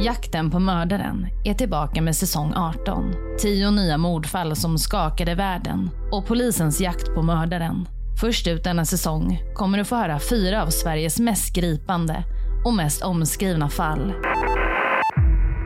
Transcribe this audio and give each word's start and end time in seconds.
Jakten 0.00 0.50
på 0.50 0.58
mördaren 0.58 1.26
är 1.44 1.54
tillbaka 1.54 2.02
med 2.02 2.16
säsong 2.16 2.52
18. 2.56 3.14
Tio 3.38 3.70
nya 3.70 3.98
mordfall 3.98 4.56
som 4.56 4.78
skakade 4.78 5.34
världen 5.34 5.90
och 6.12 6.26
polisens 6.26 6.80
jakt 6.80 7.14
på 7.14 7.22
mördaren. 7.22 7.88
Först 8.20 8.46
ut 8.46 8.64
denna 8.64 8.84
säsong 8.84 9.42
kommer 9.54 9.78
du 9.78 9.84
få 9.84 9.96
höra 9.96 10.18
fyra 10.30 10.62
av 10.62 10.70
Sveriges 10.70 11.20
mest 11.20 11.54
gripande 11.54 12.24
och 12.64 12.74
mest 12.74 13.02
omskrivna 13.02 13.68
fall. 13.68 14.14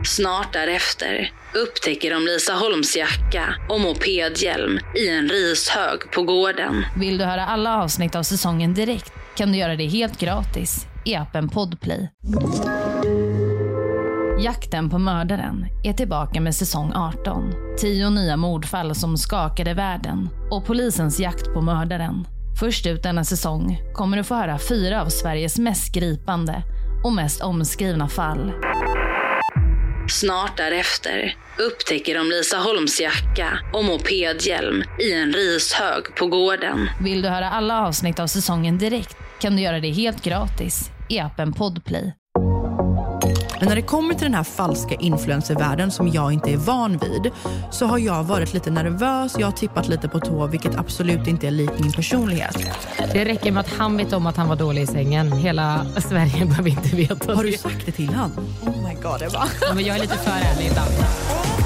Snart 0.05 0.53
därefter 0.53 1.31
upptäcker 1.55 2.13
de 2.13 2.25
Lisa 2.25 2.53
Holms 2.53 2.97
jacka 2.97 3.55
och 3.69 3.81
mopedhjälm 3.81 4.79
i 4.95 5.09
en 5.09 5.29
rishög 5.29 6.11
på 6.11 6.23
gården. 6.23 6.85
Vill 6.97 7.17
du 7.17 7.25
höra 7.25 7.45
alla 7.45 7.83
avsnitt 7.83 8.15
av 8.15 8.23
säsongen 8.23 8.73
direkt 8.73 9.13
kan 9.35 9.51
du 9.51 9.57
göra 9.57 9.75
det 9.75 9.87
helt 9.87 10.19
gratis 10.19 10.87
i 11.05 11.15
appen 11.15 11.49
Podplay. 11.49 12.09
Jakten 14.39 14.89
på 14.89 14.97
mördaren 14.97 15.65
är 15.83 15.93
tillbaka 15.93 16.41
med 16.41 16.55
säsong 16.55 16.91
18. 16.95 17.53
Tio 17.77 18.09
nya 18.09 18.37
mordfall 18.37 18.95
som 18.95 19.17
skakade 19.17 19.73
världen 19.73 20.29
och 20.51 20.65
polisens 20.65 21.19
jakt 21.19 21.53
på 21.53 21.61
mördaren. 21.61 22.27
Först 22.59 22.85
ut 22.85 23.03
denna 23.03 23.23
säsong 23.23 23.81
kommer 23.93 24.17
du 24.17 24.23
få 24.23 24.35
höra 24.35 24.59
fyra 24.69 25.01
av 25.01 25.09
Sveriges 25.09 25.59
mest 25.59 25.93
gripande 25.93 26.63
och 27.03 27.13
mest 27.13 27.41
omskrivna 27.41 28.07
fall. 28.07 28.51
Snart 30.09 30.57
därefter 30.57 31.35
upptäcker 31.59 32.15
de 32.17 32.29
Lisa 32.29 32.57
Holms 32.57 33.01
jacka 33.01 33.59
och 33.73 33.85
mopedhjälm 33.85 34.83
i 34.99 35.13
en 35.13 35.33
rishög 35.33 36.15
på 36.15 36.27
gården. 36.27 36.89
Vill 37.01 37.21
du 37.21 37.29
höra 37.29 37.49
alla 37.49 37.87
avsnitt 37.87 38.19
av 38.19 38.27
säsongen 38.27 38.77
direkt 38.77 39.17
kan 39.39 39.55
du 39.55 39.61
göra 39.61 39.79
det 39.79 39.91
helt 39.91 40.23
gratis 40.23 40.92
i 41.09 41.19
appen 41.19 41.53
Podplay. 41.53 42.13
Men 43.59 43.69
när 43.69 43.75
det 43.75 43.81
kommer 43.81 44.13
till 44.13 44.23
den 44.23 44.33
här 44.33 44.43
falska 44.43 44.95
influencervärlden 44.95 45.91
som 45.91 46.07
jag 46.07 46.33
inte 46.33 46.51
är 46.51 46.57
van 46.57 46.97
vid 46.97 47.31
så 47.71 47.85
har 47.85 47.97
jag 47.97 48.23
varit 48.23 48.53
lite 48.53 48.71
nervös, 48.71 49.35
jag 49.39 49.47
har 49.47 49.51
tippat 49.51 49.87
lite 49.87 50.09
på 50.09 50.19
tå 50.19 50.47
vilket 50.47 50.75
absolut 50.75 51.27
inte 51.27 51.47
är 51.47 51.51
likt 51.51 51.79
min 51.79 51.91
personlighet. 51.91 52.57
Det 53.13 53.25
räcker 53.25 53.51
med 53.51 53.61
att 53.61 53.73
han 53.73 53.97
vet 53.97 54.13
om 54.13 54.27
att 54.27 54.37
han 54.37 54.47
var 54.47 54.55
dålig 54.55 54.81
i 54.81 54.87
sängen. 54.87 55.31
Hela 55.31 55.85
Sverige 56.09 56.45
behöver 56.45 56.69
inte 56.69 56.95
veta 56.95 57.35
Har 57.35 57.43
du 57.43 57.53
sagt 57.53 57.85
det 57.85 57.91
till 57.91 58.09
han? 58.09 58.31
Oh 58.61 58.87
my 58.87 58.93
god 58.93 59.21
Ebba. 59.21 59.47
Ja, 59.61 59.73
men 59.75 59.85
jag 59.85 59.97
är 59.97 60.01
lite 60.01 60.17
för 60.17 60.31
ärlig 60.31 60.67
ibland. 60.67 61.62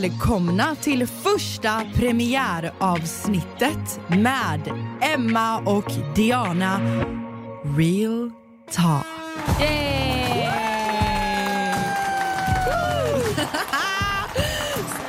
Välkomna 0.00 0.74
till 0.74 1.06
första 1.06 1.82
premiäravsnittet 1.94 4.00
med 4.06 4.60
Emma 5.00 5.58
och 5.58 5.92
Diana 6.14 6.80
Real 7.76 8.30
Talk. 8.70 9.06
Yay! 9.60 10.48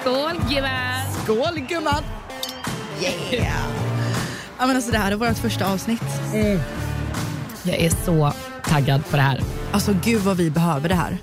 Skål 0.02 0.32
gumman! 0.50 1.06
Skål 1.24 1.60
gumman! 1.70 2.04
Yeah! 3.02 3.46
Ja, 4.60 4.68
men 4.68 4.76
alltså, 4.76 4.92
det 4.92 4.98
här 4.98 5.12
är 5.12 5.16
vårt 5.16 5.38
första 5.38 5.74
avsnitt. 5.74 6.04
Jag 7.64 7.76
är 7.76 7.90
så 8.06 8.34
taggad 8.64 9.10
på 9.10 9.16
det 9.16 9.24
här. 9.24 9.42
Alltså 9.72 9.96
gud 10.04 10.22
vad 10.22 10.38
vi 10.38 10.50
behöver 10.50 10.90
det 10.90 10.96
här. 10.96 11.18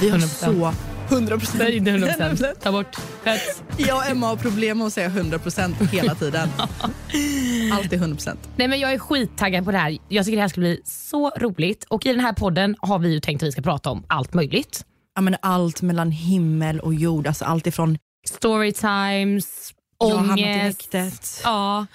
Vi 0.00 0.10
har 0.10 0.18
100%. 0.18 0.26
så... 0.26 0.72
100 1.12 1.38
procent. 1.38 1.58
Nej, 1.62 1.76
inte 1.76 1.90
100%. 1.90 2.54
Ta 2.54 2.72
bort 2.72 2.96
fett. 3.24 3.62
Jag 3.76 3.96
och 3.96 4.06
Emma 4.06 4.26
har 4.26 4.36
problem 4.36 4.78
med 4.78 4.86
att 4.86 4.92
säga 4.92 5.06
100 5.06 5.38
procent 5.38 5.76
hela 5.92 6.14
tiden. 6.14 6.48
Alltid 7.72 7.92
100 7.98 8.16
procent. 8.16 8.48
Nej, 8.56 8.68
men 8.68 8.80
jag 8.80 8.92
är 8.92 8.98
skittaggad 8.98 9.64
på 9.64 9.72
det 9.72 9.78
här. 9.78 9.98
Jag 10.08 10.24
tycker 10.24 10.36
det 10.36 10.42
här 10.42 10.48
ska 10.48 10.60
bli 10.60 10.80
så 10.84 11.30
roligt. 11.30 11.84
Och 11.84 12.06
I 12.06 12.08
den 12.12 12.20
här 12.20 12.32
podden 12.32 12.76
har 12.78 12.98
vi 12.98 13.12
ju 13.12 13.20
tänkt 13.20 13.42
att 13.42 13.46
vi 13.46 13.52
ska 13.52 13.62
prata 13.62 13.90
om 13.90 14.04
allt 14.06 14.34
möjligt. 14.34 14.84
Ja, 15.14 15.20
men 15.20 15.36
allt 15.42 15.82
mellan 15.82 16.10
himmel 16.10 16.80
och 16.80 16.94
jord. 16.94 17.26
Alltså 17.26 17.44
allt 17.44 17.66
ifrån 17.66 17.98
Storytimes, 18.28 19.72
Jag 19.98 20.06
har 20.08 20.16
hamnat 20.16 20.38
i 20.38 20.42
ångest, 20.44 20.92
häktet. 20.94 21.40
ja, 21.44 21.86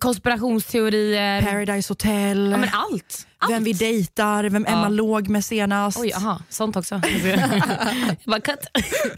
konspirationsteorier. 0.00 1.42
Paradise 1.42 1.90
Hotel, 1.90 2.50
ja, 2.52 2.56
men 2.58 2.68
allt. 2.72 3.26
allt. 3.38 3.52
vem 3.52 3.64
vi 3.64 3.72
dejtar, 3.72 4.44
vem 4.44 4.66
Emma 4.66 4.82
Ja. 4.82 4.88
låg 4.88 5.28
med 5.28 5.44
senast. 5.44 5.98
Oj, 5.98 6.12
aha, 6.12 6.42
sånt 6.48 6.76
också. 6.76 6.94
jag 7.24 8.16
bara, 8.24 8.40
cut. 8.40 8.58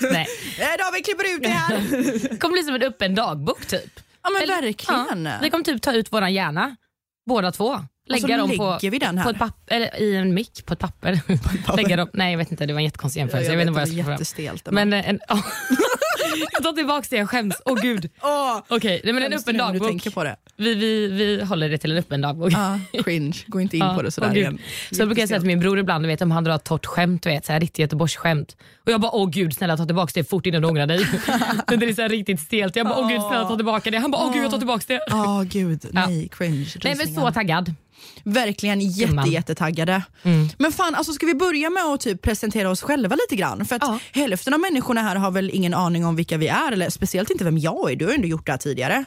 Nej. 0.00 0.26
Eh, 0.60 0.66
då, 0.78 0.84
vi 0.94 1.03
klipper 1.03 1.34
ut 1.37 1.42
det 1.42 1.48
här. 1.48 1.78
Det 2.31 2.37
kommer 2.41 2.53
bli 2.53 2.62
som 2.62 2.75
en 2.75 2.82
öppen 2.82 3.15
dagbok 3.15 3.66
typ. 3.66 4.00
ja 4.22 4.31
men 4.31 4.42
Eller- 4.42 4.62
verkligen. 4.62 5.25
Ja, 5.25 5.38
vi 5.42 5.50
kommer 5.50 5.65
typ 5.65 5.82
ta 5.82 5.92
ut 5.92 6.12
våran 6.12 6.32
hjärna, 6.32 6.76
båda 7.26 7.53
två. 7.53 7.81
Lägga 8.06 8.36
dem 8.36 8.56
på, 8.56 8.78
vi 8.82 8.98
den 8.98 9.19
här. 9.19 9.25
på 9.25 9.31
ett 9.31 9.38
papper, 9.38 9.75
eller 9.76 10.00
i 10.00 10.16
en 10.16 10.34
mick 10.34 10.66
på 10.66 10.72
ett 10.72 10.78
papper. 10.78 11.21
Lägga 11.76 11.97
dem, 11.97 12.09
nej 12.12 12.31
jag 12.31 12.38
vet 12.38 12.50
inte, 12.50 12.66
det 12.66 12.72
var 12.72 12.81
en 12.81 12.84
jättekonstig 12.84 13.21
jämförelse. 13.21 13.50
Jag, 13.50 13.59
vet 13.59 13.66
inte 13.69 13.81
vad 13.81 13.88
jag 13.88 14.04
fram. 14.04 14.12
jättestelt. 14.12 14.69
Men 14.71 14.92
eh, 14.92 15.09
en, 15.09 15.21
jag 16.53 16.62
tar 16.62 16.72
tillbaka 16.72 17.06
det, 17.10 17.16
jag 17.16 17.31
skäms. 17.31 17.54
Åh 17.65 17.81
gud. 17.82 18.10
Åh, 18.22 18.59
Okej, 18.69 19.00
nej, 19.04 19.12
men 19.12 19.22
en 19.22 19.32
öppen 19.32 19.56
när 19.56 19.65
du 19.66 19.72
dagbok. 19.72 19.88
tänker 19.88 20.10
på 20.10 20.25
det. 20.25 20.36
Vi, 20.56 20.75
vi, 20.75 21.06
vi 21.06 21.44
håller 21.44 21.69
det 21.69 21.78
till 21.78 21.91
en 21.92 21.98
öppen 21.98 22.20
dagbok. 22.20 22.53
Ja, 22.53 22.78
cringe, 23.04 23.37
gå 23.47 23.60
inte 23.60 23.76
in 23.76 23.82
Ja, 23.84 23.94
på 23.94 24.03
det 24.03 24.10
sådär 24.10 24.28
åh, 24.31 24.37
igen. 24.37 24.59
Så 24.91 25.06
brukar 25.06 25.22
jag 25.22 25.28
säga 25.28 25.41
till 25.41 25.47
min 25.47 25.60
bror 25.60 25.78
ibland, 25.78 26.06
vet, 26.06 26.22
om 26.22 26.31
han 26.31 26.44
drar 26.44 26.54
ett 26.54 26.65
torrt 26.65 26.87
skämt, 26.87 27.26
vet, 27.26 27.47
så 27.47 27.53
här, 27.53 27.60
riktigt 27.60 27.78
Göteborgsskämt. 27.78 28.56
Och 28.87 28.92
jag 28.92 29.00
bara, 29.00 29.12
åh 29.15 29.31
gud 29.31 29.54
snälla 29.54 29.76
ta 29.76 29.87
tillbaka 29.87 30.12
det 30.15 30.25
fort 30.25 30.47
innan 30.47 30.62
du 30.62 30.69
ångrar 30.69 30.87
dig. 30.87 30.98
Det 31.78 31.87
är 31.87 31.94
så 31.94 32.09
riktigt 32.09 32.41
stelt. 32.41 32.76
Jag 32.76 32.87
bara, 32.87 32.98
åh 32.98 33.09
gud 33.09 33.20
snälla 33.20 33.48
ta 33.48 33.56
tillbaka 33.56 33.91
det. 33.91 33.98
Han 33.98 34.10
bara, 34.10 34.26
åh 34.26 34.32
gud 34.34 34.44
jag 34.44 34.50
tar 34.50 34.59
tillbaka 34.59 34.84
det. 34.87 35.00
Ja, 35.06 35.44
gud, 35.48 35.87
nej, 35.92 36.28
cringe. 36.32 36.66
Nej 36.84 36.94
men 36.97 37.15
så 37.15 37.31
taggad. 37.32 37.75
Verkligen 38.25 38.81
jätte, 38.81 39.28
jättetaggade. 39.28 40.03
Mm. 40.22 40.48
Men 40.59 40.72
fan, 40.72 40.94
alltså, 40.94 41.12
ska 41.12 41.26
vi 41.26 41.34
börja 41.34 41.71
med 41.71 41.82
att 41.82 42.00
typ 42.00 42.22
presentera 42.22 42.71
oss 42.71 42.82
själva 42.82 43.16
lite 43.16 43.36
grann? 43.36 43.65
För 43.65 43.76
att 43.76 43.82
Ja. 43.82 43.98
hälften 44.12 44.54
av 44.54 44.60
människorna 44.60 45.03
här 45.03 45.16
har 45.16 45.31
väl 45.31 45.50
ingen 45.50 45.75
aning 45.75 46.04
om 46.06 46.16
vilka 46.16 46.36
vi 46.36 46.48
är, 46.48 46.72
eller 46.72 46.91
speciellt 46.91 47.31
inte 47.31 47.44
vem 47.44 47.59
jag 47.59 47.92
är. 47.92 47.97
Du 47.97 48.04
har 48.04 48.12
ju 48.12 48.16
ändå 48.16 48.28
gjort 48.28 48.47
det 48.47 48.53
här 48.53 48.59
tidigare. 48.59 49.04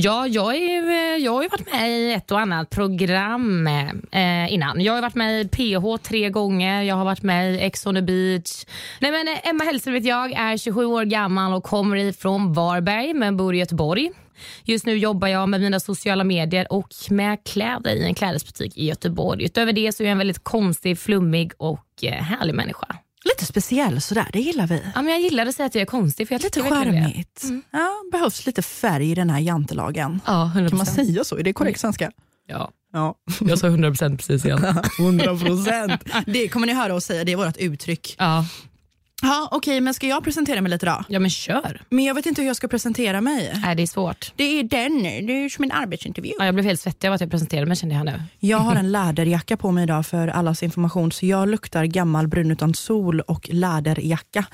Ja, 0.00 0.26
jag, 0.26 0.56
är, 0.56 0.88
eh, 0.88 1.24
jag 1.24 1.32
har 1.32 1.42
ju 1.42 1.48
varit 1.48 1.72
med 1.72 1.90
i 1.90 2.12
ett 2.12 2.32
och 2.32 2.40
annat 2.40 2.70
program 2.70 3.66
eh, 3.66 3.88
eh 4.12 4.52
innan. 4.52 4.80
Jag 4.80 4.92
har 4.92 5.02
varit 5.02 5.14
med 5.14 5.40
i 5.40 5.48
PH 5.48 6.02
tre 6.02 6.30
gånger, 6.30 6.82
jag 6.82 6.94
har 6.94 7.04
varit 7.04 7.22
med 7.22 7.54
i 7.54 7.58
Ex 7.58 7.86
on 7.86 7.94
the 7.94 8.02
beach. 8.02 8.64
Nej, 9.00 9.10
men, 9.10 9.28
eh, 9.28 9.48
Emma 9.48 9.64
Hellström 9.64 9.94
vet 9.94 10.04
jag, 10.04 10.32
är 10.32 10.56
27 10.56 10.84
år 10.84 11.04
gammal 11.04 11.52
och 11.52 11.64
kommer 11.64 11.96
ifrån 11.96 12.52
Varberg 12.52 13.14
men 13.14 13.36
bor 13.36 13.54
i 13.54 13.58
Göteborg. 13.58 14.10
Just 14.64 14.86
nu 14.86 14.96
jobbar 14.98 15.28
jag 15.28 15.48
med 15.48 15.60
mina 15.60 15.80
sociala 15.80 16.24
medier 16.24 16.72
och 16.72 16.88
med 17.10 17.44
kläder 17.44 17.94
i 17.94 18.04
en 18.04 18.14
klädesbutik 18.14 18.76
i 18.76 18.86
Göteborg. 18.86 19.44
Utöver 19.44 19.72
det 19.72 19.92
så 19.92 20.02
är 20.02 20.04
jag 20.04 20.12
en 20.12 20.18
väldigt 20.18 20.44
konstig, 20.44 20.98
flummig 20.98 21.52
och 21.56 21.86
härlig 22.02 22.54
människa. 22.54 22.96
Lite 23.28 23.46
speciell 23.46 24.00
sådär, 24.00 24.26
det 24.32 24.40
gillar 24.40 24.66
vi. 24.66 24.82
Ja, 24.94 25.02
men 25.02 25.12
jag 25.12 25.20
gillar 25.20 25.46
att 25.46 25.54
säga 25.54 25.66
att 25.66 25.74
jag 25.74 25.82
är 25.82 25.86
konstig 25.86 26.28
för 26.28 26.34
jag 26.34 26.42
Lite 26.42 26.62
charmigt. 26.62 27.42
Ja, 27.70 27.90
behövs 28.12 28.46
lite 28.46 28.62
färg 28.62 29.10
i 29.10 29.14
den 29.14 29.30
här 29.30 29.38
jantelagen. 29.40 30.20
Ja, 30.26 30.52
100%. 30.54 30.68
Kan 30.68 30.76
man 30.76 30.86
säga 30.86 31.24
så? 31.24 31.36
Är 31.36 31.42
det 31.42 31.52
korrekt 31.52 31.80
svenska? 31.80 32.10
Ja, 32.46 32.70
Ja. 32.92 33.14
jag 33.40 33.58
sa 33.58 33.66
100% 33.68 34.16
precis 34.16 34.44
igen. 34.44 34.64
100 34.98 35.36
procent. 35.38 36.02
Det 36.26 36.48
kommer 36.48 36.66
ni 36.66 36.72
höra 36.74 36.94
oss 36.94 37.04
säga, 37.04 37.24
det 37.24 37.32
är 37.32 37.36
vårt 37.36 37.56
uttryck. 37.56 38.14
Ja, 38.18 38.44
Ja, 39.22 39.48
Okej, 39.52 39.80
men 39.80 39.94
ska 39.94 40.06
jag 40.06 40.24
presentera 40.24 40.60
mig 40.60 40.70
lite 40.70 40.86
då? 40.86 41.04
ja 41.08 41.18
men 41.18 41.30
kör. 41.30 41.82
Men 41.90 42.04
jag 42.04 42.14
vet 42.14 42.26
inte 42.26 42.40
hur 42.42 42.46
jag 42.46 42.56
ska 42.56 42.68
presentera 42.68 43.20
mig. 43.20 43.52
Nej, 43.64 43.76
det 43.76 43.82
är 43.82 43.86
svårt. 43.86 44.32
Det 44.36 44.44
är 44.44 44.62
den, 44.62 45.02
det 45.26 45.32
är 45.44 45.48
som 45.48 45.64
en 45.64 45.72
arbetsintervju. 45.72 46.32
Ja, 46.38 46.44
jag 46.44 46.54
blev 46.54 46.64
helt 46.66 46.80
svettig 46.80 47.08
av 47.08 47.14
att 47.14 47.20
jag 47.20 47.30
presenterade 47.30 47.66
mig 47.66 47.76
kände 47.76 47.94
jag 47.94 48.04
nu. 48.04 48.22
Jag 48.38 48.58
har 48.58 48.74
en 48.76 48.92
läderjacka 48.92 49.56
på 49.56 49.70
mig 49.70 49.82
idag 49.84 50.06
för 50.06 50.28
allas 50.28 50.62
information, 50.62 51.12
så 51.12 51.26
jag 51.26 51.48
luktar 51.48 51.84
gammal 51.84 52.28
brun 52.28 52.50
utan 52.50 52.74
sol 52.74 53.20
och 53.20 53.48
läderjacka. 53.52 54.44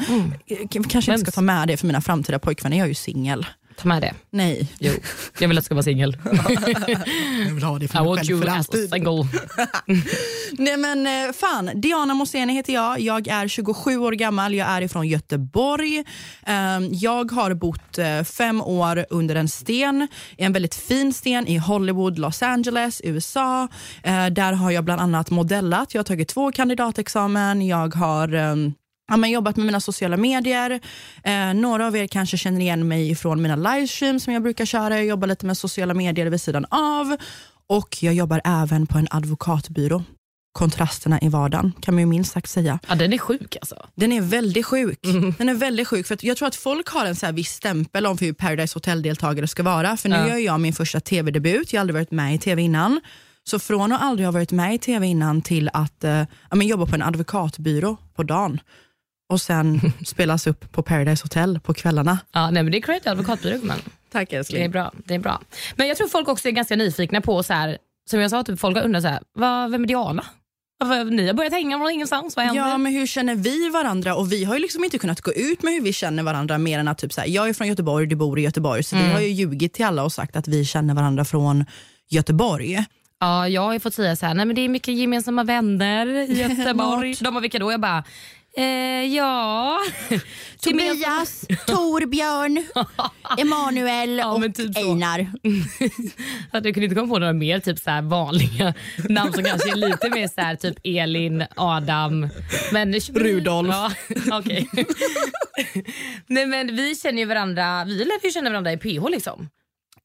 Eh, 0.46 0.56
K- 0.72 0.82
Kanske 0.88 1.12
inte 1.12 1.24
ska 1.24 1.30
ta 1.30 1.40
med 1.40 1.68
det 1.68 1.76
för 1.76 1.86
mina 1.86 2.00
framtida 2.00 2.38
pojkvänner, 2.38 2.76
jag 2.76 2.84
är 2.84 2.88
ju 2.88 2.94
singel. 2.94 3.46
Ta 3.76 3.88
med 3.88 4.02
det. 4.02 4.14
Nej. 4.30 4.68
Jo, 4.78 4.92
jag 5.38 5.48
vill 5.48 5.58
att 5.58 5.62
du 5.62 5.66
ska 5.66 5.74
vara 5.74 5.82
singel. 5.82 6.16
Jag 7.46 7.54
vill 7.54 7.64
ha 7.64 7.78
det 7.78 7.84
I 7.84 7.98
want 7.98 8.30
you 8.30 8.48
as 8.48 8.68
a 8.70 8.72
single. 8.92 9.28
Nej 10.52 10.76
men 10.76 11.06
eh, 11.06 11.32
fan, 11.32 11.70
Diana 11.74 12.14
Moseni 12.14 12.52
heter 12.52 12.72
jag. 12.72 13.00
Jag 13.00 13.28
är 13.28 13.48
27 13.48 13.96
år 13.98 14.12
gammal, 14.12 14.54
jag 14.54 14.68
är 14.68 14.82
ifrån 14.82 15.08
Göteborg. 15.08 16.04
Ehm, 16.46 16.88
Jag 16.92 17.30
har 17.32 17.54
bott 17.54 17.98
eh, 17.98 18.22
fem 18.22 18.60
år 18.62 19.06
under 19.10 19.34
en 19.34 19.48
sten, 19.48 20.08
en 20.38 20.52
väldigt 20.52 20.74
fin 20.74 21.12
sten 21.12 21.46
i 21.48 21.56
Hollywood, 21.58 22.18
Los 22.18 22.42
Angeles, 22.42 23.00
USA. 23.04 23.68
Eh, 24.02 24.26
Där 24.26 24.52
har 24.52 24.70
jag 24.70 24.84
bland 24.84 25.00
annat 25.00 25.30
modellat. 25.30 25.94
Jag 25.94 25.98
har 25.98 26.04
tagit 26.04 26.28
två 26.28 26.52
kandidatexamen. 26.52 27.66
Jag 27.66 27.94
har 27.94 28.34
ehm, 28.34 28.72
ja, 29.08 29.16
men 29.16 29.30
jobbat 29.30 29.56
med 29.56 29.66
mina 29.66 29.80
sociala 29.80 30.16
medier. 30.16 30.80
Eh, 31.24 31.54
några 31.54 31.86
av 31.86 31.96
er 31.96 32.06
kanske 32.06 32.36
känner 32.38 32.60
igen 32.60 32.88
mig 32.88 33.14
från 33.14 33.42
mina 33.42 33.56
livestreams 33.56 34.24
som 34.24 34.32
jag 34.32 34.42
brukar 34.42 34.64
köra. 34.64 34.96
Jag 34.96 35.06
jobbar 35.06 35.28
lite 35.28 35.46
med 35.46 35.56
sociala 35.58 35.94
medier 35.94 36.26
vid 36.26 36.40
sidan 36.40 36.64
av. 36.70 37.16
Och 37.66 38.02
jag 38.02 38.14
jobbar 38.14 38.40
även 38.44 38.86
på 38.86 38.98
en 38.98 39.06
advokatbyrå. 39.10 40.02
Kontrasterna 40.52 41.20
i 41.20 41.28
vardagen 41.28 41.72
kan 41.80 41.94
man 41.94 42.00
ju 42.02 42.06
minst 42.06 42.32
sagt 42.32 42.50
säga. 42.50 42.78
Ja, 42.88 42.94
den 42.94 43.12
är 43.12 43.18
sjuk 43.18 43.56
alltså. 43.60 43.86
Den 43.94 44.12
är 44.12 44.20
väldigt 44.20 44.66
sjuk. 44.66 44.98
Den 45.38 45.48
är 45.48 45.54
väldigt 45.54 45.88
sjuk 45.88 46.06
för 46.06 46.18
jag 46.20 46.36
tror 46.36 46.48
att 46.48 46.54
folk 46.56 46.88
har 46.88 47.06
en 47.06 47.16
så 47.16 47.26
här 47.26 47.32
viss 47.32 47.50
stämpel 47.50 48.06
om 48.06 48.18
hur 48.18 48.32
Paradise 48.32 48.76
Hotel-deltagare 48.76 49.46
ska 49.46 49.62
vara. 49.62 49.96
För 49.96 50.08
nu 50.08 50.16
Ja. 50.16 50.28
gör 50.28 50.36
jag 50.36 50.60
min 50.60 50.72
första 50.72 51.00
tv-debut, 51.00 51.72
jag 51.72 51.78
har 51.78 51.80
aldrig 51.80 51.94
varit 51.94 52.10
med 52.10 52.34
i 52.34 52.38
tv 52.38 52.62
innan. 52.62 53.00
Så 53.44 53.58
från 53.58 53.92
att 53.92 54.02
aldrig 54.02 54.26
ha 54.26 54.32
varit 54.32 54.52
med 54.52 54.74
i 54.74 54.78
tv 54.78 55.06
innan 55.06 55.42
till 55.42 55.70
att 55.72 56.04
eh, 56.04 56.22
jobba 56.54 56.86
på 56.86 56.94
en 56.94 57.02
advokatbyrå 57.02 57.96
på 58.16 58.22
dagen 58.22 58.60
och 59.32 59.40
sen 59.40 59.80
spelas 60.06 60.46
upp 60.46 60.72
på 60.72 60.82
Paradise 60.82 61.24
Hotel 61.24 61.60
på 61.60 61.74
kvällarna. 61.74 62.18
Ja, 62.32 62.50
nej, 62.50 62.62
men 62.62 62.72
det 62.72 62.78
är 62.78 62.82
credit 62.82 63.06
advokatbyrå. 63.06 63.58
Men. 63.62 63.78
Tack 64.12 64.30
Det 64.30 64.36
är 64.36 64.38
älskling. 64.38 64.70
bra. 64.70 64.92
Det 65.04 65.14
är 65.14 65.18
bra. 65.18 65.40
Men 65.76 65.88
jag 65.88 65.96
tror 65.96 66.08
folk 66.08 66.28
också 66.28 66.48
är 66.48 66.52
ganska 66.52 66.76
nyfikna 66.76 67.20
på, 67.20 67.42
så 67.42 67.52
här, 67.52 67.78
som 68.10 68.20
jag 68.20 68.30
sa, 68.30 68.42
typ, 68.42 68.60
folk 68.60 68.76
har 68.76 68.84
undrat 68.84 69.02
så 69.02 69.08
här, 69.08 69.20
vad, 69.32 69.70
vem 69.70 69.82
är 69.84 69.88
Diana? 69.88 70.24
Ni 71.10 71.26
har 71.26 71.34
börjat 71.34 71.52
hänga 71.52 71.78
från 71.78 71.90
ingenstans, 71.90 72.36
vad 72.36 72.44
händer? 72.44 72.68
Ja, 72.68 72.78
men 72.78 72.92
hur 72.92 73.06
känner 73.06 73.34
vi 73.34 73.68
varandra? 73.68 74.14
Och 74.14 74.32
Vi 74.32 74.44
har 74.44 74.54
ju 74.54 74.60
liksom 74.60 74.84
inte 74.84 74.98
kunnat 74.98 75.20
gå 75.20 75.32
ut 75.32 75.62
med 75.62 75.72
hur 75.74 75.80
vi 75.80 75.92
känner 75.92 76.22
varandra 76.22 76.58
mer 76.58 76.78
än 76.78 76.88
att 76.88 76.98
typ 76.98 77.12
så 77.12 77.20
här, 77.20 77.28
jag 77.28 77.48
är 77.48 77.52
från 77.52 77.68
Göteborg, 77.68 78.06
du 78.06 78.16
bor 78.16 78.38
i 78.38 78.42
Göteborg. 78.42 78.82
Så 78.82 78.96
vi 78.96 79.12
har 79.12 79.20
ju 79.20 79.28
ljugit 79.28 79.72
till 79.72 79.84
alla 79.84 80.04
och 80.04 80.12
sagt 80.12 80.36
att 80.36 80.48
vi 80.48 80.64
känner 80.64 80.94
varandra 80.94 81.24
från 81.24 81.64
Göteborg. 82.10 82.84
Ja, 83.20 83.48
jag 83.48 83.62
har 83.62 83.72
ju 83.72 83.80
fått 83.80 83.94
säga 83.94 84.16
så 84.16 84.26
här, 84.26 84.34
nej 84.34 84.46
men 84.46 84.56
det 84.56 84.62
är 84.62 84.68
mycket 84.68 84.94
gemensamma 84.94 85.44
vänner 85.44 86.06
i 86.06 86.40
Göteborg. 86.58 87.14
De 87.20 87.34
har 87.34 87.40
vilka 87.40 87.58
då? 87.58 87.72
Jag 87.72 87.80
bara, 87.80 88.04
eh, 88.56 89.14
ja. 89.14 89.78
Tobias, 90.60 91.40
Torbjörn, 91.66 92.64
Emanuel 93.38 94.18
Ja, 94.18 94.42
typ 94.54 94.74
så. 94.74 94.80
Einar. 94.80 95.20
Att 96.50 96.64
jag 96.64 96.74
kunde 96.74 96.84
inte 96.84 96.94
komma 96.94 97.08
på 97.08 97.18
några 97.18 97.32
mer 97.32 97.60
typ 97.60 97.78
så 97.78 97.90
här 97.90 98.02
vanliga 98.02 98.74
namn 99.08 99.32
som 99.32 99.44
kanske 99.44 99.70
är 99.70 99.76
lite 99.76 100.10
mer 100.10 100.28
så 100.28 100.40
här, 100.40 100.56
typ 100.56 100.76
Elin, 100.84 101.44
Adam. 101.56 102.28
Men, 102.72 102.94
Rudolf. 102.94 103.68
Ja, 103.68 103.92
okej. 104.32 104.68
nej 106.26 106.46
men 106.46 106.76
vi 106.76 106.94
känner 106.94 107.18
ju 107.18 107.24
varandra, 107.24 107.84
vi 107.84 108.04
lär 108.04 108.24
ju 108.24 108.30
känna 108.30 108.50
varandra 108.50 108.72
i 108.72 108.76
PH 108.76 109.08
liksom. 109.10 109.48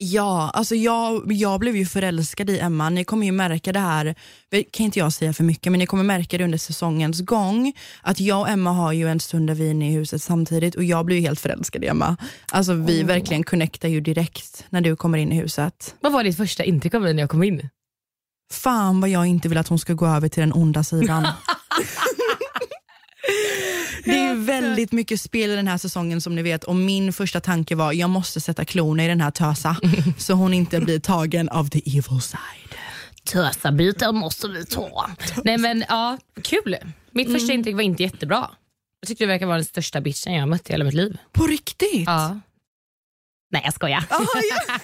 Ja, 0.02 0.50
alltså 0.54 0.76
jag, 0.76 1.32
jag 1.32 1.60
blev 1.60 1.76
ju 1.76 1.86
förälskad 1.86 2.50
i 2.50 2.60
Emma. 2.60 2.90
Ni 2.90 3.04
kommer 3.04 3.26
ju 3.26 3.32
märka 3.32 3.74
det 3.74 3.80
här, 3.80 4.16
kan 4.72 4.86
inte 4.86 5.00
jag 5.00 5.14
säga 5.14 5.34
för 5.34 5.44
mycket, 5.44 5.72
men 5.72 5.80
ni 5.80 5.86
kommer 5.86 6.04
märka 6.04 6.38
det 6.38 6.44
under 6.44 6.58
säsongens 6.58 7.22
gång. 7.22 7.74
Att 8.02 8.20
jag 8.20 8.40
och 8.40 8.50
Emma 8.50 8.72
har 8.72 8.94
ju 8.94 9.10
en 9.10 9.20
stund 9.20 9.48
där 9.48 9.56
vi 9.56 9.68
är 9.68 9.72
inne 9.72 9.90
i 9.90 9.94
huset 9.94 10.24
samtidigt 10.24 10.76
och 10.76 10.84
jag 10.84 11.06
blir 11.06 11.16
ju 11.16 11.22
helt 11.22 11.40
förälskad 11.40 11.84
i 11.84 11.88
Emma. 11.88 12.18
Alltså 12.52 12.74
vi 12.74 13.04
verkligen 13.04 13.44
connectar 13.44 13.90
ju 13.90 14.02
direkt 14.02 14.66
när 14.70 14.82
du 14.82 14.96
kommer 14.96 15.18
in 15.18 15.32
i 15.32 15.36
huset. 15.36 15.96
Vad 16.02 16.12
var 16.12 16.24
ditt 16.24 16.38
första 16.38 16.64
intryck 16.64 16.94
av 16.94 17.02
mig 17.02 17.14
när 17.14 17.24
jag 17.24 17.30
kom 17.30 17.44
in? 17.44 17.70
Fan 18.52 19.02
vad 19.02 19.10
jag 19.10 19.26
inte 19.26 19.50
vill 19.50 19.58
att 19.58 19.68
hon 19.68 19.80
ska 19.80 19.94
gå 19.94 20.08
över 20.08 20.30
till 20.30 20.42
den 20.42 20.54
onda 20.54 20.84
sidan. 20.84 21.28
Det 24.04 24.20
är 24.20 24.36
väldigt 24.36 24.92
mycket 24.92 25.22
spel 25.22 25.50
i 25.50 25.56
den 25.56 25.68
här 25.68 25.78
säsongen 25.78 26.22
som 26.22 26.36
ni 26.36 26.42
vet 26.42 26.64
och 26.64 26.76
min 26.76 27.14
första 27.14 27.40
tanke 27.40 27.76
var 27.76 27.94
jag 27.94 28.10
måste 28.10 28.42
sätta 28.42 28.66
klorna 28.66 29.06
i 29.06 29.08
den 29.08 29.22
här 29.22 29.32
tösa 29.32 29.76
så 30.18 30.34
hon 30.34 30.54
inte 30.54 30.80
blir 30.80 31.00
tagen 31.00 31.50
av 31.50 31.70
the 31.70 31.80
evil 31.80 32.22
side. 32.22 32.76
Tösabiten 33.24 34.16
måste 34.16 34.48
vi 34.48 34.66
ta. 34.66 35.10
Nej 35.44 35.58
men 35.58 35.86
ja, 35.90 36.18
kul. 36.42 36.76
Mitt 37.12 37.32
första 37.32 37.54
intryck 37.54 37.76
var 37.76 37.82
inte 37.82 38.04
jättebra. 38.04 38.50
Jag 39.02 39.08
tyckte 39.08 39.24
det 39.24 39.28
verkar 39.28 39.46
vara 39.46 39.58
den 39.58 39.66
största 39.66 40.02
bitchen 40.02 40.34
jag 40.34 40.50
mött 40.50 40.70
i 40.70 40.74
hela 40.74 40.86
mitt 40.86 40.94
liv. 40.94 41.18
På 41.32 41.48
riktigt? 41.48 42.04
Ja. 42.06 42.40
Nej 43.52 43.62
jag 43.66 43.74
skojar. 43.74 44.04
Ah, 44.10 44.20
ja. 44.68 44.80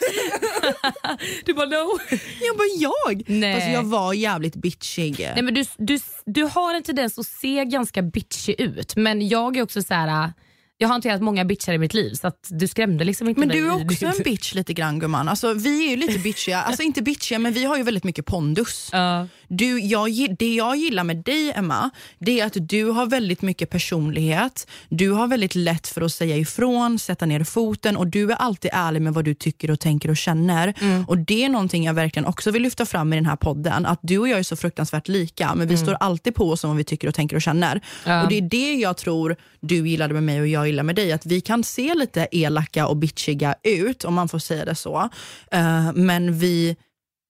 Du 1.46 1.54
bara 1.54 1.66
no. 1.66 2.00
Jag 2.42 2.58
bara 2.58 2.68
jag? 2.78 3.24
Nej. 3.28 3.54
Fast 3.56 3.74
jag 3.74 3.84
var 3.84 4.14
jävligt 4.14 4.56
bitchig. 4.56 5.32
Nej, 5.34 5.42
men 5.44 5.54
du, 5.54 5.66
du, 5.78 6.00
du 6.26 6.44
har 6.44 6.76
en 6.76 6.84
tendens 6.84 7.20
att 7.20 7.26
se 7.26 7.66
ganska 7.66 8.02
bitchig 8.02 8.62
ut 8.62 8.96
men 8.96 9.28
jag 9.28 9.58
är 9.58 9.64
också 9.64 9.82
så 9.82 9.94
här. 9.94 10.34
Jag 10.78 10.88
har 10.88 10.94
hanterat 10.94 11.22
många 11.22 11.46
bitchar 11.46 11.74
i 11.74 11.78
mitt 11.78 11.94
liv 11.94 12.14
så 12.14 12.28
att 12.28 12.48
du 12.50 12.68
skrämde 12.68 13.04
liksom 13.06 13.30
inte 13.30 13.40
Men 13.40 13.50
du 13.50 13.68
är 13.68 13.86
också 13.86 14.06
en 14.06 14.24
bitch 14.24 14.54
lite 14.54 14.74
grann 14.74 15.00
gumman. 15.00 15.30
Alltså, 15.30 15.54
vi 15.54 15.86
är 15.86 15.90
ju 15.90 15.96
lite 15.96 16.20
bitchiga, 16.20 16.62
alltså 16.62 16.84
inte 16.84 17.02
bitchiga 17.02 17.40
men 17.40 17.54
vi 17.54 17.64
har 17.64 17.78
ju 17.78 17.84
väldigt 17.84 18.04
mycket 18.04 18.26
pondus. 18.26 18.90
Ja. 18.92 19.28
Du, 19.48 19.80
jag, 19.80 20.36
det 20.40 20.56
jag 20.56 20.76
gillar 20.76 21.04
med 21.04 21.18
dig 21.18 21.52
Emma, 21.56 21.90
det 22.20 22.40
är 22.40 22.46
att 22.46 22.58
du 22.60 22.86
har 22.86 23.06
väldigt 23.06 23.42
mycket 23.42 23.70
personlighet. 23.70 24.68
Du 24.90 25.12
har 25.12 25.28
väldigt 25.28 25.56
lätt 25.56 25.88
för 25.88 26.02
att 26.02 26.12
säga 26.12 26.38
ifrån, 26.38 27.00
sätta 27.00 27.26
ner 27.26 27.44
foten 27.44 27.98
och 27.98 28.08
du 28.08 28.32
är 28.32 28.36
alltid 28.36 28.72
ärlig 28.74 29.02
med 29.02 29.14
vad 29.14 29.26
du 29.26 29.34
tycker 29.34 29.72
och 29.72 29.80
tänker 29.80 30.10
och 30.10 30.18
känner. 30.18 30.74
Mm. 30.82 31.06
Och 31.08 31.18
Det 31.18 31.44
är 31.44 31.50
någonting 31.50 31.84
jag 31.84 31.94
verkligen 31.94 32.26
också 32.26 32.52
vill 32.52 32.62
lyfta 32.62 32.86
fram 32.86 33.14
i 33.14 33.16
den 33.16 33.26
här 33.26 33.36
podden. 33.36 33.86
Att 33.86 34.00
du 34.02 34.18
och 34.18 34.28
jag 34.28 34.40
är 34.40 34.44
så 34.44 34.56
fruktansvärt 34.56 35.08
lika 35.08 35.56
men 35.56 35.68
vi 35.68 35.78
står 35.78 35.94
alltid 35.94 36.36
på 36.36 36.50
oss 36.50 36.64
om 36.64 36.70
vad 36.70 36.78
vi 36.78 36.84
tycker 36.84 37.08
och 37.08 37.16
tänker 37.16 37.36
och 37.36 37.42
känner. 37.42 37.72
Mm. 37.72 37.82
Ja. 38.06 38.24
Och 38.24 38.30
Det 38.30 38.38
är 38.38 38.42
det 38.42 38.74
jag 38.74 38.98
tror 38.98 39.36
du 39.60 39.88
gillade 39.88 40.14
med 40.14 40.24
mig 40.24 40.42
och 40.42 40.48
jag 40.48 40.68
gillar 40.68 40.84
med 40.84 40.96
dig. 40.96 41.12
Att 41.12 41.26
vi 41.26 41.42
kan 41.42 41.64
se 41.64 41.94
lite 41.96 42.28
elaka 42.32 42.88
och 42.88 42.98
bitchiga 42.98 43.56
ut 43.64 44.06
om 44.06 44.14
man 44.14 44.30
får 44.30 44.40
säga 44.40 44.66
det 44.66 44.76
så. 44.76 45.10
Eh, 45.52 45.94
men 45.94 46.40
vi 46.40 46.76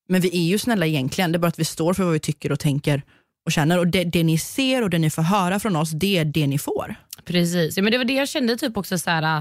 men 0.07 0.22
vi 0.22 0.38
är 0.38 0.44
ju 0.50 0.57
snälla 0.57 0.86
egentligen, 0.86 1.31
det 1.31 1.36
är 1.36 1.40
bara 1.40 1.48
att 1.48 1.60
vi 1.60 1.66
står 1.66 1.94
för 1.94 2.04
vad 2.04 2.13
vi 2.13 2.19
tycker 2.19 2.52
och 2.52 2.60
tänker 2.60 3.02
och 3.46 3.52
känner. 3.52 3.80
Och 3.80 3.88
det, 3.88 4.04
det 4.04 4.24
ni 4.24 4.38
ser 4.38 4.81
och 4.81 4.90
det 4.90 5.00
ni 5.00 5.10
får 5.10 5.22
höra 5.22 5.60
från 5.60 5.75
oss, 5.75 5.92
det 5.92 6.18
är 6.18 6.25
det 6.25 6.48
ni 6.48 6.57
får. 6.57 6.96
Precis, 7.25 7.78
ja, 7.78 7.84
men 7.84 7.92
det 7.92 7.98
var 7.98 8.06
det 8.06 8.13
jag 8.13 8.30
kände 8.30 8.57
typ 8.57 8.78
också 8.78 8.98
så 8.98 9.10
här, 9.10 9.38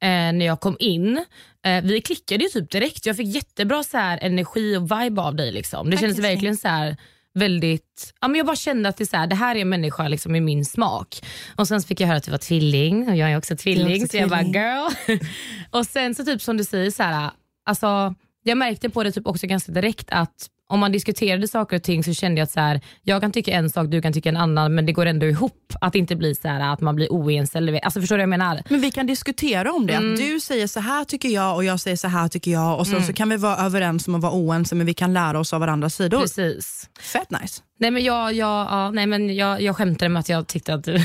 eh, 0.00 0.08
när 0.08 0.46
jag 0.46 0.60
kom 0.60 0.76
in. 0.78 1.24
Eh, 1.64 1.84
vi 1.84 2.00
klickade 2.00 2.44
ju 2.44 2.50
typ 2.50 2.70
direkt. 2.70 3.06
Jag 3.06 3.16
fick 3.16 3.34
jättebra 3.34 3.82
så 3.82 3.96
här, 3.96 4.18
energi 4.22 4.76
och 4.76 4.82
vibe 4.82 5.22
av 5.22 5.34
dig. 5.34 5.52
Liksom. 5.52 5.90
Det 5.90 5.96
Tack, 5.96 6.00
kändes 6.00 6.18
verkligen 6.18 6.56
så 6.56 6.68
här, 6.68 6.96
väldigt... 7.34 8.14
Ja, 8.20 8.28
men 8.28 8.38
jag 8.38 8.46
bara 8.46 8.56
kände 8.56 8.88
att 8.88 8.96
det, 8.96 9.04
är 9.04 9.06
så 9.06 9.16
här, 9.16 9.26
det 9.26 9.34
här 9.34 9.56
är 9.56 9.60
en 9.60 9.68
människa 9.68 10.08
liksom, 10.08 10.36
i 10.36 10.40
min 10.40 10.64
smak. 10.64 11.22
Och 11.56 11.68
Sen 11.68 11.82
fick 11.82 12.00
jag 12.00 12.06
höra 12.08 12.16
att 12.16 12.24
du 12.24 12.30
var 12.30 12.38
tvilling 12.38 13.08
och 13.08 13.16
jag 13.16 13.32
är 13.32 13.38
också 13.38 13.56
tvilling. 13.56 14.02
också 14.02 14.08
så 14.08 14.16
jag 14.16 14.28
bara 14.28 14.42
girl. 14.42 15.18
och 15.70 15.86
sen 15.86 16.14
så 16.14 16.24
typ 16.24 16.42
som 16.42 16.56
du 16.56 16.64
säger, 16.64 16.90
så 16.90 17.02
här, 17.02 17.30
alltså, 17.64 18.14
jag 18.46 18.58
märkte 18.58 18.90
på 18.90 19.02
det 19.02 19.12
typ 19.12 19.26
också 19.26 19.46
ganska 19.46 19.72
direkt 19.72 20.08
att 20.10 20.50
om 20.68 20.80
man 20.80 20.92
diskuterade 20.92 21.48
saker 21.48 21.76
och 21.76 21.82
ting 21.82 22.04
så 22.04 22.14
kände 22.14 22.38
jag 22.38 22.44
att 22.44 22.50
så 22.50 22.60
här, 22.60 22.80
jag 23.02 23.20
kan 23.20 23.32
tycka 23.32 23.52
en 23.52 23.70
sak, 23.70 23.86
du 23.90 24.02
kan 24.02 24.12
tycka 24.12 24.28
en 24.28 24.36
annan 24.36 24.74
men 24.74 24.86
det 24.86 24.92
går 24.92 25.06
ändå 25.06 25.26
ihop. 25.26 25.72
Att 25.80 25.92
det 25.92 25.98
inte 25.98 26.16
blir 26.16 26.34
så 26.34 26.48
här, 26.48 26.72
att 26.72 26.80
man 26.80 26.94
blir 26.94 27.08
oense. 27.10 27.58
Eller, 27.58 27.84
alltså, 27.84 28.00
förstår 28.00 28.16
du 28.16 28.18
vad 28.18 28.22
jag 28.22 28.38
menar? 28.38 28.62
Men 28.68 28.80
vi 28.80 28.90
kan 28.90 29.06
diskutera 29.06 29.72
om 29.72 29.86
det. 29.86 29.96
Att 29.96 30.16
du 30.16 30.40
säger 30.40 30.66
så 30.66 30.80
här 30.80 31.04
tycker 31.04 31.28
jag 31.28 31.54
och 31.54 31.64
jag 31.64 31.80
säger 31.80 31.96
så 31.96 32.08
här 32.08 32.28
tycker 32.28 32.50
jag. 32.50 32.78
Och 32.78 32.86
så, 32.86 33.00
så 33.00 33.12
kan 33.12 33.28
vi 33.28 33.36
vara 33.36 33.56
överens 33.56 34.08
om 34.08 34.14
att 34.14 34.22
vara 34.22 34.32
oense 34.32 34.74
men 34.74 34.86
vi 34.86 34.94
kan 34.94 35.12
lära 35.12 35.38
oss 35.38 35.52
av 35.52 35.60
varandras 35.60 35.94
sidor. 35.94 36.20
Precis. 36.20 36.90
Fett 37.00 37.30
nice. 37.30 37.62
Nej 37.78 37.90
men 37.90 38.04
jag, 38.04 38.32
jag, 38.32 38.66
ja, 38.66 38.90
nej, 38.90 39.06
men 39.06 39.36
jag, 39.36 39.62
jag 39.62 39.76
skämtade 39.76 40.08
med 40.08 40.20
att 40.20 40.28
jag 40.28 40.46
tyckte 40.46 40.74
att 40.74 40.84
du. 40.84 41.04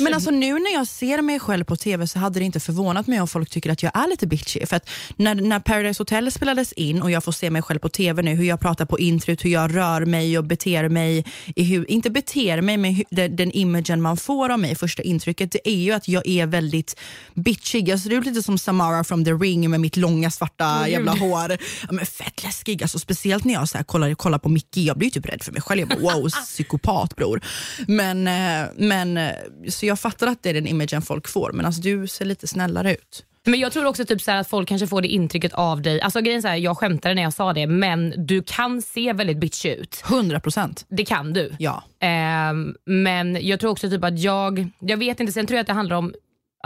Men 0.00 0.14
alltså 0.14 0.30
nu 0.30 0.52
när 0.52 0.72
jag 0.72 0.86
ser 0.86 1.22
mig 1.22 1.40
själv 1.40 1.64
på 1.64 1.76
tv 1.76 2.06
så 2.06 2.18
hade 2.18 2.38
det 2.38 2.44
inte 2.44 2.60
förvånat 2.60 3.06
mig 3.06 3.20
om 3.20 3.28
folk 3.28 3.50
tycker 3.50 3.70
att 3.70 3.82
jag 3.82 3.96
är 3.96 4.08
lite 4.08 4.26
bitchy. 4.26 4.66
För 4.66 4.76
att 4.76 4.90
när, 5.16 5.34
när 5.34 5.60
Paradise 5.60 6.00
Hotel 6.00 6.32
spelades 6.32 6.72
in 6.72 7.02
och 7.02 7.10
jag 7.10 7.24
får 7.24 7.32
se 7.32 7.50
mig 7.50 7.62
själv 7.62 7.78
på 7.78 7.88
tv 7.88 8.22
nu, 8.22 8.34
hur 8.34 8.44
jag 8.44 8.60
pratar 8.60 8.86
på 8.86 8.98
introt, 8.98 9.44
hur 9.44 9.50
jag 9.50 9.76
rör 9.76 10.04
mig 10.04 10.38
och 10.38 10.44
beter 10.44 10.88
mig, 10.88 11.24
i 11.56 11.64
hur, 11.64 11.90
inte 11.90 12.10
beter 12.10 12.60
mig 12.60 12.76
men 12.76 12.94
hur, 12.94 13.04
den, 13.10 13.36
den 13.36 13.52
imagen 13.52 14.02
man 14.02 14.16
får 14.16 14.50
av 14.50 14.58
mig, 14.58 14.74
första 14.74 15.02
intrycket, 15.02 15.52
det 15.52 15.68
är 15.68 15.76
ju 15.76 15.92
att 15.92 16.08
jag 16.08 16.28
är 16.28 16.46
väldigt 16.46 17.00
bitchig. 17.34 17.88
Jag 17.88 18.00
ser 18.00 18.10
ut 18.10 18.26
lite 18.26 18.42
som 18.42 18.58
Samara 18.58 19.04
from 19.04 19.24
the 19.24 19.32
ring 19.32 19.70
med 19.70 19.80
mitt 19.80 19.96
långa 19.96 20.30
svarta 20.30 20.88
jävla 20.88 21.12
hår. 21.12 21.56
Ja, 21.82 21.92
men 21.92 22.06
fett 22.06 22.42
läskig, 22.42 22.82
alltså, 22.82 22.98
speciellt 22.98 23.44
när 23.44 23.54
jag 23.54 23.68
så 23.68 23.78
här, 23.78 23.84
kollar, 23.84 24.14
kollar 24.14 24.38
på 24.38 24.48
Mickey, 24.48 24.90
jag 24.96 24.98
blir 24.98 25.10
typ 25.10 25.28
rädd 25.28 25.42
för 25.42 25.52
mig 25.52 25.62
själv. 25.62 25.80
Jag 25.80 25.88
bara 25.88 26.14
wow, 26.14 26.28
psykopat 26.44 27.16
bror. 27.16 27.40
Men, 27.86 28.28
eh, 28.28 28.68
men, 28.76 29.16
eh, 29.16 29.30
så 29.68 29.86
jag 29.86 30.00
fattar 30.00 30.26
att 30.26 30.42
det 30.42 30.50
är 30.50 30.54
den 30.54 30.66
imagen 30.66 31.02
folk 31.02 31.28
får, 31.28 31.52
men 31.52 31.66
alltså, 31.66 31.82
du 31.82 32.06
ser 32.06 32.24
lite 32.24 32.46
snällare 32.46 32.92
ut. 32.92 33.24
Men 33.44 33.60
jag 33.60 33.72
tror 33.72 33.84
också 33.84 34.04
typ 34.04 34.22
så 34.22 34.32
att 34.32 34.48
folk 34.48 34.68
kanske 34.68 34.86
får 34.86 35.02
det 35.02 35.08
intrycket 35.08 35.52
av 35.52 35.82
dig. 35.82 36.00
Alltså 36.00 36.20
grejen 36.20 36.42
så 36.42 36.48
här, 36.48 36.56
jag 36.56 36.78
skämtade 36.78 37.14
när 37.14 37.22
jag 37.22 37.32
sa 37.32 37.52
det 37.52 37.66
men 37.66 38.26
du 38.26 38.42
kan 38.42 38.82
se 38.82 39.12
väldigt 39.12 39.36
bitchig 39.38 39.72
ut. 39.72 40.02
100 40.10 40.40
procent. 40.40 40.86
Det 40.88 41.04
kan 41.04 41.32
du. 41.32 41.52
Ja. 41.58 41.84
Ehm, 42.00 42.74
men 42.84 43.46
jag 43.46 43.60
tror 43.60 43.70
också 43.70 43.90
typ 43.90 44.04
att 44.04 44.18
jag, 44.18 44.68
jag 44.78 44.96
vet 44.96 45.20
inte, 45.20 45.32
sen 45.32 45.46
tror 45.46 45.56
jag 45.56 45.60
att 45.60 45.66
det 45.66 45.72
handlar 45.72 45.96
om 45.96 46.14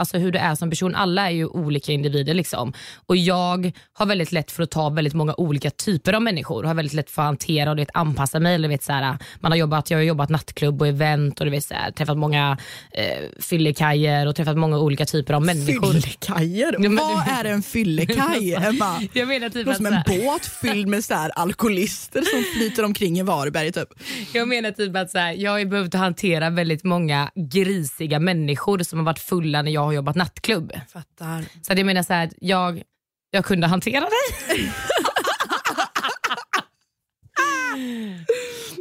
alltså 0.01 0.17
hur 0.17 0.31
du 0.31 0.39
är 0.39 0.55
som 0.55 0.69
person. 0.69 0.95
Alla 0.95 1.27
är 1.27 1.31
ju 1.31 1.45
olika 1.45 1.91
individer. 1.91 2.33
liksom. 2.33 2.73
Och 3.05 3.17
Jag 3.17 3.71
har 3.93 4.05
väldigt 4.05 4.31
lätt 4.31 4.51
för 4.51 4.63
att 4.63 4.71
ta 4.71 4.89
väldigt 4.89 5.13
många 5.13 5.33
olika 5.37 5.69
typer 5.71 6.13
av 6.13 6.21
människor. 6.21 6.63
Har 6.63 6.73
väldigt 6.73 6.93
lätt 6.93 7.09
för 7.09 7.21
att 7.21 7.25
hantera 7.25 7.71
och 7.71 7.77
vet, 7.77 7.89
anpassa 7.93 8.39
mig. 8.39 8.55
Eller 8.55 8.69
vet, 8.69 8.83
så 8.83 8.93
här, 8.93 9.17
man 9.39 9.51
har 9.51 9.57
jobbat, 9.57 9.91
jag 9.91 9.97
har 9.97 10.03
jobbat 10.03 10.29
nattklubb 10.29 10.81
och 10.81 10.87
event 10.87 11.39
och 11.39 11.45
du 11.45 11.51
vet, 11.51 11.63
så 11.63 11.73
här, 11.73 11.91
träffat 11.91 12.17
många 12.17 12.57
eh, 12.91 13.05
fyllekajer 13.39 14.27
och 14.27 14.35
träffat 14.35 14.57
många 14.57 14.79
olika 14.79 15.05
typer 15.05 15.33
av 15.33 15.41
människor. 15.45 15.93
Fyllekajer? 15.93 16.75
Ja, 16.79 16.89
Vad 16.89 17.27
är 17.27 17.45
en 17.51 17.63
fyllekaj, 17.63 18.53
Emma? 18.61 19.01
Jag 19.13 19.27
menar 19.27 19.49
typ 19.49 19.75
som 19.75 19.85
en 19.85 20.01
båt 20.07 20.45
fylld 20.45 20.87
med 20.87 21.03
så 21.05 21.13
här 21.13 21.29
alkoholister 21.35 22.21
som 22.21 22.43
flyter 22.55 22.85
omkring 22.85 23.19
i 23.19 23.23
Varberg. 23.23 23.71
Typ. 23.71 23.89
jag 24.33 24.47
menar 24.47 24.71
typ 24.71 24.95
att 24.95 25.11
så 25.11 25.17
här, 25.17 25.33
jag 25.33 25.51
har 25.51 25.65
behövt 25.65 25.93
hantera 25.93 26.49
väldigt 26.49 26.83
många 26.83 27.31
grisiga 27.35 28.19
människor 28.19 28.79
som 28.83 28.99
har 28.99 29.05
varit 29.05 29.19
fulla 29.19 29.61
när 29.61 29.71
jag 29.71 29.90
har 29.91 29.95
jobbat 29.95 30.15
nattklubb. 30.15 30.71
Fattar. 30.93 31.45
Så 31.61 31.71
att 31.71 31.77
jag 31.77 31.85
menar 31.85 32.03
så 32.03 32.13
här, 32.13 32.29
jag, 32.41 32.83
jag 33.31 33.45
kunde 33.45 33.67
hantera 33.67 33.99
dig. 33.99 34.09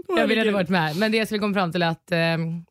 jag 0.08 0.26
ville 0.26 0.40
hade 0.40 0.50
varit 0.52 0.68
med. 0.68 0.96
Men 0.96 1.12
det 1.12 1.18
jag 1.18 1.26
skulle 1.26 1.40
komma 1.40 1.54
fram 1.54 1.72
till 1.72 1.82
är 1.82 1.86
att, 1.88 2.12
ehm, 2.12 2.64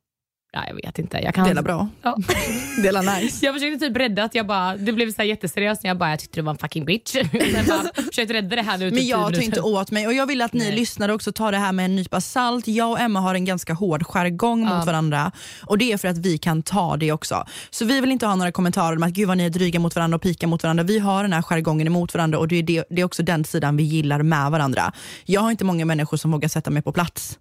ja, 0.51 0.63
jag 0.67 0.75
vet 0.75 0.99
inte. 0.99 1.17
Jag 1.17 1.35
kan, 1.35 1.47
Dela 1.47 1.61
bra. 1.61 1.87
Ja. 2.01 2.17
Dela 2.83 3.01
nice. 3.01 3.45
Jag 3.45 3.55
försökte 3.55 3.87
typ 3.87 3.97
rädda 3.97 4.23
att 4.23 4.35
jag 4.35 4.47
bara, 4.47 4.77
det 4.77 4.91
blev 4.93 5.11
så 5.11 5.17
här 5.17 5.25
jätteseriöst 5.29 5.83
när 5.83 5.89
jag 5.89 5.97
bara, 5.97 6.09
jag 6.09 6.19
tyckte 6.19 6.39
du 6.39 6.41
var 6.43 6.51
en 6.51 6.57
fucking 6.57 6.85
bitch. 6.85 7.11
Sen 7.11 7.27
bara, 7.67 8.03
försökte 8.03 8.33
rädda 8.33 8.55
det 8.55 8.61
här 8.61 8.77
nu. 8.77 8.85
Men 8.85 8.93
typ 8.93 8.99
tio 8.99 9.09
jag 9.09 9.33
tar 9.33 9.41
inte 9.41 9.61
åt 9.61 9.91
mig 9.91 10.07
och 10.07 10.13
jag 10.13 10.25
vill 10.25 10.41
att 10.41 10.53
ni 10.53 10.59
Nej. 10.59 10.75
lyssnare 10.75 11.13
också 11.13 11.31
tar 11.31 11.51
det 11.51 11.57
här 11.57 11.71
med 11.71 11.85
en 11.85 11.95
nypa 11.95 12.21
salt. 12.21 12.67
Jag 12.67 12.91
och 12.91 12.99
Emma 12.99 13.19
har 13.19 13.35
en 13.35 13.45
ganska 13.45 13.73
hård 13.73 14.03
jargong 14.05 14.59
mot 14.59 14.69
Ja. 14.71 14.83
varandra 14.85 15.31
och 15.65 15.77
det 15.77 15.91
är 15.91 15.97
för 15.97 16.07
att 16.07 16.17
vi 16.17 16.37
kan 16.37 16.63
ta 16.63 16.97
det 16.97 17.11
också. 17.11 17.45
Så 17.69 17.85
vi 17.85 18.01
vill 18.01 18.11
inte 18.11 18.25
ha 18.25 18.35
några 18.35 18.51
kommentarer 18.51 18.95
om 18.95 19.03
att 19.03 19.11
gud 19.13 19.27
vad 19.27 19.37
ni 19.37 19.45
är 19.45 19.49
dryga 19.49 19.79
mot 19.79 19.95
varandra 19.95 20.15
och 20.15 20.21
pika 20.21 20.47
mot 20.47 20.63
varandra. 20.63 20.83
Vi 20.83 20.99
har 20.99 21.23
den 21.23 21.33
här 21.33 21.41
jargongen 21.41 21.87
emot 21.87 22.13
varandra 22.13 22.39
och 22.39 22.47
det 22.47 22.55
är, 22.55 22.63
det, 22.63 22.83
det 22.89 23.01
är 23.01 23.05
också 23.05 23.23
den 23.23 23.43
sidan 23.45 23.77
vi 23.77 23.83
gillar 23.83 24.23
med 24.23 24.51
varandra. 24.51 24.93
Jag 25.25 25.41
har 25.41 25.51
inte 25.51 25.65
många 25.65 25.85
människor 25.85 26.17
som 26.17 26.31
vågar 26.31 26.49
sätta 26.49 26.69
mig 26.69 26.81
på 26.81 26.91
plats. 26.91 27.39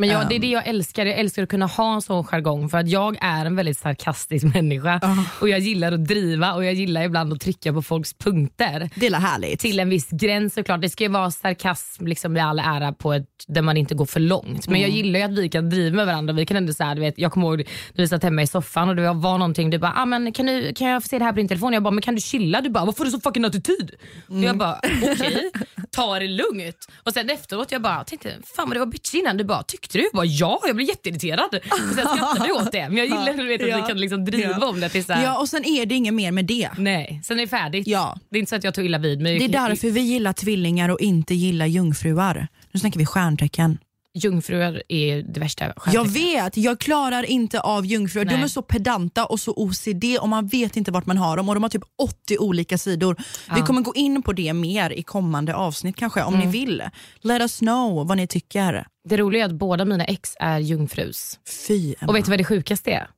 Men 0.00 0.08
jag, 0.08 0.28
det 0.28 0.34
är 0.34 0.38
det 0.38 0.46
jag 0.46 0.66
älskar. 0.66 1.06
Jag 1.06 1.18
älskar 1.18 1.42
att 1.42 1.48
kunna 1.48 1.66
ha 1.66 1.94
en 1.94 2.02
sån 2.02 2.24
jargong 2.24 2.68
för 2.68 2.78
att 2.78 2.88
jag 2.88 3.16
är 3.20 3.46
en 3.46 3.56
väldigt 3.56 3.78
sarkastisk 3.78 4.44
människa 4.54 5.00
och 5.40 5.48
jag 5.48 5.58
gillar 5.58 5.92
att 5.92 6.04
driva 6.04 6.54
och 6.54 6.64
jag 6.64 6.74
gillar 6.74 7.02
ibland 7.02 7.32
att 7.32 7.40
trycka 7.40 7.72
på 7.72 7.82
folks 7.82 8.14
punkter. 8.14 8.90
Det 8.94 9.06
är 9.06 9.14
härligt. 9.14 9.60
Till 9.60 9.80
en 9.80 9.88
viss 9.88 10.08
gräns 10.10 10.54
såklart. 10.54 10.80
Det 10.80 10.88
ska 10.88 11.04
ju 11.04 11.10
vara 11.10 11.30
sarkasm 11.30 12.06
liksom, 12.06 12.36
i 12.36 12.40
all 12.40 12.58
ära 12.58 12.92
på 12.92 13.12
ett, 13.12 13.26
där 13.46 13.62
man 13.62 13.76
inte 13.76 13.94
går 13.94 14.06
för 14.06 14.20
långt. 14.20 14.68
Men 14.68 14.80
jag 14.80 14.90
gillar 14.90 15.20
ju 15.20 15.24
att 15.24 15.38
vi 15.38 15.48
kan 15.48 15.70
driva 15.70 15.96
med 15.96 16.06
varandra. 16.06 16.34
Vi 16.34 16.46
kan 16.46 16.56
ändå 16.56 16.72
så 16.72 16.84
här, 16.84 16.94
du 16.94 17.00
vet, 17.00 17.18
jag 17.18 17.32
kommer 17.32 17.46
ihåg 17.46 17.58
när 17.92 18.02
vi 18.02 18.08
satt 18.08 18.22
hemma 18.22 18.42
i 18.42 18.46
soffan 18.46 18.88
och 18.88 18.96
det 18.96 19.12
var 19.12 19.38
någonting. 19.38 19.70
Du 19.70 19.78
bara, 19.78 19.92
ah, 19.96 20.04
men 20.04 20.32
kan, 20.32 20.46
du, 20.46 20.74
kan 20.74 20.88
jag 20.88 21.02
få 21.02 21.08
se 21.08 21.18
det 21.18 21.24
här 21.24 21.32
på 21.32 21.36
din 21.36 21.48
telefon? 21.48 21.72
Jag 21.72 21.82
bara, 21.82 21.90
men 21.90 22.02
kan 22.02 22.14
du 22.14 22.20
chilla? 22.20 22.60
Du 22.60 22.70
bara, 22.70 22.84
varför 22.84 22.98
har 22.98 23.04
du 23.04 23.10
så 23.10 23.20
fucking 23.20 23.44
attityd? 23.44 23.90
Och 24.28 24.42
jag 24.42 24.58
bara, 24.58 24.80
okej, 25.12 25.50
ta 25.90 26.18
det 26.18 26.28
lugnt. 26.28 26.86
Och 27.04 27.12
sen 27.12 27.30
efteråt 27.30 27.72
jag 27.72 27.82
bara 27.82 28.04
tänkte, 28.04 28.34
fan 28.56 28.68
vad 28.68 28.76
det 28.76 28.78
var 28.78 28.86
bitch 28.86 29.14
innan. 29.14 29.36
Du 29.36 29.44
bara, 29.44 29.62
tyckte 29.62 29.89
du? 29.98 30.04
Jag 30.04 30.12
bara, 30.12 30.24
ja, 30.24 30.60
jag 30.66 30.76
blev 30.76 30.88
jätteirriterad. 30.88 31.50
Sen 31.50 32.06
skrattade 32.16 32.48
jag 32.48 32.56
åt 32.56 32.72
det. 32.72 32.88
Men 32.88 32.96
jag 32.96 33.06
gillar 33.06 33.34
du 33.36 33.46
vet, 33.46 33.62
att 33.62 33.68
Ja. 33.68 33.76
vi 33.76 33.82
kan 33.82 33.98
liksom 34.00 34.24
driva 34.24 34.56
Ja. 34.60 34.66
om 34.68 34.80
det 34.80 34.88
till 34.88 35.04
så 35.04 35.12
här, 35.12 35.24
Ja, 35.24 35.38
och 35.38 35.48
sen 35.48 35.64
är 35.64 35.86
det 35.86 35.94
inget 35.94 36.14
mer 36.14 36.32
med 36.32 36.44
det. 36.44 36.68
Nej, 36.78 37.20
sen 37.24 37.36
är 37.38 37.42
det 37.42 37.48
färdigt. 37.48 37.86
Ja. 37.86 38.18
Det 38.30 38.36
är 38.36 38.40
inte 38.40 38.50
så 38.50 38.56
att 38.56 38.64
jag 38.64 38.74
tog 38.74 38.84
illa 38.84 38.98
vid 38.98 39.20
mig. 39.20 39.38
Det 39.38 39.44
är 39.44 39.48
därför 39.68 39.90
vi 39.90 40.00
gillar 40.00 40.32
tvillingar 40.32 40.88
och 40.88 41.00
inte 41.00 41.34
gillar 41.34 41.66
jungfruar. 41.66 42.48
Nu 42.72 42.80
snackar 42.80 42.98
vi 42.98 43.06
stjärntecken. 43.06 43.78
Jungfrur 44.14 44.82
är 44.88 45.22
det 45.22 45.40
värsta 45.40 45.64
Jag 45.64 45.74
stjärntecknet. 45.76 46.16
vet, 46.16 46.56
jag 46.56 46.80
klarar 46.80 47.22
inte 47.22 47.60
av 47.60 47.86
jungfrur. 47.86 48.24
De 48.24 48.34
är 48.34 48.48
så 48.48 48.62
pedanta 48.62 49.24
och 49.26 49.40
så 49.40 49.52
OCD 49.56 50.04
och 50.20 50.28
man 50.28 50.46
vet 50.46 50.76
inte 50.76 50.90
vart 50.90 51.06
man 51.06 51.16
har 51.18 51.36
dem 51.36 51.48
och 51.48 51.54
de 51.54 51.62
har 51.62 51.70
typ 51.70 51.82
80 52.02 52.38
olika 52.38 52.78
sidor. 52.78 53.16
Vi 53.54 53.60
kommer 53.60 53.80
gå 53.82 53.94
in 53.94 54.22
på 54.22 54.32
det 54.32 54.52
mer 54.52 54.90
i 54.90 55.02
kommande 55.02 55.54
avsnitt 55.54 55.96
kanske 55.96 56.22
om 56.22 56.34
Mm. 56.34 56.46
ni 56.46 56.52
vill. 56.52 56.82
Let 57.20 57.42
us 57.42 57.58
know 57.58 58.06
vad 58.08 58.16
ni 58.16 58.26
tycker. 58.26 58.86
Det 59.08 59.16
roliga 59.16 59.42
är 59.42 59.46
att 59.46 59.54
båda 59.54 59.84
mina 59.84 60.04
ex 60.04 60.36
är 60.40 60.58
jungfrus. 60.58 61.38
Fy 61.68 61.94
Emma. 62.00 62.08
Och 62.10 62.16
vet 62.16 62.24
du 62.24 62.30
vad 62.30 62.38
det 62.40 62.44
sjukaste 62.44 62.90
är? 62.90 63.08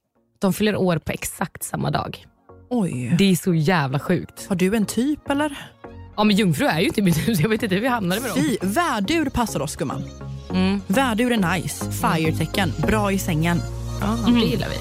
De 0.40 0.52
fyller 0.52 0.76
år 0.76 0.98
på 0.98 1.12
exakt 1.12 1.62
samma 1.62 1.90
dag. 1.90 2.26
Oj. 2.70 3.14
Det 3.18 3.24
är 3.30 3.36
så 3.36 3.54
jävla 3.54 3.98
sjukt. 3.98 4.46
Har 4.48 4.56
du 4.56 4.76
en 4.76 4.86
typ 4.86 5.30
eller? 5.30 5.58
Ja 6.16 6.24
men 6.24 6.36
jungfru 6.36 6.66
är 6.66 6.80
ju 6.80 6.86
inte 6.86 7.02
mitt 7.02 7.28
hus, 7.28 7.40
jag 7.40 7.48
vet 7.48 7.62
inte 7.62 7.74
hur 7.74 7.82
vi 7.82 7.88
hamnade 7.88 8.20
med 8.20 8.30
dem. 8.30 8.38
Fy, 8.38 8.56
värdur 8.62 9.30
passar 9.30 9.60
oss 9.60 9.76
gumman. 9.76 10.02
Mm. 10.54 10.80
Värdur 10.86 11.32
är 11.32 11.54
nice, 11.54 11.90
fire-tecken, 11.90 12.72
bra 12.86 13.12
i 13.12 13.18
sängen. 13.18 13.62
Ja, 14.00 14.30
det 14.32 14.40
gillar 14.46 14.68
vi. 14.68 14.76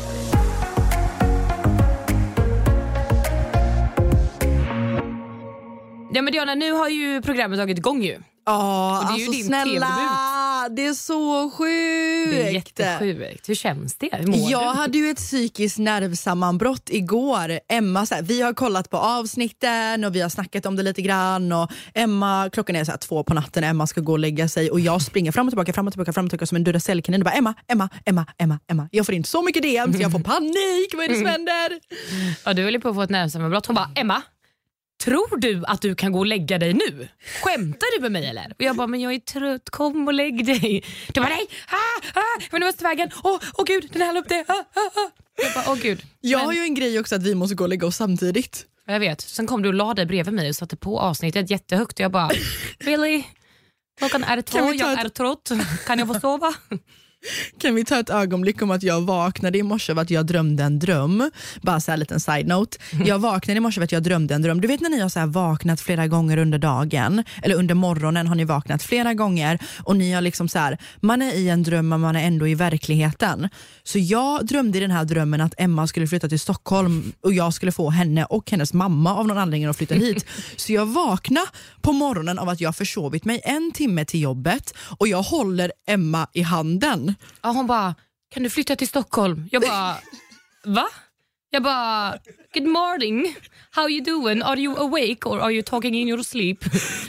Ja 6.14 6.22
men 6.22 6.34
Diana, 6.34 6.56
nu 6.56 6.72
har 6.72 6.90
ju 6.90 7.22
programmet 7.22 7.60
tagit 7.60 7.78
igång 7.78 8.04
ju. 8.04 8.20
Ja, 8.46 9.00
Och 9.00 9.06
det 9.06 9.14
är 9.14 9.18
ju 9.18 9.24
alltså 9.26 9.32
din 9.32 9.46
snälla. 9.46 9.88
Det 10.70 10.86
är 10.86 10.94
så 10.94 11.50
sjukt. 11.50 12.32
Det 12.32 12.48
är 12.48 12.52
jättesjukt. 12.52 13.50
Hur 13.50 13.56
känns 13.56 13.96
det? 13.96 14.10
Hur 14.14 14.28
mår 14.28 14.52
Jag 14.52 14.62
du? 14.76 14.80
hade 14.80 14.98
ju 14.98 15.10
ett 15.10 15.18
psykiskt 15.18 15.78
nervsammanbrott 15.78 16.90
igår. 16.90 17.60
Emma, 17.70 18.06
så 18.06 18.16
här, 18.16 18.22
vi 18.22 18.42
har 18.42 18.54
kollat 18.54 18.90
på 18.90 18.98
avsnitten 18.98 20.04
och 20.04 20.16
vi 20.16 20.22
har 20.22 20.30
snackat 20.30 20.66
om 20.66 20.76
det 20.76 20.84
lite 20.84 21.02
grann. 21.02 21.52
Och 21.52 21.72
Emma, 21.94 22.50
klockan 22.54 22.76
är 22.76 22.84
så 22.84 22.92
här, 22.92 22.98
två 22.98 23.24
på 23.24 23.34
natten, 23.34 23.64
Emma 23.64 23.88
ska 23.88 24.02
gå 24.02 24.12
och 24.12 24.20
lägga 24.20 24.48
sig 24.50 24.72
och 24.72 24.80
jag 24.80 25.02
springer 25.02 25.32
fram 25.32 25.48
och 25.48 25.52
tillbaka, 25.52 25.74
fram 25.74 25.88
och 25.88 25.94
tillbaka, 25.94 26.14
fram 26.14 26.26
och 26.26 26.32
tillbaka 26.32 26.46
som 26.46 26.56
en 26.56 26.64
Duracellkanin. 26.64 27.22
och 27.22 27.26
bara 27.26 27.36
Emma, 27.36 27.54
Emma, 27.68 27.90
Emma, 28.06 28.26
Emma, 28.38 28.60
Emma. 28.68 28.90
Jag 28.92 29.06
får 29.06 29.16
in 29.16 29.24
så 29.24 29.42
mycket 29.44 29.64
DMs, 29.64 30.00
jag 30.00 30.12
får 30.12 30.20
panik. 30.20 30.94
Vad 30.94 31.06
är 31.06 31.10
det 31.10 31.16
som 31.16 31.26
händer? 31.26 31.80
Ja, 32.46 32.54
du 32.54 32.64
höll 32.64 32.82
på 32.82 32.90
att 32.90 32.96
få 32.96 33.02
ett 33.02 33.10
nervsammanbrott. 33.10 33.66
Hon 33.66 33.76
bara, 33.76 33.90
Emma, 33.96 34.22
tror 35.04 35.38
du 35.38 35.64
att 35.68 35.82
du 35.82 35.96
kan 35.96 36.12
gå 36.12 36.20
och 36.20 36.26
lägga 36.26 36.58
dig 36.58 36.74
nu? 36.74 37.08
Skämtar 37.44 37.96
du 37.96 38.02
med 38.02 38.12
mig 38.12 38.26
eller? 38.28 38.46
Och 38.60 38.62
jag 38.64 38.76
bara, 38.76 38.88
men 38.88 39.02
jag 39.02 39.14
är 39.14 39.20
trött, 39.20 39.70
kom 39.70 40.08
och 40.08 40.14
lägg 40.14 40.46
dig. 40.46 40.84
Du 41.14 41.22
bara, 41.22 41.30
nej, 41.30 41.48
ah, 41.68 42.20
ah, 42.20 42.42
men 42.52 42.62
det 42.62 42.68
måste 42.68 42.84
vägen. 42.84 43.10
Åh 43.24 43.40
oh, 43.58 43.66
gud, 43.66 43.90
den 43.94 44.02
här 44.02 44.18
upp 44.18 44.30
det. 44.30 44.46
Ah, 44.48 44.54
ah, 44.54 44.80
ah. 44.96 45.10
Jag 45.44 45.54
bara, 45.54 45.74
åh 45.74 45.80
gud. 45.82 46.02
Jag 46.22 46.38
Men- 46.38 46.46
har 46.46 46.54
ju 46.54 46.60
en 46.60 46.74
grej 46.76 47.00
också 47.00 47.16
att 47.16 47.24
vi 47.24 47.36
måste 47.36 47.56
gå 47.56 47.64
och 47.64 47.70
lägga 47.70 47.88
oss 47.88 47.96
samtidigt. 47.96 48.66
Jag 48.86 49.00
vet. 49.00 49.22
Sen 49.22 49.48
kom 49.48 49.62
du 49.62 49.70
och 49.70 49.76
la 49.76 49.94
dig 49.94 50.06
bredvid 50.06 50.34
mig 50.34 50.50
och 50.50 50.56
satte 50.56 50.76
på 50.78 51.00
avsnittet 51.00 51.50
jättehögt. 51.50 51.94
Och 51.94 52.00
jag 52.00 52.12
bara, 52.12 52.30
really? 52.80 53.24
Klockan 54.00 54.24
är 54.24 54.42
två, 54.42 54.60
jag 54.74 54.94
ett- 54.94 55.06
är 55.06 55.10
trött. 55.10 55.52
Kan 55.86 56.00
jag 56.00 56.08
få 56.08 56.20
sova? 56.20 56.54
Kan 57.58 57.76
vi 57.76 57.86
ta 57.86 58.00
ett 58.00 58.10
ögonblick 58.10 58.62
om 58.62 58.72
att 58.72 58.84
jag 58.84 59.02
vaknade 59.02 59.58
i 59.58 59.64
morse 59.64 59.92
av 59.92 60.00
att 60.00 60.10
jag 60.10 60.26
drömde 60.26 60.64
en 60.64 60.80
dröm? 60.80 61.32
Bara 61.62 61.80
så 61.80 61.92
här 61.92 61.98
liten 61.98 62.20
side 62.20 62.48
note. 62.48 62.78
Jag 63.06 63.20
vaknade 63.20 63.58
i 63.58 63.60
morse 63.60 63.80
av 63.80 63.84
att 63.84 63.92
jag 63.92 64.04
drömde 64.04 64.36
en 64.36 64.42
dröm. 64.42 64.62
Du 64.62 64.68
vet 64.68 64.82
när 64.82 64.90
ni 64.90 65.00
har 65.00 65.10
så 65.10 65.20
här 65.20 65.28
vaknat 65.28 65.82
flera 65.82 66.08
gånger 66.08 66.38
under 66.38 66.58
dagen, 66.58 67.24
eller 67.44 67.56
under 67.56 67.76
morgonen 67.76 68.28
har 68.28 68.36
ni 68.36 68.46
vaknat 68.46 68.84
flera 68.84 69.14
gånger 69.14 69.60
och 69.84 69.96
ni 69.96 70.12
har 70.12 70.22
liksom 70.22 70.50
så 70.50 70.60
här, 70.60 70.78
man 71.00 71.22
är 71.22 71.34
i 71.34 71.50
en 71.50 71.64
dröm 71.64 71.90
men 71.90 72.02
man 72.02 72.16
är 72.16 72.28
ändå 72.28 72.48
i 72.48 72.56
verkligheten. 72.56 73.50
Så 73.84 74.00
jag 74.00 74.46
drömde 74.46 74.78
i 74.78 74.82
den 74.82 74.92
här 74.92 75.06
drömmen 75.06 75.42
att 75.42 75.54
Emma 75.58 75.88
skulle 75.88 76.08
flytta 76.08 76.30
till 76.30 76.40
Stockholm 76.40 77.14
och 77.22 77.34
jag 77.34 77.54
skulle 77.54 77.72
få 77.72 77.90
henne 77.90 78.26
och 78.26 78.52
hennes 78.52 78.74
mamma 78.74 79.16
av 79.16 79.28
någon 79.28 79.38
anledning 79.38 79.70
att 79.70 79.78
flytta 79.78 79.96
hit. 79.96 80.26
Så 80.56 80.74
jag 80.74 80.86
vaknade 80.86 81.48
på 81.82 81.92
morgonen 81.92 82.40
av 82.40 82.50
att 82.50 82.62
jag 82.62 82.76
försovit 82.76 83.26
mig 83.26 83.42
en 83.44 83.72
timme 83.72 84.06
till 84.06 84.22
jobbet 84.22 84.74
och 84.98 85.08
jag 85.08 85.22
håller 85.22 85.72
Emma 85.88 86.28
i 86.34 86.42
handen. 86.42 87.11
Ja, 87.42 87.50
hon 87.50 87.68
bara, 87.68 87.96
kan 88.34 88.44
du 88.44 88.50
flytta 88.50 88.76
till 88.76 88.88
Stockholm? 88.88 89.50
Jag 89.52 89.62
bara, 89.62 89.96
va? 90.66 90.88
Jag 91.50 91.64
bara, 91.64 92.18
good 92.54 92.68
morning. 92.68 93.36
How 93.72 93.90
you 93.90 94.04
doing? 94.04 94.42
Are 94.44 94.60
you 94.60 94.78
awake 94.80 95.26
or 95.30 95.40
are 95.40 95.52
you 95.52 95.64
talking 95.64 95.96
in 95.96 96.08
your 96.08 96.24
sleep? 96.24 96.58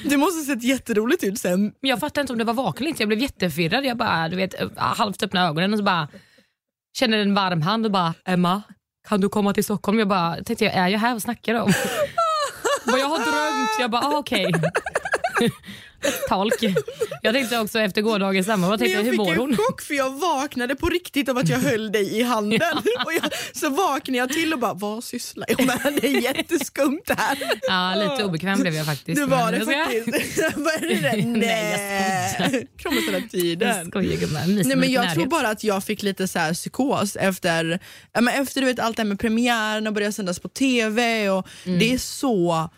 Det 0.04 0.16
måste 0.16 0.44
sett 0.44 0.62
jätteroligt 0.62 1.24
ut 1.24 1.38
sen. 1.38 1.60
Men 1.80 1.90
jag 1.90 2.00
fattade 2.00 2.20
inte 2.20 2.32
om 2.32 2.38
det 2.38 2.44
var 2.44 2.54
vaken 2.54 2.82
eller 2.82 2.88
inte. 2.88 3.02
Jag 3.02 3.08
blev 3.08 3.20
jättefirrad. 3.20 3.84
Jag 3.84 3.96
bara, 3.96 4.28
du 4.28 4.36
vet, 4.36 4.54
halvt 4.76 5.22
öppna 5.22 5.46
ögonen 5.48 5.72
och 5.72 5.78
så 5.78 5.84
bara 5.84 6.08
känner 6.98 7.18
en 7.18 7.34
varm 7.34 7.62
hand 7.62 7.86
och 7.86 7.92
bara, 7.92 8.14
Emma, 8.24 8.62
kan 9.08 9.20
du 9.20 9.28
komma 9.28 9.54
till 9.54 9.64
Stockholm? 9.64 9.98
Jag 9.98 10.08
bara, 10.08 10.36
tänkte 10.44 10.64
jag, 10.64 10.74
är 10.74 10.88
jag 10.88 10.98
här 10.98 11.14
och 11.14 11.22
snackar 11.22 11.54
om? 11.54 11.72
Vad 12.84 13.00
jag 13.00 13.06
har 13.08 13.18
drömt. 13.18 13.70
Jag 13.80 13.90
bara, 13.90 14.02
ah, 14.02 14.18
okej. 14.18 14.52
Tolk. 16.28 16.54
Jag 17.22 17.34
tänkte 17.34 17.58
också 17.58 17.78
efter 17.78 18.02
gårdagens 18.02 18.46
Men 18.46 18.60
tänkte, 18.78 18.86
jag 18.86 19.02
hur 19.02 19.10
fick 19.10 19.18
mår 19.18 19.32
en 19.32 19.38
hon? 19.38 19.56
chock 19.56 19.82
för 19.82 19.94
jag 19.94 20.10
vaknade 20.10 20.74
på 20.76 20.88
riktigt 20.88 21.28
av 21.28 21.38
att 21.38 21.48
jag 21.48 21.58
höll 21.58 21.92
dig 21.92 22.18
i 22.18 22.22
handen. 22.22 22.60
Och 23.06 23.12
jag, 23.22 23.30
så 23.52 23.68
vaknade 23.70 24.18
jag 24.18 24.28
till 24.32 24.52
och 24.52 24.58
bara, 24.58 24.74
vad 24.74 25.04
sysslar 25.04 25.46
jag 25.48 25.66
med? 25.66 25.98
Det 26.00 26.06
är 26.06 26.20
jätteskumt 26.20 27.02
här. 27.08 27.38
Ja, 27.62 27.94
lite 27.94 28.24
obekväm 28.24 28.60
blev 28.60 28.74
jag 28.74 28.86
faktiskt. 28.86 29.20
Det 29.20 29.26
var 29.26 29.52
det 29.52 29.58
jag 29.58 29.66
faktiskt. 29.86 30.38
Vad 30.56 30.74
är 30.74 30.88
det 30.88 31.00
där? 31.00 31.22
Nej, 31.26 32.34
jag 32.38 32.50
skojar. 32.50 33.02
Hela 33.06 33.18
Jag 33.18 33.30
tiden. 33.30 33.86
skojar 33.90 34.16
gumman. 34.16 34.54
Nej, 34.54 34.76
men 34.76 34.92
jag 34.92 35.14
tror 35.14 35.26
bara 35.26 35.48
att 35.48 35.64
jag 35.64 35.84
fick 35.84 36.02
lite 36.02 36.28
så 36.28 36.38
här 36.38 36.54
psykos 36.54 37.16
efter, 37.16 37.80
ja, 38.12 38.20
men 38.20 38.42
efter 38.42 38.60
du 38.60 38.66
vet, 38.66 38.78
allt 38.78 38.96
det 38.96 39.02
här 39.02 39.08
med 39.08 39.20
premiären 39.20 39.86
och 39.86 39.92
började 39.92 40.12
sändas 40.12 40.38
på 40.38 40.48
TV. 40.48 41.30
Och 41.30 41.46
Mm. 41.66 41.78
Det 41.78 41.92
är 41.92 41.98
så 41.98 42.70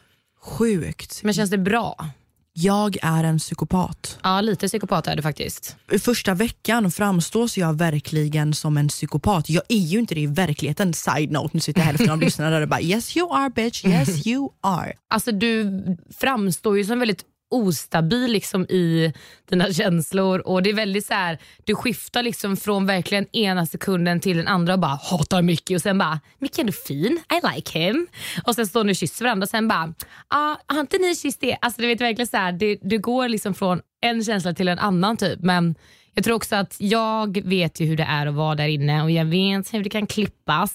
sjukt. 0.42 1.22
Men 1.22 1.34
känns 1.34 1.50
det 1.50 1.58
bra? 1.58 2.08
Jag 2.56 2.96
är 3.02 3.24
en 3.24 3.38
psykopat. 3.38 4.18
Ja, 4.22 4.40
lite 4.40 4.68
psykopat 4.68 5.06
är 5.06 5.16
du 5.16 5.22
faktiskt. 5.22 5.76
I 5.92 5.98
första 5.98 6.34
veckan 6.34 6.90
framstås 6.90 7.58
jag 7.58 7.78
verkligen 7.78 8.54
som 8.54 8.76
en 8.76 8.88
psykopat. 8.88 9.50
Jag 9.50 9.62
är 9.68 9.76
ju 9.78 9.98
inte 9.98 10.14
det 10.14 10.20
i 10.20 10.26
verkligheten. 10.26 10.94
Side 10.94 11.30
note, 11.30 11.50
nu 11.52 11.60
sitter 11.60 11.80
hälften 11.80 12.10
av 12.10 12.20
lyssnarna 12.20 12.50
där 12.50 12.62
och 12.62 12.68
bara 12.68 12.80
yes 12.80 13.16
you 13.16 13.34
are 13.34 13.50
bitch, 13.50 13.84
yes 13.84 14.26
you 14.26 14.48
are. 14.60 14.92
Alltså 15.10 15.32
du 15.32 15.82
framstår 16.18 16.78
ju 16.78 16.84
som 16.84 16.98
väldigt 16.98 17.24
ostabil 17.54 18.32
liksom 18.32 18.64
i 18.64 19.12
dina 19.50 19.72
känslor 19.72 20.38
och 20.38 20.62
det 20.62 20.70
är 20.70 20.74
väldigt 20.74 21.06
så 21.06 21.14
här, 21.14 21.38
du 21.64 21.74
skiftar 21.74 22.22
liksom 22.22 22.56
från 22.56 22.86
verkligen 22.86 23.36
ena 23.36 23.66
sekunden 23.66 24.20
till 24.20 24.36
den 24.36 24.48
andra 24.48 24.72
och 24.72 24.80
bara 24.80 24.98
hatar 25.02 25.42
Mickey 25.42 25.76
och 25.76 25.80
sen 25.80 25.98
bara 25.98 26.20
Mickey 26.38 26.60
är 26.60 26.62
ändå 26.62 26.72
fin, 26.72 27.20
I 27.30 27.54
like 27.54 27.78
him. 27.78 28.06
Och 28.46 28.54
sen 28.54 28.66
står 28.66 28.84
ni 28.84 28.92
och 28.92 28.96
kysser 28.96 29.24
varandra 29.24 29.44
och 29.44 29.48
sen 29.48 29.68
bara 29.68 29.94
ah, 30.28 30.56
har 30.66 30.80
inte 30.80 30.98
ni 30.98 31.16
kysst 31.16 31.40
det? 31.40 31.56
Alltså 31.60 31.80
du 31.80 31.86
vet 31.86 32.00
verkligen 32.00 32.26
så 32.26 32.36
här, 32.36 32.52
det, 32.52 32.78
det 32.82 32.98
går 32.98 33.28
liksom 33.28 33.54
från 33.54 33.80
en 34.00 34.24
känsla 34.24 34.54
till 34.54 34.68
en 34.68 34.78
annan 34.78 35.16
typ 35.16 35.40
men 35.40 35.74
jag 36.14 36.24
tror 36.24 36.36
också 36.36 36.56
att 36.56 36.76
jag 36.78 37.42
vet 37.44 37.80
ju 37.80 37.86
hur 37.86 37.96
det 37.96 38.02
är 38.02 38.26
att 38.26 38.34
vara 38.34 38.54
där 38.54 38.68
inne 38.68 39.02
och 39.02 39.10
jag 39.10 39.24
vet 39.24 39.74
hur 39.74 39.84
det 39.84 39.90
kan 39.90 40.06
klippa 40.06 40.43
klippas. 40.44 40.72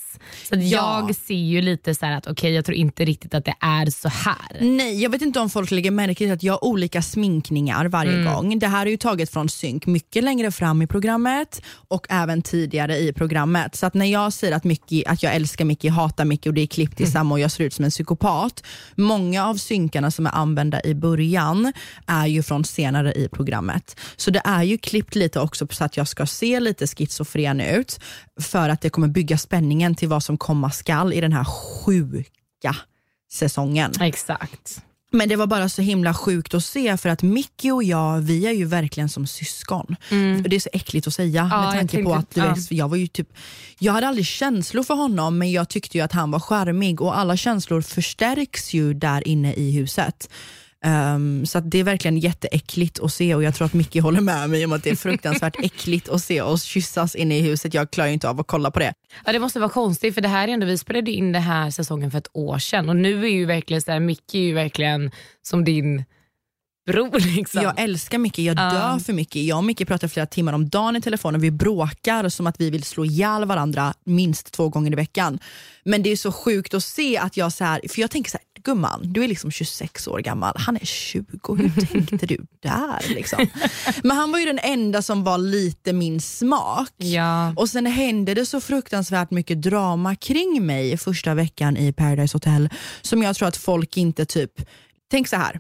Så 0.50 0.56
Ja. 0.56 1.06
jag 1.08 1.16
ser 1.16 1.34
ju 1.34 1.62
lite 1.62 1.96
så 1.96 2.06
här 2.06 2.18
att 2.18 2.28
okej 2.28 2.54
jag 2.54 2.66
tror 2.66 2.78
inte 2.78 3.06
riktigt 3.06 3.34
att 3.34 3.46
det 3.46 3.54
är 3.60 3.90
så 3.90 4.10
här. 4.10 4.58
Nej, 4.62 5.02
jag 5.02 5.10
vet 5.10 5.22
inte 5.22 5.40
om 5.40 5.50
folk 5.50 5.72
lägger 5.72 5.92
märke 5.92 6.16
till 6.16 6.32
att 6.32 6.44
jag 6.44 6.54
har 6.54 6.64
olika 6.66 7.02
sminkningar 7.02 7.86
varje 7.86 8.24
gång. 8.24 8.60
Det 8.60 8.68
här 8.68 8.86
är 8.86 8.90
ju 8.90 8.98
taget 8.98 9.30
från 9.30 9.50
synk 9.50 9.86
mycket 9.86 10.24
längre 10.24 10.52
fram 10.52 10.82
i 10.82 10.88
programmet 10.88 11.62
och 11.90 12.08
även 12.10 12.42
tidigare 12.42 12.98
i 12.98 13.14
programmet. 13.14 13.76
Så 13.76 13.86
att 13.86 13.94
när 13.94 14.06
jag 14.06 14.34
säger 14.34 14.56
att, 14.56 14.64
Mickey, 14.64 15.04
att 15.08 15.24
jag 15.24 15.36
älskar 15.36 15.66
Mickey, 15.66 15.88
hatar 15.90 16.26
Mickey 16.26 16.50
och 16.50 16.54
det 16.54 16.62
är 16.62 16.68
klippt 16.68 17.02
i 17.02 17.06
samma 17.06 17.36
och 17.36 17.40
jag 17.40 17.52
ser 17.52 17.64
ut 17.64 17.74
som 17.74 17.86
en 17.86 17.92
psykopat. 17.92 18.64
Många 18.96 19.46
av 19.48 19.56
synkarna 19.56 20.12
som 20.12 20.26
är 20.26 20.32
använda 20.36 20.82
i 20.84 20.96
början 20.96 21.74
är 22.08 22.28
ju 22.28 22.44
från 22.44 22.64
senare 22.66 23.14
i 23.14 23.30
programmet. 23.30 24.00
Så 24.16 24.32
det 24.32 24.42
är 24.46 24.64
ju 24.64 24.78
klippt 24.78 25.16
lite 25.16 25.40
också 25.40 25.68
så 25.72 25.84
att 25.84 25.98
jag 25.98 26.08
ska 26.08 26.26
se 26.26 26.60
lite 26.60 26.88
schizofren 26.88 27.62
ut 27.62 28.00
för 28.40 28.70
att 28.70 28.82
det 28.82 28.90
kommer 28.90 29.08
bygga 29.08 29.38
spänningen 29.38 29.96
till 29.96 30.08
vad 30.08 30.24
som 30.24 30.38
komma 30.38 30.72
skall 30.72 31.14
i 31.14 31.22
den 31.22 31.34
här 31.34 31.44
sjuka 31.44 32.76
säsongen. 33.32 33.92
Exakt. 34.02 34.82
Men 35.12 35.30
det 35.30 35.36
var 35.36 35.48
bara 35.48 35.70
så 35.70 35.82
himla 35.82 36.14
sjukt 36.14 36.54
att 36.54 36.66
se 36.66 36.98
för 36.98 37.10
att 37.10 37.24
Mickey 37.24 37.72
och 37.72 37.84
jag, 37.84 38.20
vi 38.20 38.48
är 38.48 38.52
ju 38.52 38.66
verkligen 38.66 39.10
som 39.10 39.28
syskon. 39.28 39.96
Det 40.44 40.56
är 40.56 40.60
så 40.60 40.70
äckligt 40.74 41.08
att 41.08 41.14
säga 41.14 41.42
Mm. 41.42 41.52
Ja, 41.52 41.62
med 41.62 41.80
tanke 41.80 42.04
på 42.04 42.14
att 42.14 42.30
du 42.30 42.42
ja. 42.42 42.54
vet, 42.54 42.72
jag 42.72 42.90
var 42.90 42.98
ju 42.98 43.08
typ, 43.08 43.30
jag 43.80 43.94
hade 43.94 44.08
aldrig 44.08 44.26
känslor 44.26 44.84
för 44.84 44.94
honom 44.94 45.38
men 45.38 45.52
jag 45.52 45.70
tyckte 45.70 45.98
ju 45.98 46.04
att 46.04 46.12
han 46.12 46.32
var 46.32 46.40
charmig 46.40 47.02
och 47.02 47.18
alla 47.18 47.38
känslor 47.38 47.82
förstärks 47.82 48.74
ju 48.74 48.94
där 48.94 49.28
inne 49.28 49.54
i 49.54 49.72
huset. 49.72 50.30
Ehm, 50.86 51.46
så 51.46 51.60
det 51.60 51.78
är 51.80 51.84
verkligen 51.84 52.18
jätteäckligt 52.18 53.00
att 53.00 53.14
se 53.14 53.36
och 53.36 53.44
jag 53.44 53.56
tror 53.56 53.66
att 53.66 53.74
Mickey 53.74 54.00
håller 54.00 54.22
med 54.22 54.50
mig 54.50 54.66
om 54.66 54.74
att 54.74 54.84
det 54.84 54.90
är 54.90 54.96
fruktansvärt 54.96 55.56
äckligt 55.64 56.10
att 56.10 56.24
se 56.24 56.42
oss 56.42 56.64
kyssas 56.64 57.16
inne 57.16 57.38
i 57.38 57.42
huset. 57.42 57.74
Jag 57.74 57.92
klarar 57.92 58.08
ju 58.08 58.14
inte 58.14 58.30
av 58.30 58.40
att 58.40 58.48
kolla 58.48 58.72
på 58.72 58.80
det. 58.80 58.94
Ja, 59.26 59.32
det 59.32 59.40
måste 59.40 59.60
vara 59.60 59.70
konstigt 59.70 60.14
för 60.14 60.22
det 60.22 60.28
här 60.28 60.48
är 60.48 60.52
ändå, 60.52 60.66
vi 60.66 60.78
spelade 60.78 61.12
in 61.12 61.32
det 61.32 61.40
här 61.40 61.72
säsongen 61.72 62.12
för 62.12 62.18
ett 62.18 62.30
år 62.34 62.58
sedan 62.60 62.90
och 62.90 62.96
nu 62.96 63.24
är 63.26 63.30
ju 63.30 63.46
verkligen 63.46 63.82
så 63.82 63.92
här, 63.92 64.00
Micke 64.00 64.36
är 64.36 64.40
ju 64.40 64.54
verkligen 64.54 65.12
som 65.42 65.64
din 65.66 66.04
bror. 66.92 67.20
Liksom. 67.36 67.62
Jag 67.64 67.80
älskar 67.80 68.18
Micke, 68.18 68.40
jag 68.40 68.58
Ja. 68.58 68.72
dör 68.72 69.00
för 69.00 69.14
Micke. 69.14 69.36
Jag 69.36 69.58
och 69.58 69.64
Micke 69.64 69.88
pratar 69.88 70.08
flera 70.08 70.26
timmar 70.26 70.54
om 70.54 70.70
dagen 70.70 70.96
i 70.96 71.02
telefon 71.02 71.36
och 71.36 71.44
vi 71.44 71.52
bråkar 71.52 72.30
som 72.30 72.48
att 72.48 72.62
vi 72.62 72.70
vill 72.70 72.84
slå 72.84 73.06
ihjäl 73.06 73.46
varandra 73.46 73.94
minst 74.06 74.52
två 74.52 74.70
gånger 74.70 74.92
i 74.92 74.96
veckan. 74.96 75.40
Men 75.84 76.04
det 76.04 76.10
är 76.10 76.16
så 76.16 76.32
sjukt 76.32 76.74
att 76.74 76.84
se 76.84 77.18
att 77.18 77.38
jag 77.38 77.54
så 77.54 77.64
här, 77.64 77.82
för 77.90 78.02
jag 78.02 78.12
tänker 78.12 78.32
så 78.32 78.38
här, 78.38 78.46
gumman, 78.64 79.02
du 79.04 79.24
är 79.24 79.28
liksom 79.28 79.52
26 79.52 80.08
år 80.08 80.20
gammal, 80.20 80.54
han 80.58 80.76
är 80.76 80.86
20, 80.86 81.56
hur 81.56 81.86
tänkte 81.86 82.26
du 82.26 82.46
där? 82.60 83.14
Liksom? 83.14 83.48
Men 84.04 84.18
han 84.18 84.32
var 84.32 84.40
ju 84.40 84.46
den 84.46 84.60
enda 84.64 85.02
som 85.02 85.24
var 85.24 85.38
lite 85.38 85.94
min 85.94 86.22
smak. 86.22 86.94
Ja. 86.98 87.54
Och 87.56 87.70
sen 87.70 87.86
hände 87.86 88.34
det 88.34 88.46
så 88.46 88.62
fruktansvärt 88.62 89.32
mycket 89.32 89.62
drama 89.62 90.16
kring 90.16 90.66
mig 90.66 90.98
första 90.98 91.34
veckan 91.34 91.78
i 91.78 91.94
Paradise 91.94 92.36
Hotel 92.36 92.70
som 93.02 93.24
jag 93.24 93.36
tror 93.36 93.48
att 93.48 93.58
folk 93.58 93.98
inte 93.98 94.26
typ, 94.26 94.52
tänk 95.12 95.28
så 95.28 95.36
här. 95.36 95.60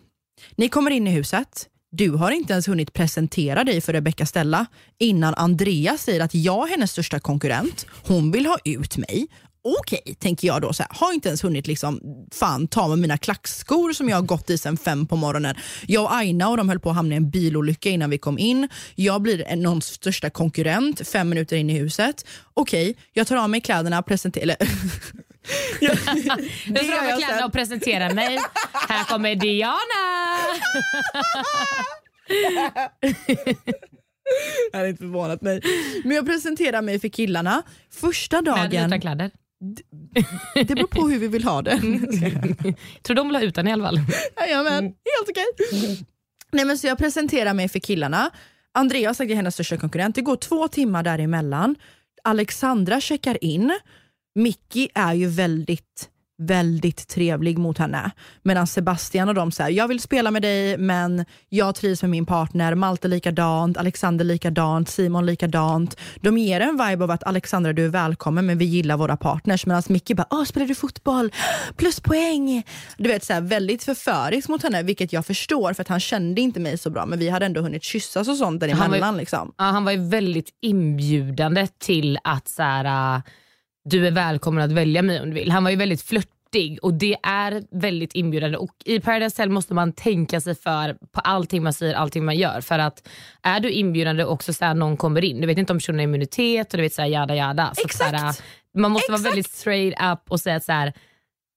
Ni 0.56 0.70
kommer 0.70 0.91
in 0.91 1.08
i 1.08 1.12
huset, 1.12 1.68
du 1.91 2.10
har 2.12 2.32
inte 2.32 2.53
ens 2.53 2.68
hunnit 2.68 2.94
presentera 2.94 3.63
dig 3.63 3.82
för 3.82 3.94
Rebecca 3.94 4.25
Stella 4.25 4.65
innan 4.98 5.34
Andrea 5.34 5.98
säger 5.98 6.20
att 6.20 6.36
jag 6.36 6.68
är 6.68 6.72
hennes 6.72 6.91
största 6.91 7.20
konkurrent, 7.20 7.86
hon 8.06 8.32
vill 8.32 8.46
ha 8.46 8.58
ut 8.65 8.98
mig. 8.98 9.27
Okej, 9.63 10.16
tänker 10.20 10.48
jag 10.48 10.62
då, 10.62 10.74
så 10.74 10.84
här, 10.84 10.92
har 10.96 11.13
inte 11.13 11.28
ens 11.30 11.44
hunnit 11.44 11.68
liksom, 11.68 12.00
fan 12.32 12.68
ta 12.68 12.88
med 12.88 12.98
mina 13.00 13.18
klackskor 13.18 13.94
som 13.94 14.10
jag 14.10 14.18
har 14.18 14.22
gått 14.24 14.50
i 14.50 14.58
sen 14.58 14.78
fem 14.78 15.06
på 15.08 15.16
morgonen. 15.16 15.56
Jag 15.88 16.04
och 16.04 16.13
Aina 16.16 16.50
och 16.50 16.58
de 16.58 16.70
höll 16.70 16.80
på 16.80 16.89
att 16.89 16.96
hamna 16.96 17.13
i 17.13 17.18
en 17.18 17.30
bilolycka 17.30 17.89
innan 17.89 18.10
vi 18.10 18.18
kom 18.18 18.39
in. 18.39 18.68
Jag 18.96 19.22
blir 19.22 19.56
någons 19.56 19.86
största 19.86 20.30
konkurrent 20.30 21.08
fem 21.08 21.30
minuter 21.30 21.56
in 21.58 21.70
i 21.70 21.78
huset. 21.80 22.28
Okej, 22.54 22.96
jag 23.13 23.28
tar 23.28 23.36
av 23.36 23.50
mig 23.50 23.62
kläderna, 23.62 24.01
presenterar... 24.04 24.44
eller- 24.44 24.58
Jag 25.82 25.98
Det 26.68 26.84
jag 26.84 26.98
av 27.13 27.18
kläderna 27.18 27.38
sen. 27.38 27.44
och 27.44 27.54
presenterar 27.54 28.13
mig. 28.13 28.39
Här 28.89 29.04
kommer 29.04 29.36
Diana! 29.36 29.75
Jag 34.72 34.78
hade 34.80 34.89
inte 34.89 35.00
förvånat 35.04 35.42
mig. 35.42 35.62
Men 36.03 36.16
jag 36.16 36.25
presenterar 36.25 36.81
mig 36.81 37.00
för 37.00 37.07
killarna. 37.07 37.64
Första 37.92 38.42
dagen, 38.42 38.86
utan 38.86 39.01
kläder. 39.01 39.31
Det 40.55 40.75
beror 40.75 40.87
på 40.87 41.07
hur 41.07 41.19
vi 41.19 41.27
vill 41.27 41.43
ha 41.43 41.61
det. 41.61 41.77
Tror 43.03 43.15
de 43.15 43.27
vill 43.27 43.35
ha 43.35 43.43
utan 43.43 43.67
i 43.67 43.72
alla 43.72 43.83
fall. 43.83 44.00
Jajamän, 44.37 44.83
helt 44.83 45.29
okej. 45.29 45.45
Nej, 46.51 46.65
men 46.65 46.77
så 46.77 46.87
jag 46.87 46.98
presenterar 46.98 47.53
mig 47.53 47.69
för 47.69 47.79
killarna. 47.79 48.31
Andreas 48.72 49.19
är 49.19 49.35
hennes 49.35 49.53
största 49.53 49.77
konkurrent. 49.77 50.15
Det 50.15 50.22
går 50.22 50.35
två 50.35 50.67
timmar 50.67 51.03
däremellan. 51.03 51.75
Alexandra 52.24 53.01
checkar 53.01 53.43
in. 53.43 53.79
Mickey 54.35 54.87
är 54.95 55.13
ju 55.13 55.27
väldigt 55.27 56.09
väldigt 56.40 57.08
trevlig 57.08 57.58
mot 57.58 57.78
henne. 57.78 58.12
Medan 58.44 58.68
Sebastian 58.68 59.30
och 59.30 59.36
de 59.36 59.52
säger 59.52 59.78
jag 59.78 59.88
vill 59.88 60.00
spela 60.00 60.32
med 60.32 60.42
dig 60.42 60.78
men 60.78 61.25
jag 61.50 61.75
trivs 61.75 62.02
med 62.02 62.10
min 62.10 62.25
partner. 62.25 62.75
Malte 62.75 63.08
likadant, 63.08 63.78
Alexander 63.78 64.25
likadant, 64.25 64.90
Simon 64.90 65.25
likadant. 65.25 65.98
De 66.22 66.38
ger 66.38 66.62
en 66.62 66.78
vibe 66.88 67.04
av 67.04 67.12
att 67.12 67.24
Alexandra 67.24 67.74
du 67.74 67.86
är 67.86 67.90
välkommen 67.90 68.46
men 68.46 68.58
vi 68.58 68.66
gillar 68.66 68.98
våra 68.98 69.18
partners. 69.18 69.66
Medan 69.66 69.84
Micke 69.90 70.12
bara, 70.16 70.28
Åh, 70.30 70.44
spelar 70.44 70.68
du 70.68 70.75
fotboll? 70.75 71.32
Pluspoäng! 71.78 72.64
Du 72.98 73.10
vet 73.10 73.24
så 73.24 73.34
här, 73.34 73.42
väldigt 73.42 73.84
förföriskt 73.84 74.50
mot 74.50 74.64
henne 74.64 74.84
vilket 74.84 75.14
jag 75.14 75.25
förstår 75.25 75.74
för 75.74 75.82
att 75.82 75.88
han 75.88 76.00
kände 76.00 76.42
inte 76.42 76.60
mig 76.60 76.78
så 76.78 76.90
bra 76.90 77.06
men 77.06 77.20
vi 77.20 77.30
hade 77.30 77.46
ändå 77.46 77.62
hunnit 77.62 77.84
kyssas 77.84 78.28
och 78.28 78.36
sånt 78.36 78.62
Han 78.64 78.70
var 78.70 78.78
däremellan. 78.78 79.14
ju- 79.14 79.20
Liksom. 79.20 79.54
Ja, 79.58 79.64
han 79.64 79.86
var 79.86 79.92
ju 79.92 80.10
väldigt 80.10 80.50
inbjudande 80.62 81.68
till 81.80 82.20
att 82.24 82.48
så 82.48 82.62
här, 82.64 83.22
du 83.85 84.07
är 84.07 84.11
välkommen 84.11 84.63
att 84.63 84.72
välja 84.72 85.01
mig 85.01 85.22
om 85.22 85.27
du 85.29 85.33
vill. 85.35 85.51
Han 85.51 85.63
var 85.63 85.72
ju 85.72 85.77
väldigt 85.77 86.01
flörtig 86.01 86.79
och 86.81 86.94
det 86.94 87.18
är 87.24 87.63
väldigt 87.72 88.13
inbjudande. 88.13 88.57
Och 88.57 88.75
I 88.85 89.00
Paradise 89.00 89.33
Hotel 89.42 89.50
måste 89.50 89.74
man 89.74 89.94
tänka 89.94 90.42
sig 90.42 90.55
för 90.55 90.94
på 90.94 91.20
allting 91.20 91.63
man 91.63 91.74
säger, 91.74 91.94
allting 91.94 92.25
man 92.25 92.35
gör. 92.37 92.61
För 92.61 92.79
att 92.79 93.07
är 93.44 93.59
du 93.59 93.72
inbjudande 93.72 94.24
och 94.24 94.44
så 94.44 94.65
här, 94.65 94.74
någon 94.74 94.98
kommer 94.98 95.24
in, 95.24 95.42
du 95.42 95.48
vet 95.48 95.57
inte 95.57 95.74
om 95.74 95.79
personen 95.79 96.00
har 96.00 96.03
immunitet 96.03 96.74
och 96.74 96.77
du 96.77 96.83
vet 96.83 96.94
så 96.94 97.01
här, 97.01 97.09
jada 97.09 97.35
jada. 97.35 97.72
Så 97.75 97.85
att 97.85 97.94
så 97.94 98.03
här, 98.03 98.13
Exakt. 98.13 98.44
man 98.77 98.92
måste 98.92 99.05
Exakt. 99.05 99.24
vara 99.24 99.29
väldigt 99.31 99.50
straight 99.51 99.94
up 100.13 100.31
och 100.31 100.39
säga 100.39 100.59
så 100.59 100.72
här, 100.72 100.94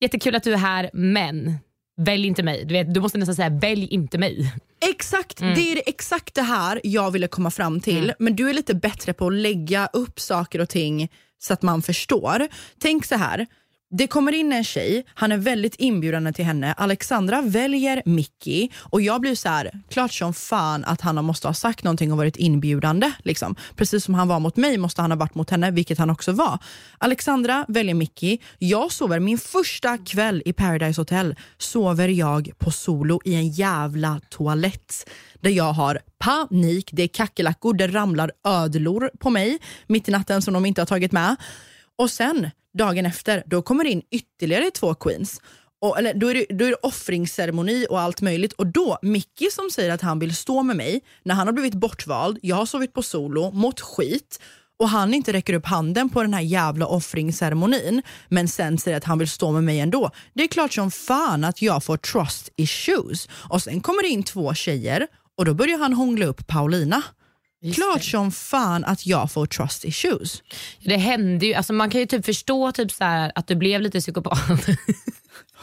jättekul 0.00 0.34
att 0.36 0.42
du 0.42 0.52
är 0.52 0.56
här 0.58 0.90
men 0.92 1.58
välj 2.00 2.26
inte 2.26 2.42
mig. 2.42 2.64
Du, 2.64 2.72
vet, 2.74 2.94
du 2.94 3.00
måste 3.00 3.18
nästan 3.18 3.34
säga 3.34 3.48
välj 3.48 3.86
inte 3.86 4.18
mig. 4.18 4.52
Exakt, 4.90 5.40
Mm. 5.40 5.54
det 5.54 5.60
är 5.72 5.74
det- 5.74 5.88
exakt 5.88 6.34
det 6.34 6.42
här 6.42 6.80
jag 6.84 7.10
ville 7.10 7.26
komma 7.28 7.50
fram 7.50 7.80
till. 7.80 8.12
Men 8.18 8.36
du 8.36 8.50
är 8.50 8.54
lite 8.54 8.74
bättre 8.74 9.12
på 9.12 9.26
att 9.26 9.32
lägga 9.32 9.88
upp 9.92 10.20
saker 10.20 10.60
och 10.60 10.68
ting 10.68 11.08
så 11.42 11.52
att 11.52 11.62
man 11.62 11.82
förstår. 11.82 12.48
Tänk 12.78 13.06
så 13.06 13.16
här. 13.16 13.46
Det 13.94 14.06
kommer 14.06 14.32
in 14.32 14.52
en 14.52 14.64
tjej, 14.64 15.04
han 15.14 15.32
är 15.32 15.36
väldigt 15.36 15.74
inbjudande 15.74 16.32
till 16.32 16.44
henne. 16.44 16.74
Alexandra 16.76 17.42
väljer 17.42 18.02
Mickey 18.04 18.68
och 18.76 19.00
jag 19.00 19.20
blir 19.20 19.34
så 19.34 19.48
här, 19.48 19.70
klart 19.88 20.12
som 20.12 20.34
fan 20.34 20.84
att 20.84 21.00
han 21.00 21.24
måste 21.24 21.48
ha 21.48 21.54
sagt 21.54 21.84
någonting 21.84 22.12
och 22.12 22.18
varit 22.18 22.36
inbjudande. 22.36 23.12
Liksom. 23.22 23.56
Precis 23.76 24.04
som 24.04 24.14
han 24.14 24.28
var 24.28 24.40
mot 24.40 24.56
mig 24.56 24.78
måste 24.78 25.02
han 25.02 25.10
ha 25.10 25.18
varit 25.18 25.34
mot 25.34 25.50
henne, 25.50 25.70
vilket 25.70 25.98
han 25.98 26.10
också 26.10 26.32
var. 26.32 26.58
Alexandra 26.98 27.64
väljer 27.68 27.94
Mickey. 27.94 28.38
Jag 28.58 28.92
sover 28.92 29.20
min 29.20 29.38
första 29.38 29.98
kväll 29.98 30.42
i 30.44 30.52
Paradise 30.52 31.00
Hotel 31.00 31.36
sover 31.58 32.08
jag 32.08 32.50
på 32.58 32.70
solo 32.70 33.20
i 33.24 33.34
en 33.34 33.48
jävla 33.48 34.20
toalett 34.30 35.10
där 35.42 35.50
jag 35.50 35.72
har 35.72 36.00
panik, 36.18 36.90
det 36.92 37.02
är 37.02 37.08
kackerlackor, 37.08 37.74
det 37.74 37.86
ramlar 37.86 38.32
ödlor 38.44 39.10
på 39.18 39.30
mig 39.30 39.58
mitt 39.86 40.08
i 40.08 40.12
natten 40.12 40.42
som 40.42 40.54
de 40.54 40.66
inte 40.66 40.80
har 40.80 40.86
tagit 40.86 41.12
med. 41.12 41.36
Och 41.98 42.10
sen 42.10 42.50
dagen 42.78 43.06
efter, 43.06 43.42
då 43.46 43.62
kommer 43.62 43.84
det 43.84 43.90
in 43.90 44.02
ytterligare 44.10 44.70
två 44.70 44.94
queens. 44.94 45.40
Och, 45.80 45.98
eller, 45.98 46.14
då, 46.14 46.28
är 46.28 46.34
det, 46.34 46.46
då 46.50 46.64
är 46.64 46.70
det 46.70 46.76
offringsceremoni 46.82 47.86
och 47.90 48.00
allt 48.00 48.20
möjligt. 48.20 48.52
Och 48.52 48.66
då, 48.66 48.98
Mickey 49.02 49.50
som 49.50 49.70
säger 49.70 49.90
att 49.90 50.00
han 50.00 50.18
vill 50.18 50.36
stå 50.36 50.62
med 50.62 50.76
mig 50.76 51.00
när 51.24 51.34
han 51.34 51.46
har 51.46 51.52
blivit 51.52 51.74
bortvald, 51.74 52.38
jag 52.42 52.56
har 52.56 52.66
sovit 52.66 52.92
på 52.92 53.02
solo, 53.02 53.50
mått 53.50 53.80
skit 53.80 54.38
och 54.78 54.88
han 54.88 55.14
inte 55.14 55.32
räcker 55.32 55.54
upp 55.54 55.66
handen 55.66 56.08
på 56.08 56.22
den 56.22 56.34
här 56.34 56.40
jävla 56.40 56.86
offringsceremonin 56.86 58.02
men 58.28 58.48
sen 58.48 58.78
säger 58.78 58.96
att 58.96 59.04
han 59.04 59.18
vill 59.18 59.28
stå 59.28 59.52
med 59.52 59.64
mig 59.64 59.80
ändå. 59.80 60.10
Det 60.34 60.42
är 60.42 60.48
klart 60.48 60.72
som 60.72 60.90
fan 60.90 61.44
att 61.44 61.62
jag 61.62 61.84
får 61.84 61.96
trust 61.96 62.48
issues. 62.56 63.28
Och 63.32 63.62
sen 63.62 63.80
kommer 63.80 64.02
det 64.02 64.08
in 64.08 64.22
två 64.22 64.54
tjejer 64.54 65.06
och 65.38 65.44
då 65.44 65.54
börjar 65.54 65.78
han 65.78 65.92
hångla 65.92 66.26
upp 66.26 66.46
Paulina. 66.46 67.02
Just 67.64 67.76
Klart 67.76 67.98
det. 67.98 68.02
som 68.02 68.32
fan 68.32 68.84
att 68.84 69.06
jag 69.06 69.32
får 69.32 69.46
trust 69.46 69.84
issues. 69.84 70.42
Det 70.84 70.96
hände 70.96 71.46
ju, 71.46 71.54
alltså 71.54 71.72
man 71.72 71.90
kan 71.90 72.00
ju 72.00 72.06
typ 72.06 72.24
förstå 72.24 72.72
typ 72.72 72.90
så 72.92 73.04
här 73.04 73.32
att 73.34 73.46
du 73.46 73.54
blev 73.54 73.80
lite 73.80 74.00
psykopat. 74.00 74.38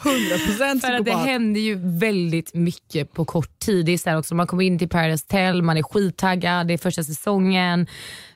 100% 0.02 0.80
För 0.80 0.92
att 0.92 1.04
det 1.04 1.16
händer 1.16 1.60
ju 1.60 1.74
väldigt 1.98 2.54
mycket 2.54 3.12
på 3.12 3.24
kort 3.24 3.58
tid. 3.58 3.86
Det 3.86 3.92
är 3.92 3.98
så 3.98 4.18
också, 4.18 4.34
man 4.34 4.46
kommer 4.46 4.64
in 4.64 4.78
till 4.78 4.88
Paradise 4.88 5.24
Hotel, 5.28 5.62
man 5.62 5.76
är 5.76 5.82
skittaggad, 5.82 6.68
det 6.68 6.74
är 6.74 6.78
första 6.78 7.04
säsongen. 7.04 7.86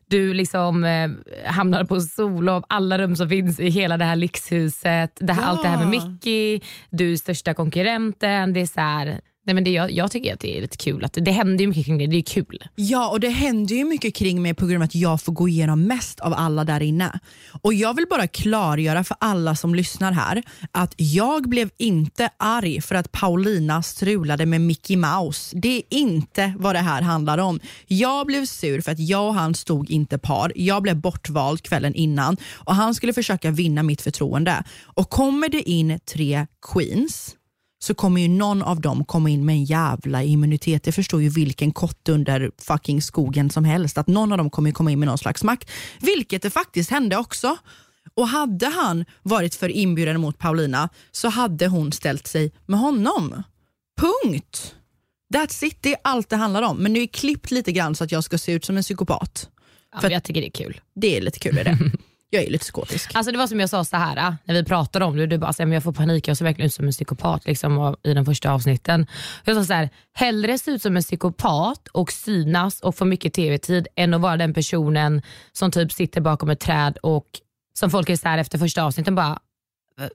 Du 0.06 0.34
liksom 0.34 0.84
eh, 0.84 1.10
hamnar 1.46 1.84
på 1.84 2.00
solov, 2.00 2.64
alla 2.68 2.98
rum 2.98 3.16
som 3.16 3.28
finns 3.28 3.60
i 3.60 3.68
hela 3.68 3.96
det 3.96 4.04
här 4.04 4.16
lyxhuset. 4.16 5.18
Det 5.20 5.32
här, 5.32 5.42
Ja. 5.42 5.48
Allt 5.48 5.62
det 5.62 5.68
här 5.68 5.86
med 5.86 5.88
Mickey, 5.88 6.60
du 6.90 7.12
är 7.12 7.16
största 7.16 7.54
konkurrenten. 7.54 8.52
Det 8.52 8.60
är 8.60 8.66
så 8.66 8.80
här, 8.80 9.20
nej 9.44 9.54
men 9.54 9.64
det, 9.64 9.70
jag, 9.70 9.90
jag 9.90 10.10
tycker 10.10 10.34
att 10.34 10.40
det 10.40 10.58
är 10.58 10.60
lite 10.60 10.76
kul. 10.76 11.04
Att 11.04 11.12
det, 11.12 11.20
det 11.20 11.30
händer 11.30 11.64
ju 11.64 11.68
mycket 11.68 11.86
kring 11.86 11.98
det, 11.98 12.06
det 12.06 12.16
är 12.16 12.22
kul. 12.22 12.64
Ja, 12.74 13.08
och 13.08 13.20
det 13.20 13.28
händer 13.28 13.74
ju 13.74 13.84
mycket 13.84 14.14
kring 14.14 14.42
mig 14.42 14.54
på 14.54 14.66
grund 14.66 14.82
av 14.82 14.84
att 14.84 14.94
jag 14.94 15.22
får 15.22 15.32
gå 15.32 15.48
igenom 15.48 15.82
mest 15.82 16.20
av 16.20 16.34
alla 16.34 16.64
där 16.64 16.82
inne. 16.82 17.20
Och 17.62 17.74
jag 17.74 17.94
vill 17.94 18.06
bara 18.10 18.26
klargöra 18.26 19.04
för 19.04 19.16
alla 19.20 19.56
som 19.56 19.74
lyssnar 19.74 20.12
här 20.12 20.42
att 20.72 20.94
jag 20.96 21.48
blev 21.48 21.70
inte 21.76 22.30
arg 22.36 22.80
för 22.80 22.94
att 22.94 23.12
Paulina 23.12 23.82
strulade 23.82 24.46
med 24.46 24.60
Mickey 24.60 24.96
Mouse. 24.96 25.56
Det 25.56 25.76
är 25.76 25.82
inte 25.88 26.54
vad 26.58 26.74
det 26.74 26.78
här 26.78 27.02
handlar 27.02 27.38
om. 27.38 27.60
Jag 27.86 28.26
blev 28.26 28.46
sur 28.46 28.80
för 28.80 28.92
att 28.92 28.98
jag 28.98 29.28
och 29.28 29.34
han 29.34 29.54
stod 29.54 29.90
inte 29.90 30.18
par. 30.18 30.52
Jag 30.54 30.82
blev 30.82 30.96
bortvald 30.96 31.62
kvällen 31.62 31.94
innan 31.94 32.36
och 32.54 32.74
han 32.74 32.94
skulle 32.94 33.12
försöka 33.12 33.50
vinna 33.50 33.82
mitt 33.82 34.02
förtroende. 34.02 34.64
Och 34.84 35.10
kommer 35.10 35.48
det 35.48 35.70
in 35.70 36.00
tre 36.14 36.46
queens 36.72 37.36
så 37.84 37.94
kommer 37.94 38.20
ju 38.20 38.28
någon 38.28 38.62
av 38.62 38.80
dem 38.80 39.04
komma 39.04 39.30
in 39.30 39.44
med 39.44 39.52
en 39.52 39.64
jävla 39.64 40.22
immunitet. 40.22 40.82
Det 40.82 40.92
förstår 40.92 41.22
ju 41.22 41.28
vilken 41.28 41.72
kotte 41.72 42.12
under 42.12 42.50
fucking 42.58 43.02
skogen 43.02 43.50
som 43.50 43.64
helst. 43.64 43.98
Att 43.98 44.06
någon 44.06 44.32
av 44.32 44.38
dem 44.38 44.50
kommer 44.50 44.70
komma 44.72 44.90
in 44.90 44.98
med 44.98 45.08
någon 45.08 45.18
slags 45.18 45.44
makt. 45.44 45.70
Vilket 46.00 46.42
det 46.42 46.50
faktiskt 46.50 46.90
hände 46.90 47.16
också. 47.16 47.56
Och 48.14 48.28
hade 48.28 48.66
han 48.66 49.04
varit 49.22 49.54
för 49.54 49.68
inbjuden 49.68 50.20
mot 50.20 50.38
Paulina 50.38 50.88
så 51.12 51.28
hade 51.28 51.66
hon 51.66 51.92
ställt 51.92 52.26
sig 52.26 52.52
med 52.66 52.80
honom. 52.80 53.42
Punkt. 54.00 54.74
That's 55.34 55.64
it, 55.64 55.78
det 55.80 55.92
är 55.92 56.00
allt 56.04 56.28
det 56.28 56.36
handlar 56.36 56.62
om. 56.62 56.76
Men 56.76 56.92
nu 56.92 57.02
är 57.02 57.06
klippt 57.06 57.50
lite 57.50 57.72
grann 57.72 57.94
så 57.94 58.04
att 58.04 58.12
jag 58.12 58.24
ska 58.24 58.38
se 58.38 58.52
ut 58.52 58.64
som 58.64 58.76
en 58.76 58.82
psykopat. 58.82 59.48
Ja, 59.92 60.00
För- 60.00 60.10
jag 60.10 60.24
tycker 60.24 60.40
det 60.40 60.48
är 60.48 60.64
kul. 60.64 60.80
Det 60.94 61.16
är 61.16 61.20
lite 61.20 61.38
kul 61.38 61.58
är 61.58 61.64
det. 61.64 61.78
Jag 62.34 62.44
är 62.44 62.50
lite 62.50 62.62
psykotisk. 62.62 63.10
Alltså 63.14 63.32
det 63.32 63.38
var 63.38 63.46
som 63.46 63.60
jag 63.60 63.70
sa 63.70 63.84
så 63.84 63.96
här 63.96 64.16
äh, 64.16 64.34
när 64.44 64.54
vi 64.54 64.64
pratade 64.64 65.04
om 65.04 65.16
det. 65.16 65.26
Du 65.26 65.38
bara, 65.38 65.52
så 65.52 65.62
här, 65.62 65.66
men 65.66 65.74
jag 65.74 65.82
får 65.82 65.92
panik, 65.92 66.28
jag 66.28 66.36
ser 66.36 66.44
verkligen 66.44 66.66
ut 66.66 66.74
som 66.74 66.86
en 66.86 66.92
psykopat 66.92 67.46
liksom, 67.46 67.96
i 68.02 68.14
den 68.14 68.24
första 68.24 68.52
avsnitten. 68.52 69.06
Jag 69.44 69.56
sa 69.56 69.64
så 69.64 69.72
här, 69.72 69.90
hellre 70.12 70.58
se 70.58 70.70
ut 70.70 70.82
som 70.82 70.96
en 70.96 71.02
psykopat 71.02 71.88
och 71.92 72.12
synas 72.12 72.80
och 72.80 72.96
få 72.96 73.04
mycket 73.04 73.34
tv-tid 73.34 73.86
än 73.96 74.14
att 74.14 74.20
vara 74.20 74.36
den 74.36 74.54
personen 74.54 75.22
som 75.52 75.70
typ 75.70 75.92
sitter 75.92 76.20
bakom 76.20 76.50
ett 76.50 76.60
träd 76.60 76.98
och 77.02 77.26
som 77.78 77.90
folk 77.90 78.10
är 78.10 78.16
så 78.16 78.28
här 78.28 78.38
efter 78.38 78.58
första 78.58 78.84
avsnitten 78.84 79.14
bara 79.14 79.38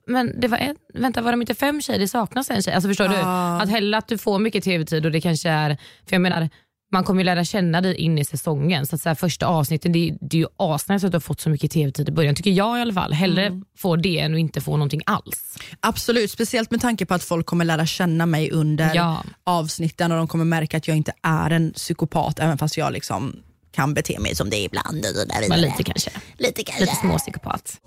men 0.06 0.40
det 0.40 0.48
var 0.48 0.58
en, 0.58 0.76
vänta 0.94 1.22
var 1.22 1.30
de 1.30 1.40
inte 1.40 1.54
fem 1.54 1.82
tjejer? 1.82 1.98
Det 1.98 2.08
saknas 2.08 2.50
en 2.50 2.62
tjej. 2.62 2.74
Alltså 2.74 2.88
förstår 2.88 3.08
du? 3.08 3.14
Ja. 3.14 3.62
Att 3.62 3.68
hellre 3.68 3.98
att 3.98 4.08
du 4.08 4.18
får 4.18 4.38
mycket 4.38 4.64
tv-tid 4.64 5.06
och 5.06 5.12
det 5.12 5.20
kanske 5.20 5.50
är, 5.50 5.76
för 6.06 6.14
jag 6.14 6.20
menar 6.20 6.48
man 6.92 7.04
kommer 7.04 7.20
ju 7.20 7.24
lära 7.24 7.44
känna 7.44 7.80
dig 7.80 7.94
in 7.94 8.18
i 8.18 8.24
säsongen. 8.24 8.86
Så 8.86 8.94
att 8.94 9.00
så 9.02 9.08
här, 9.08 9.14
första 9.16 9.46
avsnitten, 9.46 9.92
det 9.92 10.08
är, 10.08 10.16
det 10.20 10.36
är 10.36 10.40
ju 10.40 10.46
asnice 10.56 11.06
att 11.06 11.12
du 11.12 11.16
har 11.16 11.20
fått 11.20 11.40
så 11.40 11.50
mycket 11.50 11.70
tv-tid 11.70 12.08
i 12.08 12.12
början, 12.12 12.34
tycker 12.34 12.50
jag 12.50 12.78
i 12.78 12.80
alla 12.80 12.92
fall. 12.92 13.12
Hellre 13.12 13.60
få 13.78 13.96
det 13.96 14.18
än 14.18 14.34
att 14.34 14.40
inte 14.40 14.60
få 14.60 14.72
någonting 14.72 15.00
alls. 15.06 15.56
Absolut, 15.80 16.30
speciellt 16.30 16.70
med 16.70 16.80
tanke 16.80 17.06
på 17.06 17.14
att 17.14 17.22
folk 17.24 17.46
kommer 17.46 17.64
lära 17.64 17.86
känna 17.86 18.26
mig 18.26 18.50
under 18.50 18.94
Ja. 18.94 19.24
avsnitten 19.44 20.12
och 20.12 20.18
de 20.18 20.28
kommer 20.28 20.44
märka 20.44 20.76
att 20.76 20.88
jag 20.88 20.96
inte 20.96 21.12
är 21.22 21.50
en 21.50 21.72
psykopat 21.72 22.38
även 22.38 22.58
fast 22.58 22.76
jag 22.76 22.92
liksom 22.92 23.36
kan 23.72 23.94
bete 23.94 24.18
mig 24.18 24.34
som 24.36 24.50
det 24.50 24.56
är 24.56 24.64
ibland. 24.64 24.96
Och 24.96 25.28
där 25.28 25.48
Men 25.48 25.60
lite 25.60 25.82
kanske. 25.82 26.10
lite 26.38 26.62
kanske. 26.62 26.80
Lite 26.84 26.96
småpsykopat. 26.96 27.80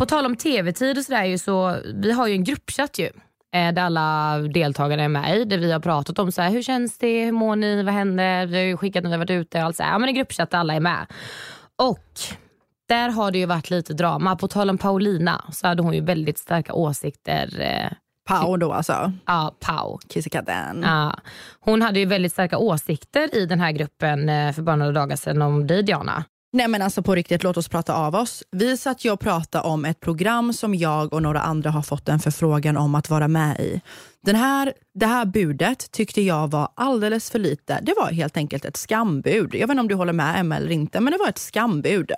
På 0.00 0.06
tal 0.06 0.26
om 0.26 0.36
tv-tid 0.36 0.98
och 0.98 1.04
sådär, 1.04 1.36
så, 1.36 1.76
vi 1.94 2.12
har 2.12 2.26
ju 2.26 2.34
en 2.34 2.44
gruppchatt 2.44 2.98
ju. 2.98 3.06
eh, 3.54 3.72
Där 3.74 3.82
alla 3.82 4.38
deltagare 4.38 5.02
är 5.02 5.08
med 5.08 5.36
i. 5.38 5.44
Där 5.44 5.58
vi 5.58 5.72
har 5.72 5.80
pratat 5.80 6.18
om 6.18 6.32
så 6.32 6.42
här, 6.42 6.50
hur 6.50 6.62
känns 6.62 6.98
det, 6.98 7.24
hur 7.24 7.32
mår 7.32 7.56
ni, 7.56 7.82
vad 7.82 7.94
händer? 7.94 8.46
Vi 8.46 8.56
har 8.56 8.64
ju 8.64 8.76
skickat 8.76 9.04
när 9.04 9.10
vi 9.10 9.16
varit 9.16 9.30
ute 9.30 9.58
och 9.58 9.64
allt 9.64 9.76
så 9.76 9.82
här. 9.82 9.92
Ja, 9.92 9.98
men 9.98 10.08
en 10.08 10.14
gruppchatt 10.14 10.50
där 10.50 10.58
alla 10.58 10.74
är 10.74 10.80
med. 10.80 11.06
Och 11.82 12.04
där 12.88 13.08
har 13.08 13.30
det 13.30 13.38
ju 13.38 13.46
varit 13.46 13.70
lite 13.70 13.94
drama. 13.94 14.36
På 14.36 14.48
tal 14.48 14.70
om 14.70 14.78
Paulina 14.78 15.44
så 15.52 15.66
hade 15.66 15.82
hon 15.82 15.94
ju 15.94 16.00
väldigt 16.00 16.38
starka 16.38 16.72
åsikter. 16.74 17.60
Eh, 17.60 17.92
Pau 18.28 18.56
då 18.56 18.72
alltså, 18.72 19.12
ja, 19.26 19.54
Pau. 19.60 19.98
kissekatten. 20.08 20.82
Ja, 20.86 21.18
hon 21.60 21.82
hade 21.82 21.98
ju 21.98 22.06
väldigt 22.06 22.32
starka 22.32 22.58
åsikter 22.58 23.34
i 23.36 23.46
den 23.46 23.60
här 23.60 23.72
gruppen 23.72 24.28
eh, 24.28 24.52
för 24.52 24.62
bara 24.62 24.76
några 24.76 24.92
dagar 24.92 25.16
sedan 25.16 25.42
om 25.42 25.66
dig 25.66 25.82
Diana. 25.82 26.24
Nej 26.52 26.68
men 26.68 26.82
alltså 26.82 27.02
på 27.02 27.14
riktigt, 27.14 27.42
låt 27.42 27.56
oss 27.56 27.68
prata 27.68 27.94
av 27.94 28.14
oss. 28.14 28.42
Vi 28.50 28.76
satt 28.76 29.04
ju 29.04 29.10
och 29.10 29.20
pratade 29.20 29.64
om 29.64 29.84
ett 29.84 30.00
program 30.00 30.52
som 30.52 30.74
jag 30.74 31.12
och 31.12 31.22
några 31.22 31.40
andra 31.40 31.70
har 31.70 31.82
fått 31.82 32.08
en 32.08 32.20
förfrågan 32.20 32.76
om 32.76 32.94
att 32.94 33.10
vara 33.10 33.28
med 33.28 33.60
i. 33.60 33.80
Den 34.22 34.36
här, 34.36 34.72
det 34.94 35.06
här 35.06 35.24
budet 35.24 35.90
tyckte 35.90 36.22
jag 36.22 36.50
var 36.50 36.68
alldeles 36.74 37.30
för 37.30 37.38
lite. 37.38 37.80
Det 37.82 37.94
var 37.96 38.12
helt 38.12 38.36
enkelt 38.36 38.64
ett 38.64 38.76
skambud. 38.76 39.54
Jag 39.54 39.66
vet 39.66 39.70
inte 39.70 39.80
om 39.80 39.88
du 39.88 39.94
håller 39.94 40.12
med 40.12 40.40
Emma 40.40 40.56
eller 40.56 40.70
inte, 40.70 41.00
men 41.00 41.12
det 41.12 41.18
var 41.18 41.28
ett 41.28 41.38
skambud. 41.38 42.12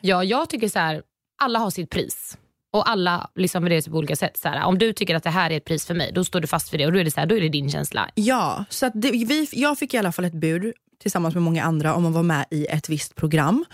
Ja, 0.00 0.24
jag 0.24 0.48
tycker 0.48 0.68
så 0.68 0.78
här, 0.78 1.02
alla 1.42 1.58
har 1.58 1.70
sitt 1.70 1.90
pris. 1.90 2.38
Och 2.72 2.90
alla 2.90 3.30
liksom 3.34 3.62
värderar 3.62 3.80
sig 3.80 3.92
på 3.92 3.98
olika 3.98 4.16
sätt. 4.16 4.36
Så 4.36 4.48
här, 4.48 4.64
om 4.64 4.78
du 4.78 4.92
tycker 4.92 5.14
att 5.14 5.22
det 5.22 5.30
här 5.30 5.50
är 5.50 5.56
ett 5.56 5.64
pris 5.64 5.86
för 5.86 5.94
mig, 5.94 6.12
då 6.14 6.24
står 6.24 6.40
du 6.40 6.46
fast 6.46 6.68
för 6.68 6.78
det 6.78 6.86
och 6.86 6.92
då 6.92 6.98
är 6.98 7.04
det, 7.04 7.10
så 7.10 7.20
här, 7.20 7.26
då 7.26 7.36
är 7.36 7.40
det 7.40 7.48
din 7.48 7.70
känsla. 7.70 8.10
Ja, 8.14 8.64
så 8.70 8.90
det, 8.94 9.10
vi, 9.10 9.48
jag 9.52 9.78
fick 9.78 9.94
i 9.94 9.98
alla 9.98 10.12
fall 10.12 10.24
ett 10.24 10.32
bud 10.34 10.72
tillsammans 10.98 11.34
med 11.34 11.42
många 11.42 11.64
andra 11.64 11.94
om 11.94 12.06
att 12.06 12.12
vara 12.12 12.22
med 12.22 12.46
i 12.50 12.66
ett 12.66 12.88
visst 12.88 13.14
program. 13.14 13.64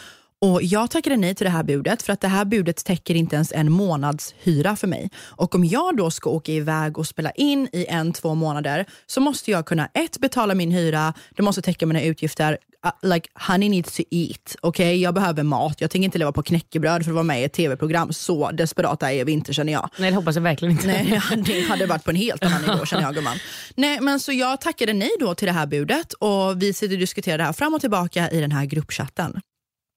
Och 0.44 0.62
Jag 0.62 0.90
tackade 0.90 1.16
nej 1.16 1.34
till 1.34 1.44
det 1.44 1.50
här 1.50 1.62
budet 1.62 2.02
för 2.02 2.12
att 2.12 2.20
det 2.20 2.28
här 2.28 2.44
budet 2.44 2.84
täcker 2.84 3.14
inte 3.14 3.36
ens 3.36 3.52
en 3.52 3.72
månads 3.72 4.34
hyra 4.42 4.76
för 4.76 4.86
mig. 4.86 5.10
Och 5.16 5.54
om 5.54 5.64
jag 5.64 5.96
då 5.96 6.10
ska 6.10 6.30
åka 6.30 6.52
iväg 6.52 6.98
och 6.98 7.06
spela 7.06 7.30
in 7.30 7.68
i 7.72 7.86
en, 7.88 8.12
två 8.12 8.34
månader 8.34 8.86
så 9.06 9.20
måste 9.20 9.50
jag 9.50 9.66
kunna 9.66 9.88
ett, 9.94 10.18
betala 10.18 10.54
min 10.54 10.70
hyra, 10.70 11.14
det 11.36 11.42
måste 11.42 11.62
täcka 11.62 11.86
mina 11.86 12.02
utgifter. 12.02 12.58
Uh, 12.86 13.14
like 13.14 13.28
honey 13.34 13.68
needs 13.68 13.96
to 13.96 14.02
eat. 14.10 14.56
Okay? 14.62 14.94
Jag 14.94 15.14
behöver 15.14 15.42
mat. 15.42 15.80
Jag 15.80 15.90
tänker 15.90 16.04
inte 16.04 16.18
leva 16.18 16.32
på 16.32 16.42
knäckebröd 16.42 17.04
för 17.04 17.10
att 17.10 17.14
vara 17.14 17.24
med 17.24 17.40
i 17.40 17.44
ett 17.44 17.52
tv-program. 17.52 18.12
Så 18.12 18.50
desperata 18.50 19.12
är 19.12 19.24
vi 19.24 19.32
inte 19.32 19.52
känner 19.52 19.72
jag. 19.72 19.90
Nej, 19.98 20.10
det 20.10 20.16
hoppas 20.16 20.34
jag 20.34 20.42
verkligen 20.42 20.72
inte. 20.72 20.86
Nej, 20.86 21.20
det 21.46 21.60
hade 21.60 21.86
varit 21.86 22.04
på 22.04 22.10
en 22.10 22.16
helt 22.16 22.44
annan 22.44 22.62
nivå 22.62 22.86
känner 22.86 23.02
jag 23.02 23.14
gumman. 23.14 23.36
Nej, 23.74 24.00
men 24.00 24.20
så 24.20 24.32
jag 24.32 24.60
tackade 24.60 24.92
nej 24.92 25.10
då 25.20 25.34
till 25.34 25.46
det 25.46 25.52
här 25.52 25.66
budet 25.66 26.12
och 26.12 26.62
vi 26.62 26.72
sitter 26.72 26.94
och 26.94 27.00
diskuterar 27.00 27.38
det 27.38 27.44
här 27.44 27.52
fram 27.52 27.74
och 27.74 27.80
tillbaka 27.80 28.30
i 28.30 28.40
den 28.40 28.52
här 28.52 28.64
gruppchatten. 28.64 29.40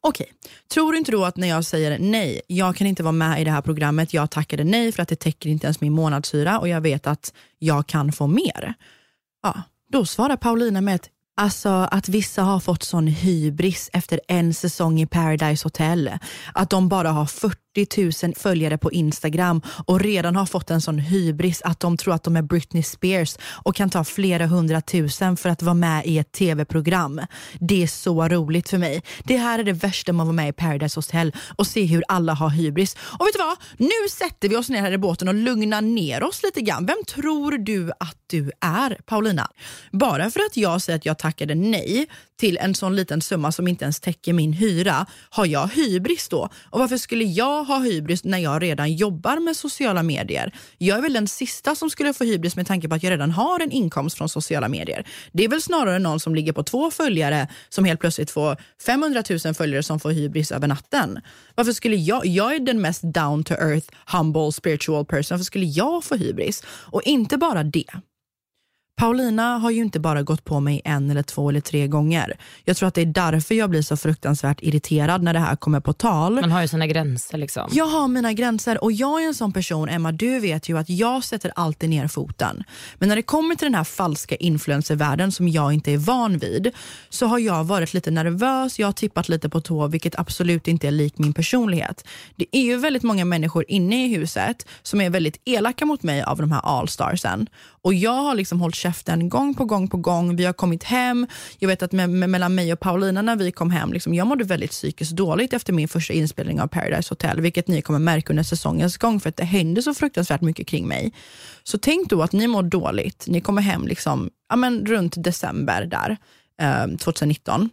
Okej, 0.08 0.32
tror 0.74 0.92
du 0.92 0.98
inte 0.98 1.12
då 1.12 1.26
att 1.26 1.38
när 1.38 1.48
jag 1.48 1.66
säger 1.66 2.00
nej, 2.00 2.42
jag 2.48 2.76
kan 2.76 2.88
inte 2.88 3.04
vara 3.04 3.12
med 3.12 3.42
i 3.42 3.44
det 3.44 3.52
här 3.52 3.62
programmet, 3.62 4.14
jag 4.14 4.32
tackade 4.32 4.64
nej 4.64 4.92
för 4.92 5.04
att 5.04 5.10
det 5.10 5.16
täcker 5.16 5.50
inte 5.50 5.68
ens 5.68 5.82
min 5.82 5.94
månadshyra 5.94 6.60
och 6.60 6.68
jag 6.68 6.82
vet 6.82 7.08
att 7.08 7.34
jag 7.60 7.88
kan 7.88 8.12
få 8.12 8.28
mer. 8.28 8.74
Ja, 9.44 9.62
då 9.92 10.06
svarar 10.06 10.38
Paulina 10.38 10.82
med 10.82 10.96
ett 10.96 11.10
Alltså 11.40 11.70
att 11.70 12.10
vissa 12.10 12.44
har 12.44 12.60
fått 12.60 12.84
sån 12.84 13.08
hybris 13.08 13.90
efter 13.94 14.22
en 14.28 14.54
säsong 14.54 15.00
i 15.00 15.08
Paradise 15.08 15.66
Hotel. 15.66 16.12
Att 16.54 16.70
de 16.70 16.90
bara 16.90 17.12
har 17.12 17.26
40 17.26 17.58
40 17.78 18.26
000 18.26 18.36
följare 18.36 18.78
på 18.78 18.92
Instagram 18.92 19.62
och 19.86 20.00
redan 20.00 20.36
har 20.36 20.46
fått 20.46 20.72
en 20.72 20.82
sån 20.82 21.00
hybris 21.00 21.62
att 21.62 21.80
de 21.80 21.98
tror 21.98 22.14
att 22.14 22.24
de 22.24 22.36
är 22.36 22.42
Britney 22.42 22.84
Spears 22.84 23.38
och 23.64 23.76
kan 23.76 23.90
ta 23.90 24.04
flera 24.04 24.46
hundratusen 24.46 25.38
för 25.38 25.50
att 25.50 25.62
vara 25.62 25.74
med 25.74 26.06
i 26.06 26.18
ett 26.18 26.32
tv-program. 26.32 27.22
Det 27.60 27.84
är 27.84 27.88
så 27.88 28.28
roligt 28.28 28.70
för 28.70 28.78
mig. 28.78 29.02
Det 29.24 29.38
här 29.38 29.60
är 29.60 29.64
det 29.64 29.74
värsta 29.74 30.14
med 30.14 30.24
att 30.24 30.28
vara 30.28 30.36
med 30.36 30.50
i 30.50 30.54
Paradise 30.54 30.98
Hotel 30.98 31.36
och 31.58 31.68
se 31.68 31.86
hur 31.86 32.04
alla 32.08 32.34
har 32.34 32.50
hybris. 32.50 32.96
Och 33.20 33.26
vet 33.26 33.34
du 33.34 33.40
vad? 33.40 33.58
Nu 33.78 34.10
sätter 34.12 34.50
vi 34.50 34.56
oss 34.56 34.70
ner 34.70 34.82
här 34.82 34.92
i 34.92 34.98
båten 34.98 35.28
och 35.28 35.34
lugnar 35.34 35.82
ner 35.82 36.24
oss 36.24 36.44
lite 36.44 36.62
grann. 36.62 36.86
Vem 36.86 37.04
tror 37.08 37.58
du 37.58 37.92
att 38.00 38.18
du 38.28 38.52
är, 38.62 38.98
Paulina? 39.06 39.52
Bara 39.92 40.32
för 40.32 40.40
att 40.40 40.58
jag 40.58 40.82
säger 40.82 40.98
att 40.98 41.06
jag 41.06 41.18
tackade 41.18 41.56
nej 41.56 42.08
till 42.40 42.58
en 42.58 42.76
sån 42.76 42.96
liten 42.96 43.22
summa 43.22 43.52
som 43.52 43.68
inte 43.68 43.86
ens 43.86 44.00
täcker 44.00 44.34
min 44.34 44.54
hyra, 44.54 45.06
har 45.30 45.46
jag 45.46 45.68
hybris 45.68 46.30
då? 46.30 46.50
Och 46.70 46.80
varför 46.80 46.98
skulle 46.98 47.24
jag 47.24 47.64
ha 47.68 47.80
hybris 47.80 48.24
när 48.24 48.38
jag 48.38 48.64
redan 48.64 48.94
jobbar 48.94 49.40
med 49.40 49.56
sociala 49.56 50.04
medier? 50.04 50.52
Jag 50.78 50.98
är 50.98 51.02
väl 51.02 51.14
den 51.14 51.28
sista 51.28 51.76
som 51.76 51.90
skulle 51.90 52.14
få 52.14 52.24
hybris 52.24 52.56
med 52.56 52.68
tanke 52.68 52.90
på 52.90 52.96
att 52.96 53.04
jag 53.04 53.12
redan 53.12 53.32
har 53.32 53.60
en 53.60 53.72
inkomst 53.72 54.18
från 54.18 54.30
sociala 54.30 54.68
medier. 54.68 55.08
Det 55.32 55.44
är 55.44 55.50
väl 55.50 55.62
snarare 55.62 56.00
någon 56.00 56.20
som 56.20 56.36
ligger 56.36 56.54
på 56.54 56.64
två 56.64 56.92
följare 56.92 57.48
som 57.70 57.86
helt 57.86 58.00
plötsligt 58.00 58.32
får 58.32 58.58
500 58.86 59.24
000 59.46 59.54
följare 59.54 59.84
som 59.84 60.00
får 60.00 60.12
hybris 60.12 60.52
över 60.52 60.68
natten. 60.68 61.20
Varför 61.56 61.72
skulle 61.72 61.96
jag, 61.96 62.26
jag 62.26 62.56
är 62.56 62.60
den 62.60 62.82
mest 62.82 63.02
down 63.04 63.44
to 63.44 63.54
earth, 63.54 63.88
humble, 64.12 64.52
spiritual 64.52 65.06
person, 65.06 65.36
varför 65.36 65.46
skulle 65.46 65.66
jag 65.66 66.04
få 66.04 66.16
hybris? 66.16 66.64
Och 66.68 67.02
inte 67.04 67.38
bara 67.38 67.64
det. 67.64 67.86
Paulina 69.00 69.58
har 69.58 69.72
ju 69.72 69.82
inte 69.82 70.00
bara 70.00 70.24
gått 70.24 70.44
på 70.46 70.60
mig 70.60 70.82
en 70.86 71.12
eller 71.12 71.24
två 71.24 71.50
eller 71.50 71.60
tre 71.62 71.88
gånger. 71.88 72.38
Jag 72.64 72.78
tror 72.78 72.88
att 72.88 72.94
det 72.94 73.02
är 73.02 73.06
därför 73.06 73.56
jag 73.56 73.70
blir 73.70 73.82
så 73.82 73.98
fruktansvärt 73.98 74.58
irriterad 74.62 75.24
när 75.24 75.34
det 75.34 75.40
här 75.40 75.56
kommer 75.56 75.80
på 75.80 75.94
tal. 75.94 76.34
Man 76.42 76.52
har 76.52 76.62
ju 76.62 76.68
sina 76.68 76.88
gränser. 76.88 77.38
liksom. 77.38 77.70
Jag 77.72 77.86
har 77.86 78.08
mina 78.08 78.34
gränser 78.34 78.84
och 78.84 78.92
jag 78.92 79.24
är 79.24 79.28
en 79.28 79.34
sån 79.34 79.54
person, 79.54 79.90
Emma, 79.90 80.12
du 80.12 80.40
vet 80.40 80.70
ju 80.70 80.78
att 80.78 80.90
jag 80.90 81.24
sätter 81.24 81.52
alltid 81.56 81.90
ner 81.90 82.08
foten. 82.08 82.64
Men 82.96 83.10
när 83.10 83.16
det 83.16 83.22
kommer 83.22 83.56
till 83.56 83.66
den 83.66 83.76
här 83.76 83.84
falska 83.84 84.36
influencervärlden 84.36 85.32
som 85.32 85.48
jag 85.48 85.74
inte 85.74 85.94
är 85.94 85.98
van 85.98 86.38
vid, 86.38 86.72
så 87.10 87.26
har 87.26 87.40
jag 87.40 87.64
varit 87.64 87.94
lite 87.94 88.12
nervös, 88.12 88.80
jag 88.80 88.88
har 88.88 88.92
tippat 88.94 89.30
lite 89.30 89.50
på 89.50 89.62
tå, 89.62 89.88
vilket 89.88 90.20
absolut 90.20 90.68
inte 90.68 90.88
är 90.88 90.92
lik 90.92 91.18
min 91.18 91.34
personlighet. 91.34 92.08
Det 92.36 92.46
är 92.52 92.62
ju 92.62 92.78
väldigt 92.78 93.04
många 93.04 93.26
människor 93.26 93.66
inne 93.68 94.06
i 94.06 94.16
huset 94.16 94.68
som 94.82 95.02
är 95.02 95.10
väldigt 95.10 95.42
elaka 95.46 95.86
mot 95.86 96.04
mig 96.04 96.22
av 96.24 96.38
de 96.38 96.52
här 96.52 96.62
allstarsen. 96.64 97.48
Och 97.82 97.94
jag 97.94 98.12
har 98.24 98.36
liksom 98.36 98.62
hållit 98.62 98.76
käften 98.88 99.30
gång 99.30 99.54
på 99.54 99.66
gång 99.66 99.88
på 99.88 99.98
gång. 99.98 100.36
Vi 100.36 100.46
har 100.46 100.54
kommit 100.54 100.84
hem. 100.84 101.28
Jag 101.60 101.68
vet 101.68 101.84
att 101.84 101.92
med, 101.92 102.10
med, 102.10 102.30
mellan 102.30 102.56
mig 102.56 102.74
och 102.74 102.80
Paulina 102.80 103.22
när 103.22 103.36
vi 103.36 103.52
kom 103.52 103.72
hem, 103.72 103.94
liksom, 103.94 104.14
jag 104.14 104.28
mådde 104.28 104.44
väldigt 104.44 104.72
psykiskt 104.72 105.12
dåligt 105.12 105.54
efter 105.54 105.74
min 105.74 105.88
första 105.88 106.14
inspelning 106.14 106.62
av 106.62 106.68
Paradise 106.68 107.12
Hotel, 107.12 107.42
vilket 107.42 107.68
ni 107.68 107.82
kommer 107.82 108.00
märka 108.00 108.30
under 108.30 108.44
säsongens 108.44 108.98
gång, 108.98 109.20
för 109.20 109.30
att 109.30 109.38
det 109.38 109.46
hände 109.46 109.82
så 109.82 109.94
fruktansvärt 109.94 110.42
mycket 110.42 110.68
kring 110.68 110.88
mig. 110.88 111.14
Så 111.64 111.78
tänk 111.78 112.10
då 112.10 112.22
att 112.22 112.32
ni 112.32 112.48
mår 112.48 112.64
dåligt. 112.64 113.26
Ni 113.28 113.42
kommer 113.42 113.62
hem 113.62 113.88
liksom, 113.88 114.30
ja, 114.50 114.56
men 114.56 114.86
runt 114.86 115.24
december 115.24 115.86
där, 115.86 116.18
eh, 116.62 116.98
2019. 116.98 117.70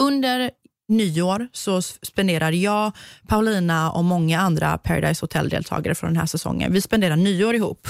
Under 0.00 0.50
nyår 0.88 1.48
så 1.52 1.82
spenderar 1.82 2.52
jag, 2.52 2.92
Paulina 3.26 3.90
och 3.90 4.04
många 4.04 4.40
andra 4.40 4.78
Paradise 4.78 5.22
Hotel-deltagare 5.22 5.94
från 5.94 6.10
den 6.10 6.16
här 6.16 6.26
säsongen, 6.26 6.72
vi 6.72 6.80
spenderar 6.80 7.16
nyår 7.16 7.54
ihop. 7.54 7.88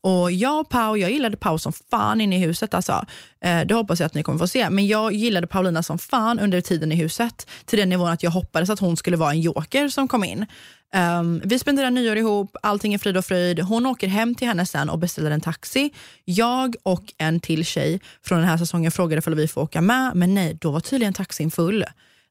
Och 0.00 0.32
jag 0.32 0.60
och 0.60 0.68
Pau, 0.68 0.96
jag 0.96 1.10
gillade 1.10 1.36
Pau 1.36 1.58
som 1.58 1.72
fan 1.90 2.20
inne 2.20 2.36
i 2.36 2.38
huset 2.38 2.74
alltså. 2.74 3.04
Eh, 3.44 3.60
det 3.60 3.74
hoppas 3.74 4.00
jag 4.00 4.06
att 4.06 4.14
ni 4.14 4.22
kommer 4.22 4.38
få 4.38 4.48
se. 4.48 4.70
Men 4.70 4.86
jag 4.86 5.12
gillade 5.12 5.46
Paulina 5.46 5.82
som 5.82 5.98
fan 5.98 6.38
under 6.38 6.60
tiden 6.60 6.92
i 6.92 6.94
huset. 6.94 7.46
Till 7.64 7.78
den 7.78 7.88
nivån 7.88 8.08
att 8.08 8.22
jag 8.22 8.30
hoppades 8.30 8.70
att 8.70 8.78
hon 8.78 8.96
skulle 8.96 9.16
vara 9.16 9.30
en 9.30 9.40
joker 9.40 9.88
som 9.88 10.08
kom 10.08 10.24
in. 10.24 10.46
Um, 10.94 11.42
vi 11.44 11.58
spenderar 11.58 11.90
nyår 11.90 12.16
ihop, 12.16 12.56
allting 12.62 12.94
är 12.94 12.98
frid 12.98 13.16
och 13.16 13.24
fröjd. 13.24 13.60
Hon 13.60 13.86
åker 13.86 14.08
hem 14.08 14.34
till 14.34 14.48
henne 14.48 14.66
sen 14.66 14.90
och 14.90 14.98
beställer 14.98 15.30
en 15.30 15.40
taxi. 15.40 15.90
Jag 16.24 16.74
och 16.82 17.12
en 17.18 17.40
till 17.40 17.64
tjej 17.64 18.00
från 18.22 18.38
den 18.38 18.48
här 18.48 18.56
säsongen 18.56 18.90
frågade 18.90 19.22
om 19.26 19.36
vi 19.36 19.48
får 19.48 19.60
åka 19.60 19.80
med, 19.80 20.12
men 20.14 20.34
nej, 20.34 20.58
då 20.60 20.70
var 20.70 20.80
tydligen 20.80 21.14
taxin 21.14 21.50
full. 21.50 21.84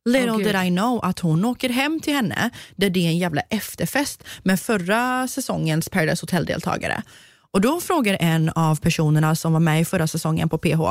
Little 0.05 0.31
oh, 0.31 0.37
did 0.37 0.55
I 0.55 0.69
know 0.69 1.05
att 1.05 1.19
hon 1.19 1.45
åker 1.45 1.69
hem 1.69 1.99
till 1.99 2.13
henne 2.13 2.49
där 2.75 2.89
det 2.89 3.05
är 3.05 3.09
en 3.09 3.17
jävla 3.17 3.41
efterfest 3.41 4.23
med 4.43 4.59
förra 4.59 5.27
säsongens 5.27 5.89
Paradise 5.89 6.23
Hotel-deltagare. 6.23 7.03
Och 7.53 7.61
Då 7.61 7.79
frågar 7.79 8.17
en 8.19 8.49
av 8.49 8.75
personerna 8.79 9.35
som 9.35 9.53
var 9.53 9.59
med 9.59 9.81
i 9.81 9.85
förra 9.85 10.07
säsongen 10.07 10.49
på 10.49 10.57
PH, 10.57 10.81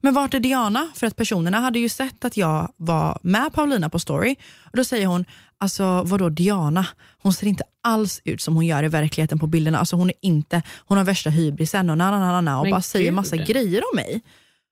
men 0.00 0.14
vart 0.14 0.34
är 0.34 0.40
Diana? 0.40 0.88
För 0.94 1.06
att 1.06 1.16
personerna 1.16 1.60
hade 1.60 1.78
ju 1.78 1.88
sett 1.88 2.24
att 2.24 2.36
jag 2.36 2.72
var 2.76 3.18
med 3.22 3.52
Paulina 3.52 3.90
på 3.90 3.98
story. 3.98 4.36
Och 4.64 4.76
Då 4.76 4.84
säger 4.84 5.06
hon, 5.06 5.24
alltså 5.58 6.02
vadå 6.02 6.28
Diana? 6.28 6.86
Hon 7.22 7.32
ser 7.32 7.46
inte 7.46 7.64
alls 7.82 8.20
ut 8.24 8.40
som 8.42 8.54
hon 8.54 8.66
gör 8.66 8.82
i 8.82 8.88
verkligheten 8.88 9.38
på 9.38 9.46
bilderna. 9.46 9.78
Alltså 9.78 9.96
hon 9.96 10.08
är 10.10 10.16
inte, 10.22 10.62
hon 10.86 10.98
har 10.98 11.04
värsta 11.04 11.30
hybrisen 11.30 11.90
och, 11.90 11.98
na, 11.98 12.10
na, 12.10 12.40
na, 12.40 12.60
och 12.60 12.66
bara 12.66 12.76
Gud. 12.76 12.84
säger 12.84 13.12
massa 13.12 13.36
grejer 13.36 13.82
om 13.92 13.96
mig. 13.96 14.22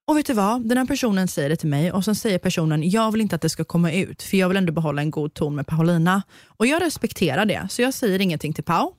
Och 0.08 0.16
vet 0.16 0.26
du 0.26 0.32
vad? 0.32 0.68
Den 0.68 0.78
här 0.78 0.84
personen 0.84 1.28
säger 1.28 1.48
det 1.48 1.56
till 1.56 1.68
mig 1.68 1.92
och 1.92 2.04
sen 2.04 2.14
säger 2.14 2.38
personen, 2.38 2.90
jag 2.90 3.12
vill 3.12 3.20
inte 3.20 3.36
att 3.36 3.42
det 3.42 3.48
ska 3.48 3.64
komma 3.64 3.92
ut 3.92 4.22
för 4.22 4.36
jag 4.36 4.48
vill 4.48 4.56
ändå 4.56 4.72
behålla 4.72 5.02
en 5.02 5.10
god 5.10 5.34
ton 5.34 5.54
med 5.54 5.66
Paulina. 5.66 6.22
Och 6.46 6.66
jag 6.66 6.82
respekterar 6.82 7.44
det, 7.44 7.66
så 7.70 7.82
jag 7.82 7.94
säger 7.94 8.20
ingenting 8.20 8.52
till 8.52 8.64
Pau. 8.64 8.92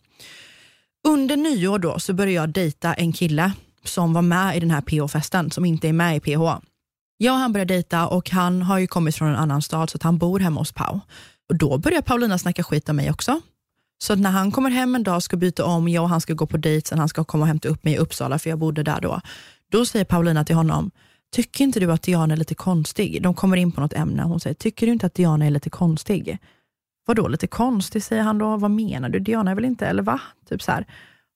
Under 1.07 1.37
nyår 1.37 1.79
då 1.79 1.99
så 1.99 2.13
började 2.13 2.33
jag 2.33 2.49
dejta 2.49 2.93
en 2.93 3.13
kille 3.13 3.51
som 3.83 4.13
var 4.13 4.21
med 4.21 4.57
i 4.57 4.59
den 4.59 4.71
här 4.71 4.81
PH-festen, 4.81 5.51
som 5.51 5.65
inte 5.65 5.89
är 5.89 5.93
med 5.93 6.17
i 6.17 6.19
PH. 6.19 6.41
Jag 7.17 7.33
och 7.33 7.39
han 7.39 7.53
började 7.53 7.73
dejta 7.73 8.07
och 8.07 8.29
han 8.29 8.61
har 8.61 8.79
ju 8.79 8.87
kommit 8.87 9.15
från 9.15 9.27
en 9.27 9.35
annan 9.35 9.61
stad 9.61 9.89
så 9.89 9.95
att 9.95 10.03
han 10.03 10.17
bor 10.17 10.39
hemma 10.39 10.61
hos 10.61 10.71
Pau. 10.71 10.99
Och 11.49 11.55
då 11.55 11.77
börjar 11.77 12.01
Paulina 12.01 12.37
snacka 12.37 12.63
skit 12.63 12.89
om 12.89 12.95
mig 12.95 13.11
också. 13.11 13.41
Så 14.01 14.15
när 14.15 14.31
han 14.31 14.51
kommer 14.51 14.69
hem 14.69 14.95
en 14.95 15.03
dag, 15.03 15.23
ska 15.23 15.37
byta 15.37 15.65
om, 15.65 15.87
jag 15.87 16.03
och 16.03 16.09
han 16.09 16.21
ska 16.21 16.33
gå 16.33 16.45
på 16.47 16.57
dejt, 16.57 16.87
sen 16.87 16.99
han 16.99 17.09
ska 17.09 17.23
komma 17.23 17.41
och 17.41 17.47
hämta 17.47 17.69
upp 17.69 17.83
mig 17.83 17.93
i 17.93 17.97
Uppsala, 17.97 18.39
för 18.39 18.49
jag 18.49 18.59
bodde 18.59 18.83
där 18.83 19.01
då. 19.01 19.21
Då 19.71 19.86
säger 19.86 20.05
Paulina 20.05 20.45
till 20.45 20.55
honom, 20.55 20.91
tycker 21.32 21.63
inte 21.63 21.79
du 21.79 21.91
att 21.91 22.01
Diana 22.01 22.34
är 22.34 22.38
lite 22.38 22.55
konstig? 22.55 23.23
De 23.23 23.34
kommer 23.34 23.58
in 23.58 23.71
på 23.71 23.82
något 23.82 23.93
ämne 23.93 24.23
hon 24.23 24.39
säger, 24.39 24.53
tycker 24.53 24.86
du 24.86 24.93
inte 24.93 25.05
att 25.05 25.13
Diana 25.13 25.45
är 25.45 25.51
lite 25.51 25.69
konstig? 25.69 26.39
Vadå 27.10 27.27
lite 27.27 27.47
konstig, 27.47 28.03
säger 28.03 28.23
han 28.23 28.38
då. 28.38 28.58
Vad 28.58 28.71
menar 28.71 29.10
du? 29.10 29.19
Diana 29.19 29.51
är 29.51 29.55
väl 29.55 29.65
inte, 29.65 29.88
eller 29.88 30.03
va? 30.03 30.21
Typ 30.49 30.62
så 30.62 30.71
här. 30.71 30.86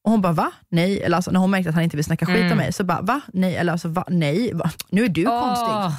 Och 0.03 0.11
hon 0.11 0.21
bara, 0.21 0.33
va? 0.33 0.51
Nej. 0.69 1.01
Eller 1.01 1.15
alltså, 1.15 1.31
när 1.31 1.39
hon 1.39 1.51
märkte 1.51 1.69
att 1.69 1.75
han 1.75 1.83
inte 1.83 1.97
vill 1.97 2.05
snacka 2.05 2.25
skit 2.25 2.35
mm. 2.35 2.51
om 2.51 2.57
mig, 2.57 2.73
så 2.73 2.83
bara, 2.83 3.01
va? 3.01 3.21
Nej. 3.33 3.55
Eller 3.55 3.71
alltså, 3.71 3.87
va? 3.87 4.05
Nej. 4.07 4.53
Va? 4.53 4.71
Nu 4.89 5.03
är 5.03 5.09
du 5.09 5.25
oh. 5.25 5.41
konstig. 5.41 5.97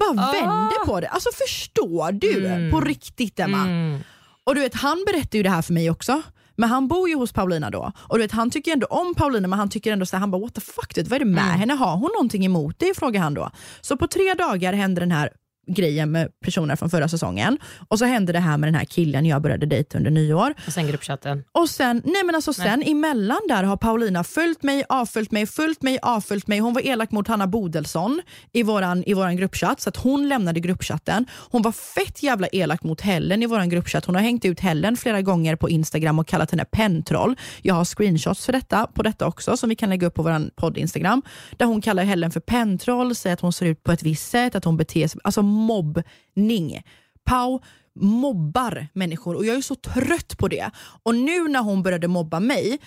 Bara 0.00 0.10
oh. 0.10 0.32
vände 0.32 0.74
på 0.86 1.00
det. 1.00 1.08
Alltså 1.08 1.30
förstår 1.32 2.12
du? 2.12 2.46
Mm. 2.46 2.70
På 2.70 2.80
riktigt 2.80 3.40
Emma. 3.40 3.62
Mm. 3.62 4.00
Och 4.44 4.54
du 4.54 4.60
vet, 4.60 4.74
han 4.74 5.04
berättar 5.06 5.36
ju 5.36 5.42
det 5.42 5.50
här 5.50 5.62
för 5.62 5.72
mig 5.72 5.90
också. 5.90 6.22
Men 6.56 6.68
han 6.68 6.88
bor 6.88 7.08
ju 7.08 7.14
hos 7.14 7.32
Paulina 7.32 7.70
då 7.70 7.92
och 7.98 8.18
du 8.18 8.24
vet, 8.24 8.32
han 8.32 8.50
tycker 8.50 8.72
ändå 8.72 8.86
om 8.86 9.14
Paulina 9.14 9.48
men 9.48 9.58
han 9.58 9.68
tycker 9.68 9.92
ändå 9.92 10.06
så 10.06 10.16
här, 10.16 10.20
han 10.20 10.30
bara 10.30 10.42
what 10.42 10.54
the 10.54 10.60
fuck, 10.60 10.92
vad 10.96 11.12
är 11.12 11.18
det 11.18 11.24
med 11.24 11.44
mm. 11.44 11.58
henne? 11.58 11.74
Har 11.74 11.96
hon 11.96 12.10
någonting 12.14 12.44
emot 12.44 12.78
dig? 12.78 12.94
frågar 12.94 13.20
han 13.20 13.34
då. 13.34 13.50
Så 13.80 13.96
på 13.96 14.06
tre 14.06 14.34
dagar 14.34 14.72
händer 14.72 15.00
den 15.00 15.12
här 15.12 15.30
grejen 15.66 16.10
med 16.10 16.28
personer 16.40 16.76
från 16.76 16.90
förra 16.90 17.08
säsongen. 17.08 17.58
Och 17.88 17.98
så 17.98 18.04
hände 18.04 18.32
det 18.32 18.38
här 18.38 18.58
med 18.58 18.66
den 18.66 18.74
här 18.74 18.84
killen 18.84 19.26
jag 19.26 19.42
började 19.42 19.66
dejta 19.66 19.98
under 19.98 20.10
nyår. 20.10 20.54
Och 20.66 20.72
sen 20.72 20.86
gruppchatten. 20.86 21.44
Och 21.52 21.70
sen, 21.70 22.02
nej 22.04 22.24
men 22.24 22.34
alltså 22.34 22.52
nej. 22.58 22.68
sen 22.68 22.82
emellan 22.82 23.40
där 23.48 23.62
har 23.62 23.76
Paulina 23.76 24.24
följt 24.24 24.62
mig, 24.62 24.84
avföljt 24.88 25.30
mig, 25.30 25.46
följt 25.46 25.82
mig, 25.82 25.98
avföljt 26.02 26.46
mig. 26.46 26.58
Hon 26.58 26.74
var 26.74 26.86
elak 26.86 27.10
mot 27.10 27.28
Hanna 27.28 27.46
Bodelsson 27.46 28.22
i 28.52 28.62
våran, 28.62 29.04
i 29.06 29.14
våran 29.14 29.36
gruppchatt 29.36 29.80
så 29.80 29.88
att 29.88 29.96
hon 29.96 30.28
lämnade 30.28 30.60
gruppchatten. 30.60 31.26
Hon 31.50 31.62
var 31.62 31.72
fett 31.72 32.22
jävla 32.22 32.46
elak 32.46 32.82
mot 32.82 33.00
Helen 33.00 33.42
i 33.42 33.46
våran 33.46 33.68
gruppchatt. 33.68 34.04
Hon 34.04 34.14
har 34.14 34.22
hängt 34.22 34.44
ut 34.44 34.60
Helen 34.60 34.96
flera 34.96 35.22
gånger 35.22 35.56
på 35.56 35.70
Instagram 35.70 36.18
och 36.18 36.26
kallat 36.26 36.50
henne 36.50 36.64
pentroll. 36.64 37.36
Jag 37.62 37.74
har 37.74 37.84
screenshots 37.84 38.46
för 38.46 38.52
detta, 38.52 38.86
på 38.86 39.02
detta 39.02 39.26
också 39.26 39.56
som 39.56 39.68
vi 39.68 39.76
kan 39.76 39.90
lägga 39.90 40.06
upp 40.06 40.14
på 40.14 40.22
våran 40.22 40.50
podd 40.56 40.78
Instagram. 40.78 41.22
Där 41.56 41.66
hon 41.66 41.80
kallar 41.80 42.04
Helen 42.04 42.30
för 42.30 42.40
pentroll, 42.40 43.14
säger 43.14 43.34
att 43.34 43.40
hon 43.40 43.52
ser 43.52 43.66
ut 43.66 43.82
på 43.82 43.92
ett 43.92 44.02
visst 44.02 44.30
sätt, 44.30 44.54
att 44.54 44.64
hon 44.64 44.76
beter 44.76 45.08
sig, 45.08 45.20
alltså 45.24 45.42
mobbning. 45.54 46.82
Pau 47.24 47.60
mobbar 48.00 48.86
människor 48.92 49.34
och 49.36 49.46
jag 49.46 49.56
är 49.56 49.60
så 49.60 49.74
trött 49.74 50.38
på 50.38 50.48
det. 50.48 50.70
Och 51.02 51.14
nu 51.14 51.48
när 51.48 51.60
hon 51.60 51.82
började 51.82 52.08
mobba 52.08 52.40
mig, 52.40 52.78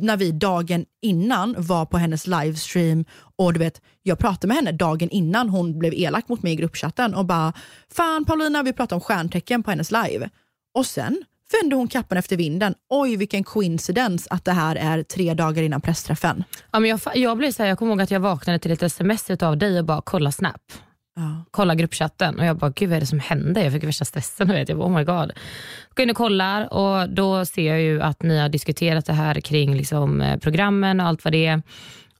när 0.00 0.16
vi 0.16 0.32
dagen 0.32 0.84
innan 1.02 1.54
var 1.58 1.86
på 1.86 1.98
hennes 1.98 2.26
livestream 2.26 3.04
och 3.36 3.52
du 3.52 3.58
vet, 3.58 3.82
jag 4.02 4.18
pratade 4.18 4.46
med 4.46 4.56
henne 4.56 4.72
dagen 4.72 5.10
innan 5.10 5.48
hon 5.48 5.78
blev 5.78 5.92
elak 5.94 6.28
mot 6.28 6.42
mig 6.42 6.52
i 6.52 6.56
gruppchatten 6.56 7.14
och 7.14 7.26
bara 7.26 7.52
“Fan 7.90 8.24
Paulina, 8.24 8.62
vi 8.62 8.72
pratade 8.72 8.94
om 8.94 9.00
stjärntecken 9.00 9.62
på 9.62 9.70
hennes 9.70 9.90
live”. 9.90 10.30
Och 10.74 10.86
sen 10.86 11.24
vände 11.52 11.76
hon 11.76 11.88
kappan 11.88 12.18
efter 12.18 12.36
vinden. 12.36 12.74
Oj 12.88 13.16
vilken 13.16 13.44
coincidence 13.44 14.28
att 14.30 14.44
det 14.44 14.52
här 14.52 14.76
är 14.76 15.02
tre 15.02 15.34
dagar 15.34 15.62
innan 15.62 15.80
pressträffen. 15.80 16.44
Ja, 16.70 16.80
men 16.80 16.90
jag, 16.90 17.00
jag, 17.14 17.38
blev 17.38 17.52
så 17.52 17.62
här, 17.62 17.68
jag 17.68 17.78
kommer 17.78 17.92
ihåg 17.92 18.02
att 18.02 18.10
jag 18.10 18.20
vaknade 18.20 18.58
till 18.58 18.70
ett 18.70 18.82
sms 18.82 19.30
av 19.30 19.58
dig 19.58 19.78
och 19.78 19.84
bara 19.84 20.02
“kolla 20.04 20.32
Snap”. 20.32 20.72
Ja. 21.16 21.44
Kolla 21.50 21.74
gruppchatten 21.74 22.38
och 22.38 22.44
jag 22.44 22.56
bara, 22.56 22.70
gud 22.70 22.88
vad 22.88 22.96
är 22.96 23.00
det 23.00 23.06
som 23.06 23.18
händer? 23.18 23.62
Jag 23.62 23.72
fick 23.72 23.84
värsta 23.84 24.04
stressen. 24.04 24.48
Vet. 24.48 24.68
Jag 24.68 24.78
bara, 24.78 24.88
oh 24.88 24.96
my 24.98 25.04
god. 25.04 25.32
Går 25.94 26.02
in 26.02 26.10
och 26.10 26.16
kollar 26.16 26.72
och 26.72 27.08
då 27.08 27.44
ser 27.44 27.68
jag 27.68 27.82
ju 27.82 28.02
att 28.02 28.22
ni 28.22 28.38
har 28.38 28.48
diskuterat 28.48 29.06
det 29.06 29.12
här 29.12 29.40
kring 29.40 29.74
liksom, 29.74 30.20
eh, 30.20 30.38
programmen 30.38 31.00
och 31.00 31.06
allt 31.06 31.24
vad 31.24 31.32
det 31.32 31.46
är. 31.46 31.62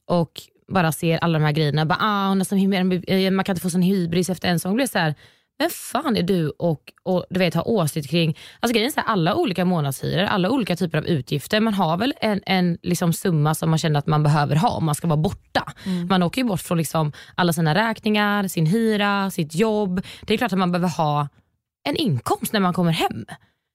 Och 0.07 0.31
bara 0.69 0.93
ser 0.93 1.19
alla 1.19 1.39
de 1.39 1.45
här 1.45 1.53
grejerna. 1.53 1.87
Bara, 1.87 1.99
ah, 2.01 2.29
hon 2.29 2.41
är 2.41 2.45
som, 2.45 3.37
man 3.37 3.45
kan 3.45 3.53
inte 3.53 3.63
få 3.63 3.71
sån 3.71 3.83
hybris 3.83 4.31
efter 4.31 4.49
en 4.49 4.61
sång. 4.61 4.75
Blir 4.75 4.87
så 4.87 4.99
här, 4.99 5.15
vem 5.59 5.71
fan 5.71 6.17
är 6.17 6.23
du 6.23 6.49
och, 6.49 6.93
och 7.03 7.25
du 7.31 7.39
vet, 7.39 7.55
ha 7.55 7.63
åsikt 7.63 8.11
kring, 8.11 8.39
alltså 8.61 8.75
grejen 8.75 8.93
är 8.97 9.03
här, 9.03 9.09
alla 9.09 9.35
olika 9.35 9.65
månadshyror, 9.65 10.25
alla 10.25 10.51
olika 10.51 10.77
typer 10.77 10.99
av 10.99 11.07
utgifter. 11.07 11.61
Man 11.61 11.75
har 11.75 11.97
väl 11.97 12.15
en, 12.21 12.41
en 12.47 12.79
liksom 12.83 13.13
summa 13.13 13.55
som 13.55 13.71
man 13.71 13.79
känner 13.79 13.99
att 13.99 14.07
man 14.07 14.23
behöver 14.23 14.57
ha 14.57 14.71
om 14.71 14.85
man 14.85 14.95
ska 14.95 15.07
vara 15.07 15.17
borta. 15.17 15.73
Mm. 15.85 16.07
Man 16.09 16.23
åker 16.23 16.41
ju 16.43 16.49
bort 16.49 16.61
från 16.61 16.79
liksom 16.79 17.13
alla 17.35 17.53
sina 17.53 17.75
räkningar, 17.75 18.49
sin 18.49 18.67
hyra, 18.67 19.31
sitt 19.31 19.55
jobb. 19.55 20.03
Det 20.23 20.35
är 20.35 20.39
klart 20.39 20.53
att 20.53 20.59
man 20.59 20.73
behöver 20.73 20.89
ha 20.89 21.29
en 21.89 21.97
inkomst 21.97 22.53
när 22.53 22.61
man 22.61 22.73
kommer 22.73 22.93
hem. 22.93 23.25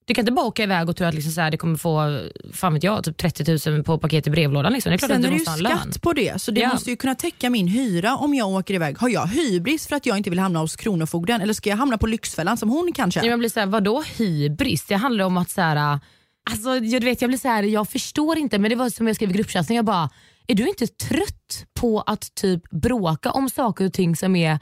Du 0.10 0.16
kan 0.16 0.22
inte 0.22 0.32
bara 0.32 0.46
åka 0.46 0.64
iväg 0.64 0.90
och 0.90 0.96
tro 0.96 1.08
att 1.08 1.14
liksom 1.14 1.32
så 1.32 1.42
här, 1.42 1.52
det 1.52 1.58
kommer 1.58 1.78
få 1.78 2.22
fan 2.54 2.74
vet 2.74 2.84
jag, 2.84 3.04
typ 3.04 3.18
30 3.18 3.70
000 3.72 3.84
på 3.84 3.98
paket 3.98 4.28
i 4.28 4.30
brevlådan. 4.30 4.74
Liksom. 4.74 4.90
Det 4.90 4.96
är 4.96 4.98
klart 4.98 5.12
Sen 5.12 5.18
att 5.18 5.22
du 5.22 5.28
är 5.28 5.32
det 5.32 5.38
ju 5.38 5.68
skatt 5.68 6.02
på 6.02 6.14
det, 6.14 6.42
så 6.42 6.52
det 6.52 6.62
ja. 6.62 6.70
måste 6.70 6.90
ju 6.90 6.96
kunna 6.96 7.16
täcka 7.16 7.50
min 7.50 7.68
hyra 7.68 8.16
om 8.16 8.34
jag 8.34 8.50
åker 8.50 8.74
iväg. 8.74 8.98
Har 8.98 9.10
jag 9.10 9.28
hybris 9.28 9.88
för 9.88 9.96
att 9.96 10.06
jag 10.06 10.18
inte 10.18 10.30
vill 10.30 10.40
hamna 10.40 10.60
hos 10.60 10.76
Kronofogden 10.76 11.42
eller 11.42 11.54
ska 11.54 11.70
jag 11.70 11.78
hamna 11.78 11.98
på 11.98 12.08
Lyxfällan 12.08 12.58
som 12.58 12.70
hon 12.70 12.92
kanske? 12.96 13.26
Jag 13.26 13.40
blir 13.40 13.50
så 13.50 13.60
här, 13.60 13.68
vadå 13.68 14.04
hybris? 14.18 14.86
Det 14.86 14.96
handlar 14.96 15.26
om 15.26 15.38
att 15.38 15.50
så 15.50 15.62
här, 15.62 16.00
alltså, 16.52 16.76
jag, 16.76 17.04
vet, 17.04 17.22
jag 17.22 17.30
blir 17.30 17.40
så 17.40 17.48
här, 17.48 17.64
jag 17.64 17.90
förstår 17.90 18.38
inte 18.38 18.60
men 18.60 18.70
det 18.70 18.76
var 18.76 18.90
som 18.90 19.08
jag 19.08 19.16
skrev 19.16 19.30
i 19.30 19.34
gruppchatten, 19.34 19.76
jag 19.76 19.86
bara, 19.86 20.10
är 20.48 20.56
du 20.56 20.68
inte 20.68 20.88
trött 20.88 21.66
på 21.80 22.02
att 22.02 22.36
typ 22.36 22.70
bråka 22.70 23.32
om 23.32 23.50
saker 23.50 23.86
och 23.86 23.94
ting 23.94 24.16
som 24.16 24.36
är 24.36 24.60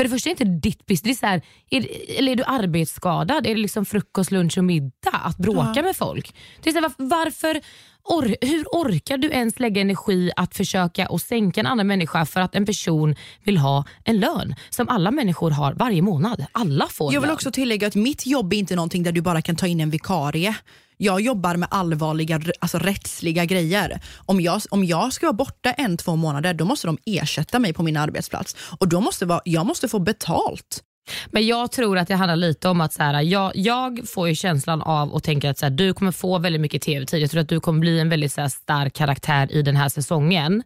För 0.00 0.04
det 0.04 0.10
första 0.10 0.30
är 0.30 0.34
det 0.34 0.44
inte 0.44 0.68
ditt 0.68 0.86
business. 0.86 1.20
Det 1.20 1.26
är 1.26 1.26
så 1.26 1.26
här, 1.26 1.42
är, 1.70 1.86
eller 2.18 2.32
är 2.32 2.36
du 2.36 2.44
arbetsskadad? 2.44 3.46
Är 3.46 3.54
det 3.54 3.60
liksom 3.60 3.84
frukost, 3.86 4.30
lunch 4.30 4.58
och 4.58 4.64
middag 4.64 5.10
att 5.24 5.36
bråka 5.36 5.72
Ja. 5.76 5.82
med 5.82 5.96
folk? 5.96 6.34
Det 6.62 6.70
är 6.70 6.74
så 6.74 6.80
här, 6.80 6.90
varför, 6.96 7.60
or, 8.04 8.36
hur 8.40 8.64
orkar 8.64 9.18
du 9.18 9.30
ens 9.30 9.60
lägga 9.60 9.80
energi 9.80 10.30
att 10.36 10.54
försöka 10.56 11.08
och 11.08 11.20
sänka 11.20 11.60
en 11.60 11.66
annan 11.66 11.86
människa 11.86 12.26
för 12.26 12.40
att 12.40 12.54
en 12.54 12.66
person 12.66 13.14
vill 13.44 13.58
ha 13.58 13.84
en 14.04 14.20
lön 14.20 14.54
som 14.70 14.88
alla 14.88 15.10
människor 15.10 15.50
har 15.50 15.72
varje 15.74 16.02
månad? 16.02 16.44
Alla 16.52 16.86
får 16.86 17.14
Jag 17.14 17.20
vill 17.20 17.28
lön. 17.28 17.34
också 17.34 17.50
tillägga 17.50 17.86
att 17.86 17.94
mitt 17.94 18.26
jobb 18.26 18.52
är 18.52 18.56
inte 18.56 18.76
någonting 18.76 19.02
där 19.02 19.12
du 19.12 19.20
bara 19.20 19.42
kan 19.42 19.56
ta 19.56 19.66
in 19.66 19.80
en 19.80 19.90
vikarie. 19.90 20.54
Jag 21.02 21.20
jobbar 21.20 21.56
med 21.56 21.68
allvarliga 21.70 22.40
alltså 22.58 22.78
rättsliga 22.78 23.44
grejer. 23.44 24.00
Om 24.26 24.40
jag, 24.40 24.62
om 24.70 24.84
jag 24.84 25.12
ska 25.12 25.26
vara 25.26 25.32
borta 25.32 25.72
en, 25.72 25.96
två 25.96 26.16
månader, 26.16 26.54
då 26.54 26.64
måste 26.64 26.86
de 26.86 26.98
ersätta 27.06 27.58
mig 27.58 27.72
på 27.72 27.82
min 27.82 27.96
arbetsplats. 27.96 28.56
Och 28.78 28.88
då 28.88 29.00
måste 29.00 29.26
vara, 29.26 29.40
jag 29.44 29.66
måste 29.66 29.88
få 29.88 29.98
betalt. 29.98 30.82
Men 31.30 31.46
jag 31.46 31.72
tror 31.72 31.98
att 31.98 32.08
det 32.08 32.14
handlar 32.14 32.36
lite 32.36 32.68
om 32.68 32.80
att 32.80 32.92
så 32.92 33.02
här, 33.02 33.22
jag, 33.22 33.52
jag 33.54 34.00
får 34.08 34.28
ju 34.28 34.34
känslan 34.34 34.82
av 34.82 35.10
och 35.12 35.22
tänker 35.22 35.50
att 35.50 35.58
så 35.58 35.66
här, 35.66 35.70
du 35.70 35.94
kommer 35.94 36.12
få 36.12 36.38
väldigt 36.38 36.60
mycket 36.60 36.82
tv-tid. 36.82 37.22
Jag 37.22 37.30
tror 37.30 37.40
att 37.40 37.48
du 37.48 37.60
kommer 37.60 37.80
bli 37.80 38.00
en 38.00 38.08
väldigt 38.08 38.32
så 38.32 38.40
här, 38.40 38.48
stark 38.48 38.92
karaktär 38.94 39.52
i 39.52 39.62
den 39.62 39.76
här 39.76 39.88
säsongen. 39.88 40.62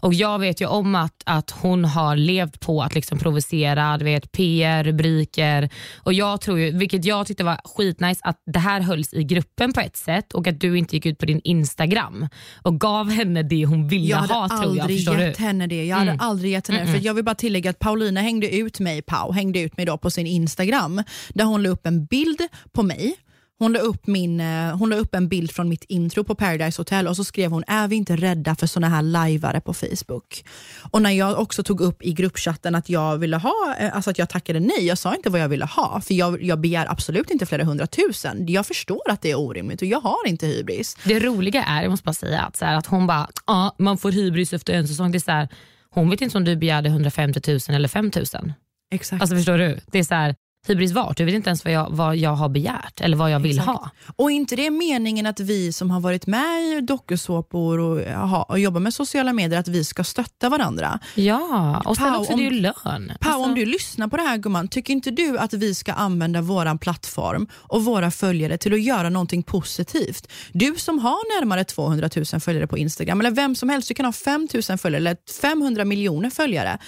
Och 0.00 0.14
Jag 0.14 0.38
vet 0.38 0.60
ju 0.60 0.66
om 0.66 0.94
att, 0.94 1.22
att 1.24 1.50
hon 1.50 1.84
har 1.84 2.16
levt 2.16 2.60
på 2.60 2.82
att 2.82 2.94
liksom 2.94 3.18
provocera, 3.18 3.98
du 3.98 4.04
vet, 4.04 4.32
PR, 4.32 4.84
rubriker. 4.84 5.68
Och 5.96 6.12
jag 6.12 6.40
tror 6.40 6.58
ju, 6.58 6.70
vilket 6.78 7.04
jag 7.04 7.26
tyckte 7.26 7.44
var 7.44 7.60
skitnice, 7.64 8.20
att 8.24 8.42
det 8.52 8.58
här 8.58 8.80
hölls 8.80 9.14
i 9.14 9.24
gruppen 9.24 9.72
på 9.72 9.80
ett 9.80 9.96
sätt 9.96 10.32
och 10.32 10.46
att 10.46 10.60
du 10.60 10.78
inte 10.78 10.96
gick 10.96 11.06
ut 11.06 11.18
på 11.18 11.26
din 11.26 11.40
Instagram 11.44 12.28
och 12.62 12.80
gav 12.80 13.10
henne 13.10 13.42
det 13.42 13.64
hon 13.64 13.88
ville 13.88 14.06
Jag 14.06 14.16
hade 14.16 14.34
ha. 14.34 14.48
tror 14.48 14.76
jag, 14.76 14.80
aldrig 14.82 14.98
förstår 14.98 15.18
gett 15.20 15.36
du? 15.36 15.42
henne 15.44 15.66
det. 15.66 15.84
Jag 15.84 15.96
hade 15.96 16.16
aldrig 16.18 16.52
gett 16.52 16.68
henne 16.68 16.80
det. 16.84 16.92
För 16.92 17.06
Jag 17.06 17.14
vill 17.14 17.24
bara 17.24 17.34
tillägga 17.34 17.70
att 17.70 17.78
Paulina 17.78 18.20
hängde 18.20 18.54
ut 18.56 18.80
mig, 18.80 19.02
Pau, 19.02 19.32
hängde 19.32 19.60
ut 19.60 19.76
mig 19.78 19.86
då 19.86 19.98
på 19.98 20.10
sin 20.10 20.26
Instagram 20.26 21.02
där 21.28 21.44
hon 21.44 21.62
la 21.62 21.68
upp 21.68 21.86
en 21.86 22.04
bild 22.04 22.42
på 22.72 22.82
mig. 22.82 23.16
Hon 23.60 23.72
la, 23.72 23.78
upp 23.78 24.06
min, 24.06 24.40
eh, 24.40 24.76
hon 24.76 24.90
la 24.90 24.96
upp 24.96 25.14
en 25.14 25.28
bild 25.28 25.50
från 25.50 25.68
mitt 25.68 25.84
intro 25.84 26.24
på 26.24 26.34
Paradise 26.34 26.80
Hotel 26.80 27.08
och 27.08 27.16
så 27.16 27.24
skrev 27.24 27.50
hon, 27.50 27.64
är 27.66 27.88
vi 27.88 27.96
inte 27.96 28.16
rädda 28.16 28.54
för 28.54 28.66
såna 28.66 28.88
här 28.88 29.02
lajvare 29.02 29.60
på 29.60 29.74
Facebook? 29.74 30.44
Och 30.90 31.02
när 31.02 31.10
jag 31.10 31.38
också 31.38 31.62
tog 31.62 31.80
upp 31.80 32.02
i 32.02 32.12
gruppchatten 32.12 32.74
att 32.74 32.88
jag 32.88 33.18
ville 33.18 33.36
ha, 33.36 33.76
eh, 33.78 33.96
alltså 33.96 34.10
att 34.10 34.18
jag 34.18 34.28
tackade 34.28 34.60
nej, 34.60 34.86
jag 34.86 34.98
sa 34.98 35.14
inte 35.14 35.30
vad 35.30 35.40
jag 35.40 35.48
ville 35.48 35.64
ha, 35.64 36.00
för 36.00 36.14
jag, 36.14 36.42
jag 36.42 36.60
begär 36.60 36.86
absolut 36.90 37.30
inte 37.30 37.46
flera 37.46 37.64
hundratusen. 37.64 38.46
Jag 38.48 38.66
förstår 38.66 39.10
att 39.10 39.22
det 39.22 39.30
är 39.30 39.38
orimligt 39.38 39.82
och 39.82 39.88
jag 39.88 40.00
har 40.00 40.26
inte 40.26 40.46
hybris. 40.46 40.96
Det 41.04 41.20
roliga 41.20 41.64
är, 41.64 41.82
jag 41.82 41.90
måste 41.90 42.04
bara 42.04 42.12
säga, 42.12 42.40
att, 42.40 42.56
så 42.56 42.64
här, 42.64 42.76
att 42.76 42.86
hon 42.86 43.06
bara, 43.06 43.28
ja 43.46 43.74
man 43.78 43.98
får 43.98 44.12
hybris 44.12 44.52
efter 44.52 44.72
en 44.74 44.88
säsong. 44.88 45.12
Det 45.12 45.18
är 45.18 45.20
så 45.20 45.30
här, 45.30 45.48
hon 45.90 46.10
vet 46.10 46.20
inte 46.20 46.38
om 46.38 46.44
du 46.44 46.56
begärde 46.56 46.88
150 46.88 47.40
000 47.46 47.58
eller 47.68 47.88
5 47.88 48.10
000. 48.16 48.52
Exakt. 48.90 49.22
Alltså 49.22 49.36
förstår 49.36 49.58
du? 49.58 49.80
Det 49.86 49.98
är 49.98 50.04
så 50.04 50.14
här, 50.14 50.34
hybris 50.66 50.92
vart? 50.92 51.16
Du 51.16 51.24
vet 51.24 51.34
inte 51.34 51.48
ens 51.50 51.64
vad 51.64 51.72
jag, 51.74 51.86
vad 51.90 52.16
jag 52.16 52.30
har 52.30 52.48
begärt 52.48 53.00
eller 53.00 53.16
vad 53.16 53.30
jag 53.30 53.40
vill 53.40 53.58
Exakt. 53.58 53.66
ha. 53.68 53.90
Och 54.16 54.30
inte 54.30 54.56
det 54.56 54.66
är 54.66 54.70
meningen 54.70 55.26
att 55.26 55.40
vi 55.40 55.72
som 55.72 55.90
har 55.90 56.00
varit 56.00 56.26
med 56.26 56.62
i 56.62 56.80
dokusåpor 56.80 57.78
och, 57.78 58.50
och 58.50 58.58
jobbar 58.58 58.80
med 58.80 58.94
sociala 58.94 59.32
medier, 59.32 59.60
att 59.60 59.68
vi 59.68 59.84
ska 59.84 60.04
stötta 60.04 60.48
varandra. 60.48 60.98
Ja, 61.14 61.82
och 61.86 61.96
sen 61.96 62.12
Pau, 62.12 62.20
också 62.20 62.32
om- 62.32 62.38
det 62.38 62.46
är 62.46 62.50
ju 62.50 62.60
lön. 62.60 62.74
Pau, 62.84 63.30
Alltså, 63.32 63.48
om 63.48 63.54
du 63.54 63.64
lyssnar 63.64 64.08
på 64.08 64.16
det 64.16 64.22
här 64.22 64.36
gumman, 64.36 64.68
tycker 64.68 64.92
inte 64.92 65.10
du 65.10 65.38
att 65.38 65.52
vi 65.52 65.74
ska 65.74 65.92
använda 65.92 66.40
våran 66.40 66.78
plattform 66.78 67.46
och 67.54 67.84
våra 67.84 68.10
följare 68.10 68.58
till 68.58 68.72
att 68.74 68.82
göra 68.82 69.10
någonting 69.10 69.42
positivt? 69.42 70.28
Du 70.52 70.74
som 70.76 70.98
har 70.98 71.40
närmare 71.40 71.64
200 71.64 72.10
000 72.32 72.40
följare 72.40 72.66
på 72.66 72.78
Instagram, 72.78 73.20
eller 73.20 73.30
vem 73.30 73.54
som 73.54 73.68
helst, 73.68 73.88
du 73.88 73.94
kan 73.94 74.04
ha 74.06 74.12
5 74.12 74.48
000 74.68 74.78
följare 74.78 75.00
eller 75.00 75.16
500 75.40 75.84
miljoner 75.84 76.30
följare. 76.30 76.78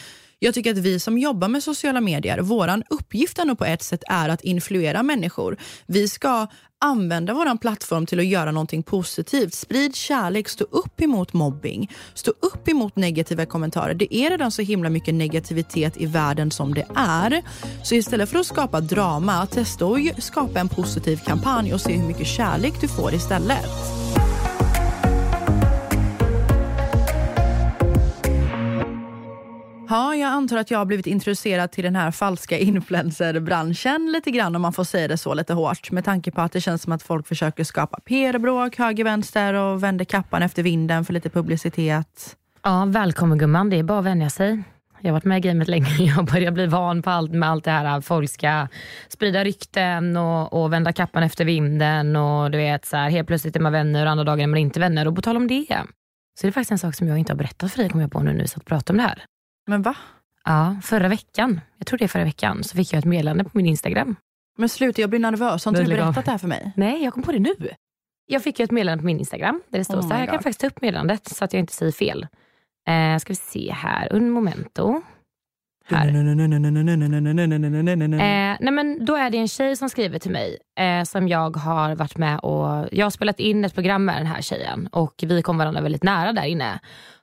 Jag 0.43 0.55
tycker 0.55 0.71
att 0.71 0.79
vi 0.79 1.01
som 1.01 1.19
jobbar 1.19 1.49
med 1.49 1.63
sociala 1.63 2.01
medier, 2.01 2.39
våran 2.39 2.83
uppgift 2.91 3.39
ändå 3.39 3.57
på 3.57 3.65
ett 3.65 3.83
sätt 3.83 4.03
är 4.09 4.29
att 4.29 4.41
influera 4.41 5.03
människor. 5.03 5.57
Vi 5.87 6.09
ska 6.09 6.47
använda 6.79 7.35
våran 7.35 7.59
plattform 7.59 8.07
till 8.07 8.19
att 8.19 8.27
göra 8.27 8.53
någonting 8.53 8.83
positivt. 8.83 9.55
Sprid 9.55 9.97
kärlek, 9.97 10.49
stå 10.49 10.65
upp 10.65 11.01
emot 11.01 11.33
mobbing, 11.33 11.91
stå 12.15 12.31
upp 12.31 12.69
emot 12.69 12.97
negativa 12.97 13.47
kommentarer. 13.47 13.95
Det 13.95 14.15
är 14.15 14.31
redan 14.31 14.51
så 14.51 14.63
himla 14.63 14.91
mycket 14.91 15.15
negativitet 15.15 15.97
i 15.97 16.07
världen 16.07 16.51
som 16.51 16.75
det 16.75 16.87
är. 16.95 17.43
Så 17.85 17.95
istället 17.95 18.29
för 18.29 18.39
att 18.39 18.47
skapa 18.47 18.81
drama, 18.81 19.47
testa 19.47 19.87
att 19.87 20.23
skapa 20.23 20.61
en 20.61 20.69
positiv 20.69 21.21
kampanj 21.27 21.75
och 21.75 21.81
se 21.81 21.93
hur 21.93 22.07
mycket 22.07 22.27
kärlek 22.27 22.81
du 22.81 22.89
får 22.89 23.15
istället. 23.15 23.67
Ja, 29.91 30.15
jag 30.15 30.29
antar 30.29 30.57
att 30.57 30.71
jag 30.71 30.79
har 30.79 30.85
blivit 30.85 31.07
introducerad 31.07 31.71
till 31.71 31.85
den 31.85 31.97
här 31.97 32.11
falska 32.11 32.59
influencerbranschen 32.59 34.13
lite 34.13 34.31
grann 34.31 34.57
om 34.57 34.63
man 34.63 34.73
får 34.73 34.85
säga 34.85 35.09
det 35.09 35.19
så 35.19 35.35
lite 35.35 35.55
hårt. 35.55 35.91
Med 35.91 36.05
tanke 36.05 36.31
på 36.31 36.41
att 36.41 36.53
det 36.53 36.61
känns 36.61 36.83
som 36.83 36.93
att 36.93 37.03
folk 37.03 37.27
försöker 37.27 37.65
skapa 37.65 38.01
PR-bråk 38.01 38.79
höger, 38.79 39.05
vänster 39.05 39.55
och 39.55 39.83
vänder 39.83 40.05
kappan 40.05 40.43
efter 40.43 40.63
vinden 40.63 41.05
för 41.05 41.13
lite 41.13 41.31
publicitet. 41.31 42.37
Ja, 42.63 42.85
välkommen 42.85 43.39
gumman, 43.39 43.71
det 43.71 43.77
är 43.77 43.83
bara 43.83 43.99
att 43.99 44.05
vänja 44.05 44.31
sig. 44.31 44.63
Jag 45.01 45.09
har 45.09 45.13
varit 45.13 45.25
med 45.25 45.39
i 45.39 45.49
gamet 45.49 45.69
länge, 45.69 45.91
jag 46.17 46.25
börjar 46.25 46.51
bli 46.51 46.67
van 46.67 47.03
på 47.03 47.11
allt 47.11 47.33
med 47.33 47.49
allt 47.49 47.65
det 47.65 47.71
här. 47.71 48.01
Folk 48.01 48.31
ska 48.31 48.67
sprida 49.09 49.45
rykten 49.45 50.17
och, 50.17 50.53
och 50.53 50.73
vända 50.73 50.93
kappan 50.93 51.23
efter 51.23 51.45
vinden 51.45 52.17
och 52.17 52.51
du 52.51 52.59
vet 52.59 52.85
så 52.85 52.97
här, 52.97 53.11
helt 53.11 53.29
plötsligt 53.29 53.57
är 53.57 53.61
man 53.61 53.73
vänner 53.73 54.05
och 54.07 54.11
andra 54.11 54.25
dagar 54.25 54.43
är 54.43 54.47
man 54.47 54.59
inte 54.59 54.81
vänner. 54.81 55.09
Och 55.09 55.17
på 55.17 55.23
tal 55.23 55.37
om 55.37 55.47
det, 55.47 55.67
så 56.41 56.47
är 56.47 56.49
det 56.49 56.53
faktiskt 56.53 56.73
en 56.73 56.79
sak 56.79 56.95
som 56.95 57.09
jag 57.09 57.19
inte 57.19 57.33
har 57.33 57.39
berättat 57.39 57.73
för 57.73 57.79
dig, 57.79 57.91
kommer 57.91 58.05
jag 58.05 58.13
på 58.13 58.21
nu 58.21 58.33
när 58.33 58.43
vi 58.43 58.49
satt 58.49 58.63
och 58.63 58.69
pratade 58.69 58.93
om 58.93 58.97
det 58.97 59.09
här. 59.09 59.25
Men 59.71 59.83
va? 59.83 59.95
Ja, 60.45 60.77
förra 60.83 61.09
veckan, 61.09 61.61
jag 61.79 61.87
tror 61.87 61.99
det 61.99 62.05
är 62.05 62.09
förra 62.09 62.25
veckan, 62.25 62.65
så 62.65 62.77
fick 62.77 62.93
jag 62.93 62.99
ett 62.99 63.05
meddelande 63.05 63.45
på 63.45 63.51
min 63.53 63.67
Instagram. 63.67 64.17
Men 64.59 64.69
sluta, 64.69 65.01
jag 65.01 65.11
blir 65.11 65.21
nervös. 65.21 65.65
Har 65.65 65.73
inte 65.73 65.83
du 65.83 65.93
av. 65.93 65.99
berättat 65.99 66.25
det 66.25 66.31
här 66.31 66.39
för 66.39 66.49
mig? 66.49 66.73
Nej, 66.77 67.05
jag 67.05 67.13
kom 67.13 67.23
på 67.23 67.33
det 67.33 67.39
nu. 67.39 67.55
Jag 68.27 68.43
fick 68.43 68.59
ju 68.59 68.65
ett 68.65 68.71
meddelande 68.71 69.03
på 69.03 69.07
min 69.07 69.19
Instagram 69.19 69.63
där 69.69 69.79
det 69.79 69.85
står 69.85 69.97
Oh 69.97 70.09
så 70.09 70.15
här, 70.15 70.21
jag 70.21 70.29
kan 70.29 70.39
faktiskt 70.39 70.61
ta 70.61 70.67
upp 70.67 70.83
meddelandet 70.83 71.29
så 71.29 71.45
att 71.45 71.53
jag 71.53 71.61
inte 71.61 71.73
säger 71.73 71.93
fel. 71.93 72.27
Eh, 72.89 73.19
ska 73.19 73.33
vi 73.33 73.37
se 73.37 73.73
här, 73.73 74.13
un 74.13 74.31
momento. 74.31 75.03
Här. 75.85 76.09
Eh, 78.21 78.57
nej 78.61 78.73
men 78.73 79.05
då 79.05 79.17
är 79.17 79.31
det 79.31 79.39
en 79.39 79.49
tjej 79.49 79.77
som 79.77 79.89
skriver 79.89 80.19
till 80.19 80.31
mig 80.31 80.59
eh, 80.79 81.05
som 81.05 81.29
jag 81.29 81.57
har 81.57 81.95
varit 81.95 82.17
med 82.17 82.39
och 82.39 82.89
jag 82.93 83.07
har 83.07 83.11
spelat 83.11 83.41
in 83.41 83.65
ett 83.65 83.75
program 83.75 84.05
med 84.05 84.17
den 84.17 84.27
här 84.27 84.43
tjejen 84.43 84.87
och 84.87 85.15
vi 85.23 85.43
kom 85.43 85.59
varandra 85.59 85.81
väldigt 85.81 86.03
nära 86.03 86.33
där 86.33 86.45
inne 86.45 86.81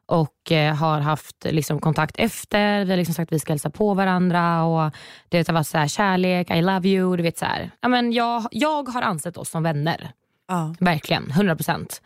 och 0.08 0.52
eh, 0.52 0.76
har 0.76 1.00
haft 1.00 1.46
liksom, 1.50 1.80
kontakt 1.80 2.16
efter. 2.18 2.86
Vi 2.86 2.90
har 2.90 2.98
liksom 2.98 3.16
sagt 3.16 3.30
att 3.30 3.36
vi 3.36 3.40
ska 3.40 3.54
hälsa 3.54 3.70
på 3.70 3.94
varandra 3.94 4.64
och 4.64 4.92
det 5.30 5.48
har 5.48 5.54
varit 5.54 5.68
så 5.68 5.78
här, 5.78 5.88
kärlek, 5.88 6.52
I 6.52 6.62
love 6.62 6.90
you. 6.90 7.18
Du 7.18 7.24
vet, 7.24 7.38
så 7.38 7.46
här. 7.46 7.72
Ja, 7.82 7.88
men 7.88 8.14
jag, 8.14 8.48
jag 8.52 8.88
har 8.90 9.02
ansett 9.02 9.38
oss 9.38 9.50
som 9.50 9.64
vänner. 9.64 10.12
Ja. 10.48 10.76
Verkligen, 10.80 11.28
100%. 11.32 12.02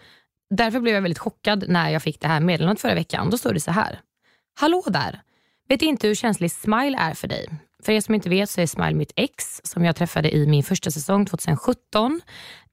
Därför 0.50 0.80
blev 0.80 0.96
jag 0.96 1.02
väldigt 1.02 1.20
chockad 1.20 1.66
när 1.68 1.90
jag 1.90 2.04
fick 2.04 2.22
det 2.22 2.28
här 2.28 2.40
meddelandet 2.40 2.82
förra 2.82 2.96
veckan. 2.96 3.30
Då 3.30 3.38
står 3.38 3.54
det 3.54 3.60
så 3.60 3.72
här. 3.72 4.00
Hallå 4.60 4.84
där. 4.88 5.22
Vet 5.70 5.82
inte 5.82 6.08
hur 6.08 6.16
känslig 6.16 6.52
Smile 6.52 6.98
är 6.98 7.14
för 7.14 7.28
dig. 7.28 7.50
För 7.84 7.92
er 7.92 8.02
som 8.02 8.16
inte 8.16 8.30
vet 8.30 8.50
så 8.50 8.62
är 8.62 8.68
Smile 8.68 8.94
mitt 8.94 9.14
ex 9.16 9.62
som 9.64 9.86
jag 9.86 9.96
träffade 9.96 10.36
i 10.36 10.48
min 10.48 10.64
första 10.64 10.92
säsong 10.92 11.26
2017. 11.26 12.22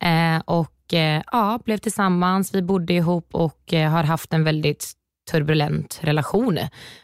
Eh, 0.01 0.43
och 0.45 0.95
eh, 0.95 1.23
ja, 1.33 1.61
blev 1.65 1.79
tillsammans, 1.79 2.55
vi 2.55 2.63
bodde 2.63 2.93
ihop 2.93 3.35
och 3.35 3.73
eh, 3.73 3.91
har 3.91 4.03
haft 4.03 4.33
en 4.33 4.45
väldigt 4.45 4.93
turbulent 5.31 5.99
relation. 6.03 6.59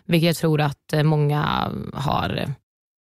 Vilket 0.05 0.27
jag 0.27 0.37
tror 0.37 0.61
att 0.61 0.93
eh, 0.93 1.03
många 1.03 1.71
har 1.95 2.55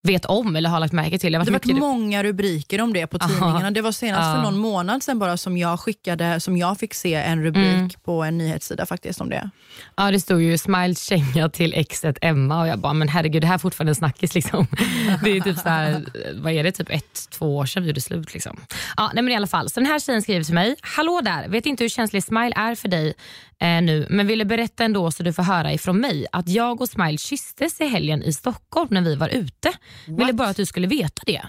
vet 0.08 0.26
om 0.26 0.56
eller 0.56 0.70
har 0.70 0.80
lagt 0.80 0.94
märke 0.94 1.20
till. 1.20 1.32
Det 1.32 1.38
har 1.38 1.46
varit 1.46 1.54
mycket- 1.54 1.68
varit 1.72 1.80
många 1.80 2.24
rubriker 2.24 2.82
om 2.82 2.94
det 2.94 3.08
på 3.08 3.18
Aha. 3.18 3.30
tidningarna. 3.30 3.72
Det 3.72 3.82
var 3.82 3.92
senast 3.92 4.36
för 4.36 4.42
någon 4.42 4.58
månad 4.58 5.04
sedan 5.04 5.20
bara 5.20 5.38
som 5.38 5.58
jag 5.58 5.80
skickade, 5.80 6.40
som 6.40 6.58
jag 6.58 6.80
fick 6.80 6.94
se 6.94 7.14
en 7.14 7.44
rubrik 7.44 7.66
Mm. 7.66 7.90
på 8.04 8.24
en 8.24 8.38
nyhetssida 8.38 8.86
faktiskt 8.86 9.22
om 9.22 9.30
det. 9.30 9.50
Ja, 9.96 10.12
det 10.12 10.20
stod 10.20 10.42
ju 10.42 10.58
Smiles 10.58 11.04
känga 11.04 11.50
till 11.50 11.74
exet 11.74 12.18
Emma 12.22 12.62
och 12.62 12.68
jag 12.68 12.80
bara, 12.80 12.94
men 12.94 13.08
herregud 13.08 13.42
det 13.42 13.48
här 13.48 13.54
är 13.54 13.58
fortfarande 13.60 13.92
en 13.92 13.96
snackis. 13.96 14.36
Liksom. 14.36 14.68
Det 15.24 15.30
är 15.38 15.42
typ 15.42 15.58
så 15.58 15.70
här, 15.70 16.04
vad 16.36 16.54
är 16.54 16.64
det, 16.64 16.72
typ 16.72 16.90
ett, 16.90 17.30
två 17.30 17.58
år 17.58 17.66
sedan 17.66 17.84
vi 17.84 17.90
gjorde 17.90 18.02
slut. 18.02 18.34
Liksom. 18.34 18.60
Ja, 18.98 19.12
nej, 19.14 19.24
men 19.24 19.34
i 19.34 19.36
alla 19.36 19.48
fall, 19.48 19.70
så 19.70 19.80
den 19.80 19.88
här 19.90 20.00
tjejen 20.00 20.22
skriver 20.22 20.44
till 20.44 20.54
mig, 20.54 20.76
hallå 20.82 21.22
där, 21.24 21.48
vet 21.48 21.66
inte 21.66 21.84
hur 21.84 21.90
känslig 21.90 22.24
Smile 22.24 22.54
är 22.56 22.76
för 22.76 22.88
dig 22.88 23.14
eh, 23.60 23.68
nu, 23.82 24.08
men 24.10 24.28
ville 24.28 24.46
berätta 24.46 24.84
ändå 24.84 25.12
så 25.12 25.24
du 25.24 25.34
får 25.34 25.44
höra 25.44 25.74
ifrån 25.74 26.00
mig 26.00 26.26
att 26.32 26.48
jag 26.50 26.82
och 26.82 26.90
Smile 26.90 27.18
kysstes 27.18 27.82
i 27.82 27.88
helgen 27.88 28.24
i 28.24 28.34
Stockholm 28.34 28.88
när 28.92 29.02
vi 29.02 29.16
var 29.16 29.28
ute. 29.30 29.72
Ville 30.08 30.34
bara 30.34 30.48
att 30.48 30.58
du 30.58 30.66
skulle 30.66 30.88
veta 30.88 31.22
det. 31.26 31.42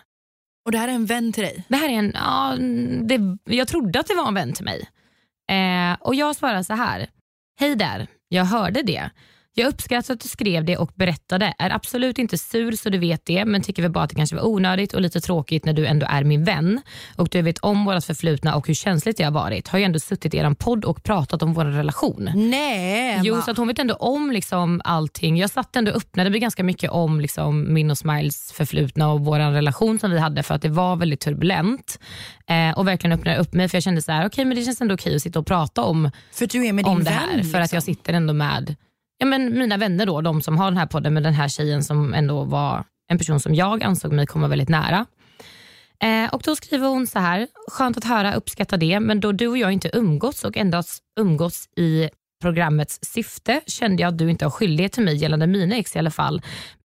Och 0.65 0.73
det 0.73 0.79
här 0.79 0.89
är 0.89 0.93
en 0.93 1.07
vän 1.07 1.33
till 1.33 1.43
dig? 1.43 1.65
Det 1.69 1.77
här 1.77 1.89
är 1.89 1.93
en, 1.93 2.13
ja, 2.15 2.57
det, 3.05 3.39
jag 3.57 3.69
trodde 3.69 4.01
att 4.01 4.07
det 4.07 4.15
var 4.15 4.29
en 4.29 4.35
vän 4.35 4.53
till 4.53 4.65
mig. 4.65 4.89
Eh, 5.51 5.97
och 6.01 6.15
jag 6.15 6.37
svarar 6.37 6.63
så 6.63 6.75
här. 6.75 7.07
Hej 7.61 7.77
där, 7.77 8.07
jag 8.29 8.45
hörde 8.45 8.83
det. 8.83 9.11
Jag 9.57 9.69
uppskattar 9.69 10.15
att 10.15 10.21
du 10.21 10.29
skrev 10.29 10.65
det 10.65 10.77
och 10.77 10.91
berättade. 10.95 11.55
Är 11.59 11.71
absolut 11.71 12.19
inte 12.19 12.39
sur 12.39 12.73
så 12.73 12.91
du 12.91 12.99
vet 12.99 13.27
det, 13.27 13.45
men 13.45 13.63
tycker 13.63 13.83
väl 13.83 13.91
bara 13.91 14.05
att 14.05 14.11
det 14.11 14.17
kanske 14.17 14.37
var 14.37 14.47
onödigt 14.47 14.95
och 14.95 15.01
lite 15.01 15.21
tråkigt 15.21 15.65
när 15.65 15.73
du 15.73 15.87
ändå 15.87 16.07
är 16.11 16.25
min 16.25 16.45
vän 16.45 16.81
och 17.17 17.29
du 17.29 17.43
vet 17.43 17.59
om 17.59 17.85
vårt 17.85 18.05
förflutna 18.05 18.55
och 18.55 18.67
hur 18.67 18.75
känsligt 18.75 19.17
det 19.17 19.25
har 19.25 19.31
varit. 19.31 19.69
Har 19.69 19.79
ju 19.79 19.85
ändå 19.85 19.99
suttit 19.99 20.35
i 20.35 20.37
er 20.37 20.55
podd 20.55 20.85
och 20.85 21.03
pratat 21.03 21.43
om 21.43 21.53
vår 21.53 21.65
relation. 21.65 22.31
Nej, 22.35 23.21
Jo, 23.23 23.43
så 23.43 23.51
att 23.51 23.57
hon 23.57 23.69
vet 23.69 23.79
ändå 23.79 23.95
om 23.95 24.31
liksom 24.33 24.81
allting. 24.85 25.37
Jag 25.37 25.51
satt 25.51 25.77
ändå 25.77 25.91
och 25.91 25.97
öppnade 25.97 26.39
ganska 26.39 26.65
mycket 26.65 26.91
om 26.91 27.21
liksom 27.21 27.75
min 27.75 27.91
och 27.91 27.99
Smiles 27.99 28.53
förflutna 28.53 29.13
och 29.13 29.21
vår 29.21 29.39
relation 29.39 29.99
som 29.99 30.11
vi 30.11 30.19
hade 30.19 30.43
för 30.43 30.55
att 30.55 30.63
det 30.63 30.69
var 30.69 30.97
väldigt 30.97 31.21
turbulent. 31.21 31.99
Eh, 32.47 32.79
och 32.79 32.89
verkligen 32.89 33.19
öppnade 33.19 33.39
upp 33.39 33.55
mig 33.55 33.69
för 33.69 33.77
jag 33.77 33.83
kände 33.83 34.03
så 34.03 34.13
här, 34.13 34.27
okej 34.27 34.45
men 34.45 34.57
det 34.57 34.65
känns 34.65 34.81
ändå 34.81 34.95
okej 34.95 35.17
att 35.17 35.23
sitta 35.23 35.39
och 35.39 35.47
prata 35.47 35.83
om, 35.83 36.11
För 36.33 36.47
du 36.47 36.67
är 36.67 36.73
med 36.73 36.85
din 36.85 36.93
om 36.93 36.99
det 36.99 37.11
vän. 37.11 37.19
här. 37.19 37.43
För 37.43 37.61
att 37.61 37.73
jag 37.73 37.81
liksom. 37.81 37.81
sitter 37.95 38.13
ändå 38.13 38.33
med 38.35 38.75
ja, 39.19 39.27
men 39.27 39.59
mina 39.59 39.77
vänner, 39.77 40.07
då, 40.07 40.21
de 40.21 40.43
som 40.43 40.59
har 40.59 40.65
den 40.65 40.77
här 40.77 40.87
podden 40.87 41.15
med 41.15 41.23
den 41.23 41.35
här 41.35 41.49
tjejen 41.49 41.85
som 41.85 42.15
ändå 42.15 42.45
var 42.45 42.85
en 43.11 43.19
person 43.19 43.41
som 43.41 43.55
jag 43.55 43.83
ansåg 43.83 44.13
mig 44.13 44.27
komma 44.27 44.49
väldigt 44.49 44.69
nära. 44.69 45.07
Eh, 46.03 46.35
och 46.35 46.43
Då 46.45 46.57
skriver 46.57 46.89
hon 46.89 47.07
så 47.07 47.19
här, 47.19 47.47
skönt 47.69 47.97
att 47.97 48.05
höra, 48.05 48.35
uppskatta 48.35 48.77
det, 48.77 49.01
men 49.01 49.21
då 49.21 49.33
du 49.33 49.49
och 49.49 49.59
jag 49.59 49.73
inte 49.73 49.91
umgåtts 49.93 50.45
och 50.45 50.57
endast 50.57 51.03
umgåtts 51.21 51.69
i 51.77 52.09
programmets 52.43 52.99
syfte 53.03 53.61
kände 53.67 54.03
jag 54.03 54.09
att 54.09 54.19
du 54.19 54.31
inte 54.31 54.45
har 54.45 54.51
skyldighet 54.51 54.93
till 54.93 55.03
mig 55.05 55.17
gällande 55.17 55.47
mina 55.47 55.77
ex 55.77 55.97
i 55.97 55.99
alla 55.99 56.11
fall. 56.11 56.43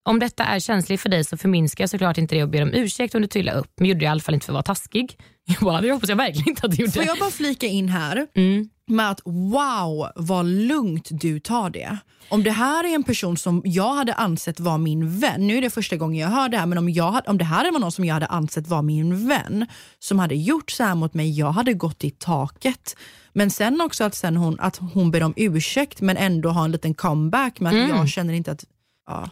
Om 0.10 0.20
detta 0.20 0.44
är 0.44 0.60
känsligt 0.60 1.02
för 1.02 1.10
dig 1.10 1.24
så 1.24 1.38
förminskar 1.38 1.82
jag 1.82 1.90
såklart 1.90 2.18
inte 2.18 2.36
det 2.36 2.44
och 2.44 2.50
ber 2.50 2.62
om 2.62 2.74
ursäkt 2.74 3.16
om 3.16 3.22
du 3.22 3.28
trillar 3.28 3.58
upp, 3.58 3.72
men 3.80 3.90
gjorde 3.90 4.06
jag 4.06 4.10
i 4.10 4.12
alla 4.12 4.22
fall 4.22 4.34
inte 4.34 4.46
för 4.46 4.54
att 4.54 4.56
vara 4.56 4.64
taskig. 4.64 5.18
Jag 5.46 5.58
bara, 5.62 5.82
det 5.82 5.92
hoppas 5.92 6.10
jag 6.10 6.16
verkligen 6.16 6.50
inte 6.50 6.66
att 6.66 6.72
du 6.72 6.78
gjorde. 6.78 6.92
Får 6.92 7.04
jag 7.04 7.18
bara 7.18 7.32
flika 7.32 7.68
in 7.68 7.90
här 7.90 8.28
Mm. 8.36 8.70
Med 8.90 9.10
att 9.12 9.22
wow 9.26 10.08
vad 10.16 10.46
lugnt 10.46 11.08
du 11.12 11.40
tar 11.40 11.70
det. 11.70 11.98
Om 12.30 12.44
det 12.44 12.52
här 12.52 12.84
är 12.84 12.96
en 12.96 13.04
person 13.04 13.38
som 13.38 13.62
jag 13.66 13.94
hade 13.94 14.14
ansett 14.14 14.60
vara 14.60 14.78
min 14.78 15.20
vän, 15.20 15.48
nu 15.48 15.58
är 15.58 15.62
det 15.62 15.70
första 15.70 15.96
gången 15.98 16.22
jag 16.22 16.28
hör 16.30 16.50
det 16.50 16.58
här, 16.58 16.66
men 16.66 16.78
om, 16.78 16.90
jag, 16.90 17.22
om 17.28 17.38
det 17.38 17.44
här 17.46 17.72
var 17.72 17.80
någon 17.80 17.92
som 17.92 18.06
jag 18.06 18.14
hade 18.14 18.26
ansett 18.26 18.68
vara 18.68 18.82
min 18.82 19.28
vän 19.28 19.66
som 20.00 20.20
hade 20.20 20.36
gjort 20.36 20.72
så 20.72 20.84
här 20.84 20.96
mot 20.96 21.14
mig, 21.14 21.32
jag 21.40 21.52
hade 21.52 21.74
gått 21.74 22.04
i 22.04 22.12
taket. 22.12 22.96
Men 23.34 23.50
sen 23.52 23.82
också 23.82 24.04
att, 24.04 24.16
sen 24.16 24.38
hon, 24.38 24.60
att 24.60 24.78
hon 24.94 25.12
ber 25.12 25.24
om 25.24 25.34
ursäkt 25.38 26.02
men 26.02 26.18
ändå 26.18 26.50
har 26.50 26.66
en 26.66 26.72
liten 26.72 26.94
comeback 26.94 27.60
med 27.60 27.70
att 27.70 27.76
Mm. 27.76 27.90
jag 27.98 28.10
känner 28.10 28.34
inte 28.34 28.52
att 28.52 28.66
ja. 29.08 29.30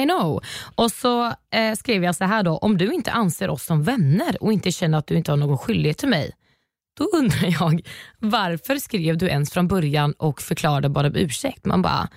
I 0.00 0.04
know. 0.04 0.40
Och 0.74 0.92
så 0.92 1.26
eh, 1.26 1.74
skrev 1.76 2.04
jag 2.04 2.16
så 2.16 2.24
här 2.24 2.42
då, 2.42 2.56
om 2.56 2.78
du 2.78 2.92
inte 2.92 3.12
anser 3.12 3.50
oss 3.50 3.64
som 3.64 3.82
vänner 3.82 4.42
och 4.42 4.52
inte 4.52 4.72
känner 4.72 4.98
att 4.98 5.06
du 5.06 5.14
inte 5.16 5.32
har 5.32 5.36
någon 5.36 5.58
skyldighet 5.58 5.98
till 5.98 6.08
mig, 6.08 6.30
då 6.98 7.04
undrar 7.04 7.60
jag 7.60 7.80
varför 8.18 8.76
skrev 8.76 9.18
du 9.18 9.26
ens 9.26 9.50
från 9.50 9.68
början 9.68 10.12
och 10.12 10.42
förklarade 10.42 10.88
bara 10.88 11.06
om 11.06 11.16
ursäkt? 11.16 11.64
Man 11.64 11.82
bara, 11.82 12.08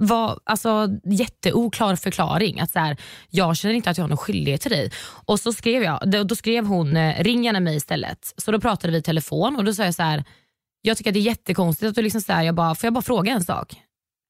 var, 0.00 0.40
alltså, 0.44 0.88
jätteoklar 1.04 1.96
förklaring. 1.96 2.60
Att 2.60 2.70
så 2.70 2.78
här, 2.78 2.96
jag 3.30 3.56
känner 3.56 3.74
inte 3.74 3.90
att 3.90 3.98
jag 3.98 4.04
har 4.04 4.08
någon 4.08 4.18
skyldighet 4.18 4.60
till 4.60 4.70
dig. 4.70 4.90
Och 5.24 5.40
så 5.40 5.52
skrev 5.52 5.82
jag, 5.82 6.10
då, 6.10 6.24
då 6.24 6.36
skrev 6.36 6.66
hon, 6.66 6.96
eh, 6.96 7.24
ring 7.24 7.44
gärna 7.44 7.60
mig 7.60 7.76
istället. 7.76 8.34
Så 8.36 8.52
då 8.52 8.60
pratade 8.60 8.92
vi 8.92 8.98
i 8.98 9.02
telefon 9.02 9.56
och 9.56 9.64
då 9.64 9.74
sa 9.74 9.84
jag 9.84 9.94
så 9.94 10.02
här, 10.02 10.24
jag 10.82 10.96
tycker 10.96 11.10
att 11.10 11.14
det 11.14 11.20
är 11.20 11.22
jättekonstigt 11.22 11.88
att 11.88 11.94
du 11.94 12.02
liksom 12.02 12.20
så 12.20 12.32
här, 12.32 12.42
jag 12.42 12.54
bara, 12.54 12.74
får 12.74 12.86
jag 12.86 12.94
bara 12.94 13.02
fråga 13.02 13.32
en 13.32 13.44
sak? 13.44 13.76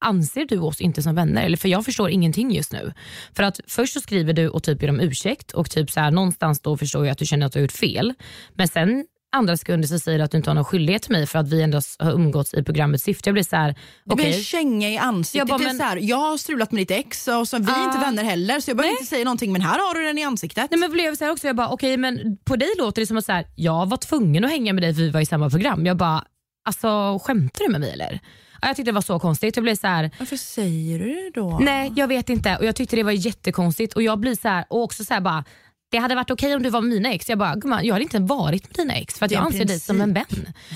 Anser 0.05 0.45
du 0.45 0.59
oss 0.59 0.81
inte 0.81 1.03
som 1.03 1.15
vänner? 1.15 1.45
Eller 1.45 1.57
för 1.57 1.69
jag 1.69 1.85
förstår 1.85 2.11
ingenting 2.11 2.53
just 2.53 2.73
nu. 2.73 2.93
För 3.37 3.43
att 3.43 3.61
först 3.67 3.95
så 3.95 4.01
skriver 4.01 4.33
du 4.33 4.49
och 4.49 4.63
typ 4.63 4.79
ber 4.79 4.91
om 4.91 5.01
ursäkt 5.01 5.53
och 5.53 5.71
typ 5.71 5.91
så 5.91 6.01
här, 6.01 6.11
någonstans 6.11 6.61
då 6.61 6.77
förstår 6.77 7.07
jag 7.07 7.13
att 7.13 7.19
du 7.19 7.27
känner 7.27 7.47
att 7.47 7.53
du 7.53 7.59
har 7.59 7.63
gjort 7.63 7.73
fel. 7.73 8.15
Men 8.55 8.69
sen 8.69 9.07
andra 9.33 9.57
sekunder 9.57 9.89
så 9.89 9.99
säger 9.99 10.19
du 10.19 10.25
att 10.25 10.31
du 10.31 10.37
inte 10.37 10.51
har 10.51 10.55
någon 10.55 10.65
skyldighet 10.65 11.03
till 11.03 11.13
mig 11.13 11.27
för 11.27 11.39
att 11.39 11.49
vi 11.49 11.63
ändå 11.63 11.81
har 11.99 12.13
umgåtts 12.13 12.55
i 12.55 12.63
programmets 12.65 13.05
syfte. 13.05 13.29
Jag 13.29 13.35
blir 13.35 13.43
så 13.45 13.57
här, 13.57 13.75
Det 14.05 14.15
blir 14.17 14.27
en 14.27 14.33
känga 14.43 14.89
i 14.91 14.99
ansiktet. 14.99 15.39
Jag 15.39 15.49
bara, 15.49 15.59
men- 15.59 15.77
så 15.77 15.83
här, 15.83 15.97
jag 15.97 16.17
har 16.17 16.37
strulat 16.37 16.73
med 16.73 16.81
ditt 16.81 16.91
ex 16.91 17.29
och 17.29 17.49
så, 17.49 17.59
vi 17.59 17.65
är 17.73 17.81
Ah. 17.81 17.85
inte 17.85 17.99
vänner 17.99 18.25
heller 18.25 18.61
så 18.61 18.71
jag 18.71 18.77
behöver 18.77 18.93
inte 18.93 19.07
säga 19.07 19.25
någonting 19.25 19.53
men 19.53 19.61
här 19.63 19.79
har 19.89 19.95
du 19.95 20.07
den 20.07 20.19
i 20.19 20.23
ansiktet. 20.25 20.67
Nej, 20.71 20.81
men 20.81 20.91
blev 20.93 21.17
så 21.17 21.25
här 21.25 21.33
också, 21.33 21.47
jag 21.47 21.57
bara, 21.57 21.69
okej 21.69 21.97
men 21.97 22.37
på 22.45 22.57
dig 22.57 22.69
låter 22.79 23.03
det 23.03 23.07
som 23.07 23.17
att 23.17 23.25
så 23.25 23.33
här, 23.33 23.47
jag 23.57 23.89
var 23.89 23.97
tvungen 23.97 24.45
att 24.45 24.51
hänga 24.51 24.73
med 24.73 24.83
dig 24.83 24.95
för 24.95 25.01
vi 25.03 25.11
var 25.11 25.21
i 25.21 25.27
samma 25.27 25.51
program. 25.51 25.87
Jag 25.87 25.97
bara, 25.97 26.25
alltså 26.65 27.19
skämtar 27.23 27.65
du 27.65 27.71
med 27.71 27.81
mig 27.81 27.91
eller? 27.93 28.21
Ja, 28.63 28.69
Jag 28.69 28.77
tyckte 28.77 28.91
det 28.91 28.95
var 28.95 29.01
så 29.03 29.19
konstigt. 29.19 29.57
Jag 29.57 29.63
blev 29.63 29.77
så 29.77 29.87
här, 29.87 30.11
Varför 30.19 30.37
säger 30.37 30.99
du 30.99 31.05
det 31.15 31.31
då? 31.35 31.59
nej 31.63 31.93
jag 31.97 32.09
vet 32.09 32.29
inte 32.29 32.57
och 32.57 32.65
jag 32.65 32.77
tyckte 32.77 32.97
det 32.97 33.03
var 33.03 33.13
jättekonstigt 33.13 33.93
och 33.95 34.03
jag 34.03 34.21
blir 34.21 34.35
så 34.35 34.49
här, 34.49 34.65
och 34.71 34.83
också 34.83 35.05
så 35.05 35.15
här 35.15 35.21
bara 35.21 35.45
det 35.91 35.99
hade 35.99 36.15
varit 36.15 36.31
okej 36.31 36.55
om 36.55 36.63
du 36.63 36.71
var 36.71 36.81
mina 36.81 37.13
ex. 37.13 37.29
Jag 37.29 37.39
bara, 37.39 37.55
"Gumman, 37.55 37.87
jag 37.87 37.95
hade 37.95 38.03
inte 38.03 38.19
varit 38.19 38.65
med 38.65 38.87
dina 38.87 38.95
ex 38.95 39.19
för 39.19 39.33
jag 39.33 39.43
anser 39.45 39.59
dig 39.59 39.67
princip. 39.67 39.87
som 39.87 40.01
en 40.01 40.13
vän. 40.13 40.25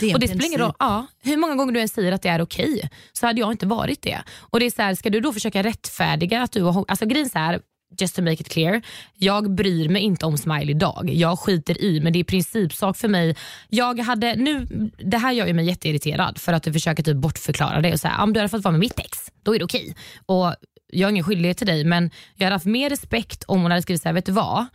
Det 0.01 0.09
en 0.09 0.15
och 0.15 0.21
det 0.21 0.29
spelar 0.29 0.47
ingen 0.47 0.61
roll, 0.61 0.73
ja, 0.79 1.07
hur 1.23 1.37
många 1.37 1.55
gånger 1.55 1.73
du 1.73 1.81
än 1.81 1.89
säger 1.89 2.13
att 2.13 2.23
det 2.23 2.29
är 2.29 2.43
okej 2.43 2.91
så 3.13 3.27
hade 3.27 3.41
jag 3.41 3.53
inte 3.53 3.67
varit 3.67 4.03
det. 4.03 4.19
Och 4.41 4.61
det 4.61 4.67
är 4.67 4.71
så 4.71 4.83
här, 4.83 4.95
Ska 4.95 5.11
du 5.11 5.21
då 5.21 5.33
försöka 5.33 5.63
rättfärdiga 5.63 6.43
att 6.43 6.53
du 6.53 6.63
har... 6.63 6.85
Alltså 6.89 7.07
grejen 7.07 7.29
så 7.31 7.39
här, 7.39 7.61
just 8.01 8.17
to 8.17 8.23
make 8.23 8.33
it 8.35 8.49
clear, 8.49 8.83
jag 9.15 9.55
bryr 9.55 9.89
mig 9.89 10.03
inte 10.03 10.27
om 10.27 10.39
Smile 10.39 10.71
idag. 10.73 11.11
Jag 11.13 11.39
skiter 11.39 11.83
i, 11.83 12.01
men 12.01 12.13
det 12.13 12.19
är 12.19 12.25
principsak 12.25 12.97
för 12.97 13.09
mig. 13.09 13.37
Jag 13.69 14.01
hade, 14.01 14.35
nu, 14.37 14.67
det 14.99 15.19
här 15.19 15.33
gör 15.33 15.47
ju 15.47 15.53
mig 15.53 15.67
jätteirriterad 15.67 16.39
för 16.39 16.53
att 16.53 16.63
du 16.63 16.73
försöker 16.73 17.03
typ 17.03 17.17
bortförklara 17.17 17.81
det 17.81 17.93
och 17.93 18.01
säga 18.01 18.23
om 18.23 18.33
du 18.33 18.41
hade 18.41 18.49
fått 18.49 18.65
vara 18.65 18.73
med 18.73 18.81
mitt 18.81 18.99
ex, 18.99 19.19
då 19.43 19.55
är 19.55 19.59
det 19.59 19.65
okej. 19.65 19.97
Och 20.27 20.55
jag 20.93 21.07
har 21.07 21.11
ingen 21.11 21.25
skyldighet 21.25 21.59
till 21.59 21.67
dig 21.67 21.85
men 21.85 22.11
jag 22.37 22.45
hade 22.47 22.55
haft 22.55 22.67
mer 22.67 22.91
respekt 22.91 23.45
om 23.45 23.63
hon 23.63 23.71
hade 23.71 23.83
skrivit 23.83 24.03
så 24.03 24.09
här, 24.09 24.15
vet 24.15 24.27
du 24.27 24.33
vad? 24.33 24.67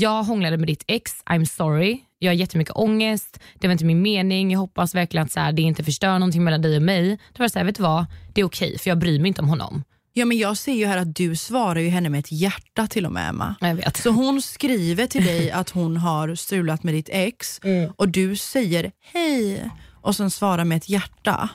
Jag 0.00 0.22
hånglade 0.22 0.56
med 0.56 0.66
ditt 0.66 0.84
ex, 0.86 1.12
I'm 1.26 1.44
sorry. 1.44 2.00
Jag 2.18 2.30
har 2.30 2.34
jättemycket 2.34 2.76
ångest, 2.76 3.40
det 3.54 3.66
var 3.68 3.72
inte 3.72 3.84
min 3.84 4.02
mening. 4.02 4.50
Jag 4.50 4.58
hoppas 4.60 4.94
verkligen 4.94 5.26
att 5.26 5.32
så 5.32 5.40
här, 5.40 5.52
det 5.52 5.62
inte 5.62 5.84
förstör 5.84 6.12
någonting 6.18 6.44
mellan 6.44 6.62
dig 6.62 6.76
och 6.76 6.82
mig. 6.82 7.08
Då 7.32 7.38
var 7.38 7.46
det 7.46 7.50
så 7.50 7.58
här, 7.58 7.66
vet 7.66 7.76
du 7.76 7.82
vad? 7.82 8.06
Det 8.34 8.40
är 8.40 8.44
okej 8.44 8.78
för 8.78 8.90
jag 8.90 8.98
bryr 8.98 9.20
mig 9.20 9.28
inte 9.28 9.40
om 9.42 9.48
honom. 9.48 9.84
Ja, 10.12 10.24
men 10.24 10.38
jag 10.38 10.56
ser 10.56 10.72
ju 10.72 10.86
här 10.86 10.96
att 10.98 11.16
du 11.16 11.36
svarar 11.36 11.80
ju 11.80 11.88
henne 11.88 12.08
med 12.08 12.18
ett 12.20 12.32
hjärta 12.32 12.86
till 12.86 13.06
och 13.06 13.12
med 13.12 13.28
Emma. 13.28 13.54
Jag 13.60 13.74
vet. 13.74 13.96
Så 13.96 14.10
hon 14.10 14.42
skriver 14.42 15.06
till 15.06 15.24
dig 15.24 15.50
att 15.52 15.70
hon 15.70 15.96
har 15.96 16.34
strulat 16.34 16.82
med 16.82 16.94
ditt 16.94 17.08
ex 17.12 17.60
Mm. 17.64 17.92
och 17.96 18.08
du 18.08 18.36
säger 18.36 18.92
hej 19.12 19.70
och 20.02 20.16
sen 20.16 20.30
svarar 20.30 20.64
med 20.64 20.76
ett 20.76 20.88
hjärta. 20.88 21.48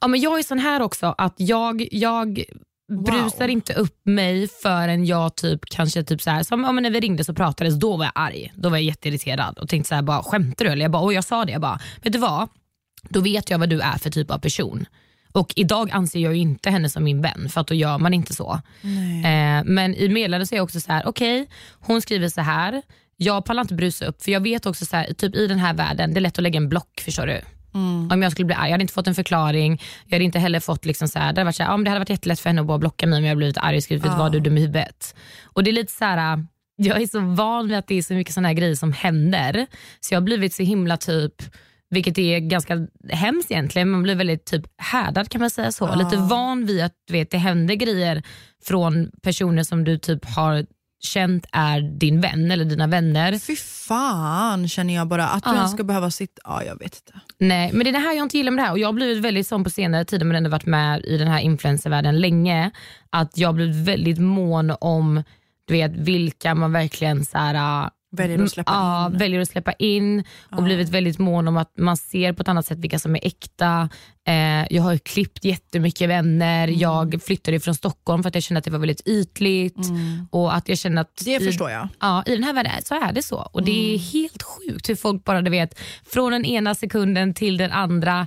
Ja, 0.00 0.08
men 0.08 0.20
jag 0.20 0.38
är 0.38 0.42
sån 0.42 0.58
här 0.58 0.82
också 0.82 1.14
att 1.18 1.34
jag, 1.36 1.88
jag 1.92 2.44
brusar 3.02 3.48
inte 3.48 3.74
upp 3.74 4.00
mig 4.04 4.48
förrän 4.48 5.06
jag 5.06 5.36
typ 5.36 5.60
kanske 5.64 6.04
typ 6.04 6.22
så 6.22 6.30
här, 6.30 6.42
som 6.42 6.64
ja, 6.64 6.72
men 6.72 6.82
när 6.82 6.90
vi 6.90 7.00
ringde 7.00 7.24
så 7.24 7.34
pratades, 7.34 7.74
då 7.74 7.96
var 7.96 8.04
jag 8.04 8.12
arg. 8.14 8.52
Då 8.54 8.68
var 8.68 8.76
jag 8.76 8.84
jätteirriterad 8.84 9.58
och 9.58 9.68
tänkte 9.68 9.88
så 9.88 9.94
här, 9.94 10.02
bara 10.02 10.22
skämtar 10.22 10.64
du 10.64 10.70
eller? 10.70 10.84
Jag 10.84 10.90
bara, 10.90 11.02
och 11.02 11.12
jag 11.12 11.24
sa 11.24 11.44
det, 11.44 11.52
jag 11.52 11.60
bara, 11.60 11.80
vet 12.02 12.12
du 12.12 12.18
vad? 12.18 12.48
Då 13.08 13.20
vet 13.20 13.50
jag 13.50 13.58
vad 13.58 13.68
du 13.68 13.80
är 13.80 13.98
för 13.98 14.10
typ 14.10 14.30
av 14.30 14.38
person. 14.38 14.86
Och 15.32 15.52
idag 15.56 15.90
anser 15.90 16.20
jag 16.20 16.34
ju 16.34 16.40
inte 16.40 16.70
henne 16.70 16.88
som 16.88 17.04
min 17.04 17.22
vän 17.22 17.48
för 17.48 17.60
att 17.60 17.66
då 17.66 17.74
gör 17.74 17.98
man 17.98 18.14
inte 18.14 18.34
så. 18.34 18.60
Eh, 19.24 19.64
men 19.64 19.94
i 19.94 20.08
meddelandet 20.08 20.48
så 20.48 20.54
är 20.54 20.56
jag 20.56 20.64
också 20.64 20.80
så 20.80 20.92
här, 20.92 21.06
okej 21.06 21.48
hon 21.80 22.02
skriver 22.02 22.28
så 22.28 22.40
här, 22.40 22.82
jag 23.16 23.44
pallar 23.44 23.62
inte 23.62 23.74
brusa 23.74 24.06
upp 24.06 24.22
för 24.22 24.32
jag 24.32 24.40
vet 24.40 24.66
också 24.66 24.86
så 24.86 24.96
här, 24.96 25.12
typ 25.12 25.36
i 25.36 25.46
den 25.46 25.58
här 25.58 25.74
världen, 25.74 26.14
det 26.14 26.18
är 26.18 26.22
lätt 26.22 26.38
att 26.38 26.42
lägga 26.42 26.56
en 26.56 26.68
block 26.68 27.00
förstår 27.04 27.26
du. 27.26 27.40
Om 28.12 28.22
jag 28.22 28.32
skulle 28.32 28.46
bli 28.46 28.54
arg, 28.54 28.66
jag 28.66 28.72
hade 28.72 28.82
inte 28.82 28.94
fått 28.94 29.06
en 29.06 29.14
förklaring. 29.14 29.82
Jag 30.06 30.14
hade 30.14 30.24
inte 30.24 30.38
heller 30.38 30.60
fått 30.60 30.84
liksom 30.84 31.08
så 31.08 31.18
här, 31.18 31.32
det, 31.32 31.40
hade 31.40 31.44
varit 31.44 31.56
så 31.56 31.62
här, 31.62 31.70
ja, 31.70 31.76
det 31.76 31.90
hade 31.90 32.00
varit 32.00 32.10
jättelätt 32.10 32.40
för 32.40 32.50
henne 32.50 32.60
att 32.60 32.66
bara 32.66 32.78
blocka 32.78 33.06
mig 33.06 33.18
om 33.18 33.24
jag 33.24 33.36
blivit 33.36 33.58
arg 33.58 33.76
och 33.76 33.82
skrivit 33.82 34.04
vad 34.04 34.32
du 34.32 34.40
dum 34.40 34.58
i 34.58 34.60
huvudet. 34.60 35.14
Och 35.44 35.64
det 35.64 35.70
är 35.70 35.72
lite 35.72 35.92
så 35.92 36.04
här, 36.04 36.46
jag 36.76 37.02
är 37.02 37.06
så 37.06 37.20
van 37.20 37.68
vid 37.68 37.78
att 37.78 37.86
det 37.86 37.94
är 37.94 38.02
så 38.02 38.14
mycket 38.14 38.34
såna 38.34 38.48
här 38.48 38.54
grejer 38.54 38.74
som 38.74 38.92
händer. 38.92 39.66
Så 40.00 40.14
jag 40.14 40.20
har 40.20 40.24
blivit 40.24 40.54
så 40.54 40.62
himla 40.62 40.96
typ, 40.96 41.34
vilket 41.90 42.18
är 42.18 42.38
ganska 42.38 42.86
hemskt 43.10 43.50
egentligen, 43.50 43.90
man 43.90 44.02
blir 44.02 44.14
väldigt 44.14 44.44
typ 44.44 44.64
härdad 44.78 45.28
kan 45.28 45.40
man 45.40 45.50
säga 45.50 45.72
så. 45.72 45.94
Lite 45.94 46.16
van 46.16 46.66
vid 46.66 46.84
att 46.84 46.92
vet, 47.10 47.30
det 47.30 47.38
händer 47.38 47.74
grejer 47.74 48.22
från 48.64 49.10
personer 49.22 49.62
som 49.62 49.84
du 49.84 49.98
typ 49.98 50.24
har 50.24 50.66
känt 51.00 51.46
är 51.52 51.80
din 51.80 52.20
vän 52.20 52.50
eller 52.50 52.64
dina 52.64 52.86
vänner. 52.86 53.38
Fy 53.38 53.56
fan 53.56 54.68
känner 54.68 54.94
jag 54.94 55.08
bara, 55.08 55.28
att 55.28 55.44
du 55.44 55.50
ens 55.50 55.72
ska 55.72 55.84
behöva 55.84 56.10
sitta... 56.10 56.42
Ja, 56.44 56.64
jag 56.64 56.78
vet 56.78 57.02
inte. 57.06 57.20
Nej, 57.38 57.70
men 57.72 57.84
det 57.84 57.90
är 57.90 57.92
det 57.92 57.98
här 57.98 58.14
jag 58.14 58.22
inte 58.22 58.36
gillar 58.36 58.50
med 58.50 58.64
det 58.64 58.66
här 58.66 58.72
och 58.72 58.78
jag 58.78 58.88
har 58.88 58.92
blivit 58.92 59.24
väldigt 59.24 59.46
sån 59.46 59.64
på 59.64 59.70
senare 59.70 60.04
tid 60.04 60.26
men 60.26 60.36
ändå 60.36 60.50
varit 60.50 60.66
med 60.66 61.04
i 61.04 61.18
den 61.18 61.28
här 61.28 61.40
influencervärlden 61.40 62.20
länge 62.20 62.70
att 63.10 63.38
jag 63.38 63.48
har 63.48 63.52
blivit 63.52 63.76
väldigt 63.76 64.18
mån 64.18 64.72
om 64.80 65.22
du 65.66 65.74
vet, 65.74 65.96
vilka 65.96 66.54
man 66.54 66.72
verkligen 66.72 67.24
så 67.24 67.38
här, 67.38 67.90
Väljer 68.16 68.42
att 68.42 68.50
släppa 68.50 68.72
ja, 68.72 69.06
in. 69.12 69.18
väljer 69.18 69.40
att 69.40 69.48
släppa 69.48 69.72
in 69.72 70.24
och 70.50 70.62
blivit 70.62 70.88
väldigt 70.88 71.18
mån 71.18 71.48
om 71.48 71.56
att 71.56 71.72
man 71.78 71.96
ser 71.96 72.32
på 72.32 72.42
ett 72.42 72.48
annat 72.48 72.66
sätt 72.66 72.78
vilka 72.78 72.98
som 72.98 73.16
är 73.16 73.20
äkta. 73.26 73.88
Eh, 74.26 74.66
jag 74.74 74.82
har 74.82 74.92
ju 74.92 74.98
klippt 74.98 75.44
jättemycket 75.44 76.08
vänner. 76.08 76.68
Mm. 76.68 76.80
Jag 76.80 77.20
flyttade 77.22 77.60
från 77.60 77.74
Stockholm 77.74 78.22
för 78.22 78.28
att 78.28 78.34
jag 78.34 78.44
kände 78.44 78.58
att 78.58 78.64
det 78.64 78.70
var 78.70 78.78
väldigt 78.78 79.08
ytligt. 79.08 79.76
Och 80.30 80.54
att 80.56 80.68
jag 80.68 80.78
kände 80.78 81.00
att 81.00 81.20
Mm. 81.26 81.38
Det 81.38 81.44
i, 81.44 81.46
förstår 81.46 81.70
jag. 81.70 81.88
Ja, 82.00 82.22
I 82.26 82.30
den 82.34 82.44
här 82.44 82.52
världen 82.52 82.72
så 82.84 82.94
är 82.94 83.12
det 83.12 83.22
så. 83.22 83.36
Och 83.52 83.64
Det 83.64 83.70
är 83.72 83.88
Mm. 83.94 84.00
helt 84.12 84.42
sjukt 84.42 84.88
hur 84.88 84.94
folk 84.94 85.24
bara, 85.24 85.42
du 85.42 85.50
vet, 85.50 85.80
från 86.12 86.32
den 86.32 86.44
ena 86.44 86.74
sekunden 86.74 87.34
till 87.34 87.56
den 87.56 87.72
andra 87.72 88.26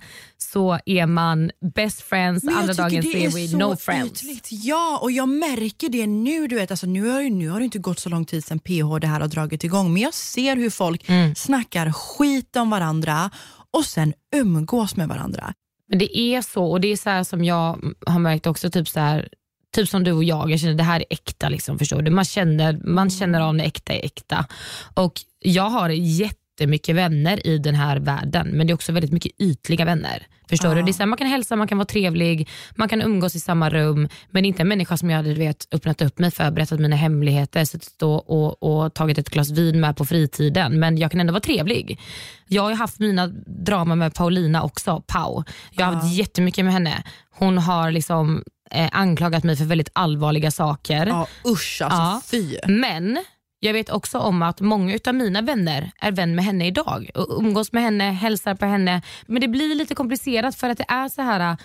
så 0.51 0.79
är 0.85 1.05
man 1.05 1.51
best 1.75 2.01
friends, 2.01 2.43
Men 2.43 2.57
andra 2.57 2.73
dagen 2.73 3.01
det 3.01 3.11
så 3.11 3.17
är 3.17 3.29
vi 3.29 3.47
så 3.47 3.57
no 3.57 3.75
friends. 3.75 4.23
Ytligt. 4.23 4.47
Ja, 4.51 4.99
och 5.01 5.11
jag 5.11 5.29
märker 5.29 5.89
det 5.89 6.07
nu. 6.07 6.47
Du 6.47 6.55
vet, 6.55 6.71
alltså, 6.71 6.87
nu, 6.87 7.09
har, 7.09 7.21
nu 7.29 7.49
har 7.49 7.59
det 7.59 7.65
inte 7.65 7.79
gått 7.79 7.99
så 7.99 8.09
lång 8.09 8.25
tid 8.25 8.43
sedan 8.45 8.59
PH 8.59 8.99
det 9.01 9.07
här 9.07 9.19
har 9.19 9.27
dragit 9.27 9.63
igång, 9.63 9.93
men 9.93 10.01
jag 10.01 10.13
ser 10.13 10.55
hur 10.55 10.69
folk 10.69 11.09
Mm. 11.09 11.35
snackar 11.35 11.91
skit 11.91 12.55
om 12.55 12.69
varandra 12.69 13.29
och 13.73 13.85
sen 13.85 14.13
umgås 14.35 14.95
med 14.95 15.07
varandra. 15.07 15.53
Men 15.89 15.99
det 15.99 16.17
är 16.17 16.41
så 16.41 16.65
och 16.71 16.81
det 16.81 16.87
är 16.87 16.97
så 16.97 17.09
här 17.09 17.23
som 17.23 17.43
jag 17.43 17.79
har 18.05 18.19
märkt 18.19 18.47
också 18.47 18.69
typ 18.69 18.87
så 18.89 18.99
här 18.99 19.29
typ 19.75 19.89
som 19.89 20.03
du 20.03 20.11
och 20.11 20.23
jag, 20.23 20.51
jag 20.51 20.59
känner 20.59 20.73
det 20.73 20.83
här 20.83 20.99
är 20.99 21.05
äkta. 21.09 21.49
Liksom, 21.49 21.79
förstår 21.79 22.01
du? 22.01 22.11
Man, 22.11 22.25
känner, 22.25 22.79
man 22.83 23.09
känner 23.09 23.41
av 23.41 23.55
när 23.55 23.65
äkta 23.65 23.93
är 23.93 24.05
äkta. 24.05 24.45
Och 24.93 25.13
jag 25.39 25.69
har 25.69 25.89
jättemycket 25.89 26.95
vänner 26.95 27.47
i 27.47 27.57
den 27.57 27.75
här 27.75 27.97
världen, 27.97 28.47
men 28.47 28.67
det 28.67 28.71
är 28.71 28.75
också 28.75 28.91
väldigt 28.91 29.11
mycket 29.11 29.31
ytliga 29.41 29.85
vänner. 29.85 30.27
Förstår 30.49 30.75
du? 30.75 30.81
Det 30.81 30.91
är 30.91 30.93
så 30.93 30.99
här, 30.99 31.05
man 31.07 31.17
kan 31.17 31.27
hälsa, 31.27 31.55
man 31.55 31.67
kan 31.67 31.77
vara 31.77 31.85
trevlig, 31.85 32.49
man 32.75 32.89
kan 32.89 33.01
umgås 33.01 33.35
i 33.35 33.39
samma 33.39 33.69
rum, 33.69 34.09
men 34.29 34.45
inte 34.45 34.61
en 34.61 34.67
människa 34.67 34.97
som 34.97 35.09
jag 35.09 35.17
hade 35.17 35.33
vet, 35.33 35.67
öppnat 35.71 36.01
upp 36.01 36.19
mig 36.19 36.31
för, 36.31 36.51
berättat 36.51 36.79
mina 36.79 36.95
hemligheter, 36.95 37.65
suttit 37.65 38.01
och, 38.01 38.29
och, 38.29 38.63
och 38.83 38.93
tagit 38.93 39.17
ett 39.17 39.29
glas 39.29 39.49
vin 39.51 39.79
med 39.79 39.97
på 39.97 40.05
fritiden. 40.05 40.79
Men 40.79 40.97
jag 40.97 41.11
kan 41.11 41.19
ändå 41.19 41.33
vara 41.33 41.41
trevlig. 41.41 41.99
Jag 42.47 42.63
har 42.63 42.73
haft 42.73 42.99
mina 42.99 43.27
drama 43.45 43.95
med 43.95 44.13
Paulina 44.13 44.63
också, 44.63 45.03
Pau. 45.07 45.43
Jag 45.71 45.85
har 45.85 45.93
haft 45.93 46.13
jättemycket 46.13 46.65
med 46.65 46.73
henne. 46.73 47.03
Hon 47.31 47.57
har 47.57 47.91
liksom 47.91 48.43
eh, 48.71 48.89
anklagat 48.91 49.43
mig 49.43 49.55
för 49.55 49.65
väldigt 49.65 49.89
allvarliga 49.93 50.51
saker. 50.51 51.07
Ja, 51.07 51.27
usch 51.45 51.81
alltså 51.81 51.97
Ja. 52.01 52.21
fy. 52.31 52.57
Men 52.67 53.17
jag 53.59 53.73
vet 53.73 53.89
också 53.89 54.17
om 54.17 54.41
att 54.41 54.61
många 54.61 54.99
av 55.07 55.15
mina 55.15 55.41
vänner 55.41 55.91
är 56.01 56.11
vän 56.11 56.35
med 56.35 56.45
henne 56.45 56.67
idag. 56.67 57.09
Och 57.15 57.37
umgås 57.39 57.71
med 57.73 57.83
henne, 57.83 58.03
hälsar 58.03 58.55
på 58.55 58.65
henne. 58.65 59.01
Men 59.27 59.41
det 59.41 59.47
blir 59.47 59.75
lite 59.75 59.95
komplicerat 59.95 60.55
för 60.55 60.69
att 60.69 60.77
det 60.77 60.85
är 60.87 61.09
så 61.09 61.21
här 61.21 61.57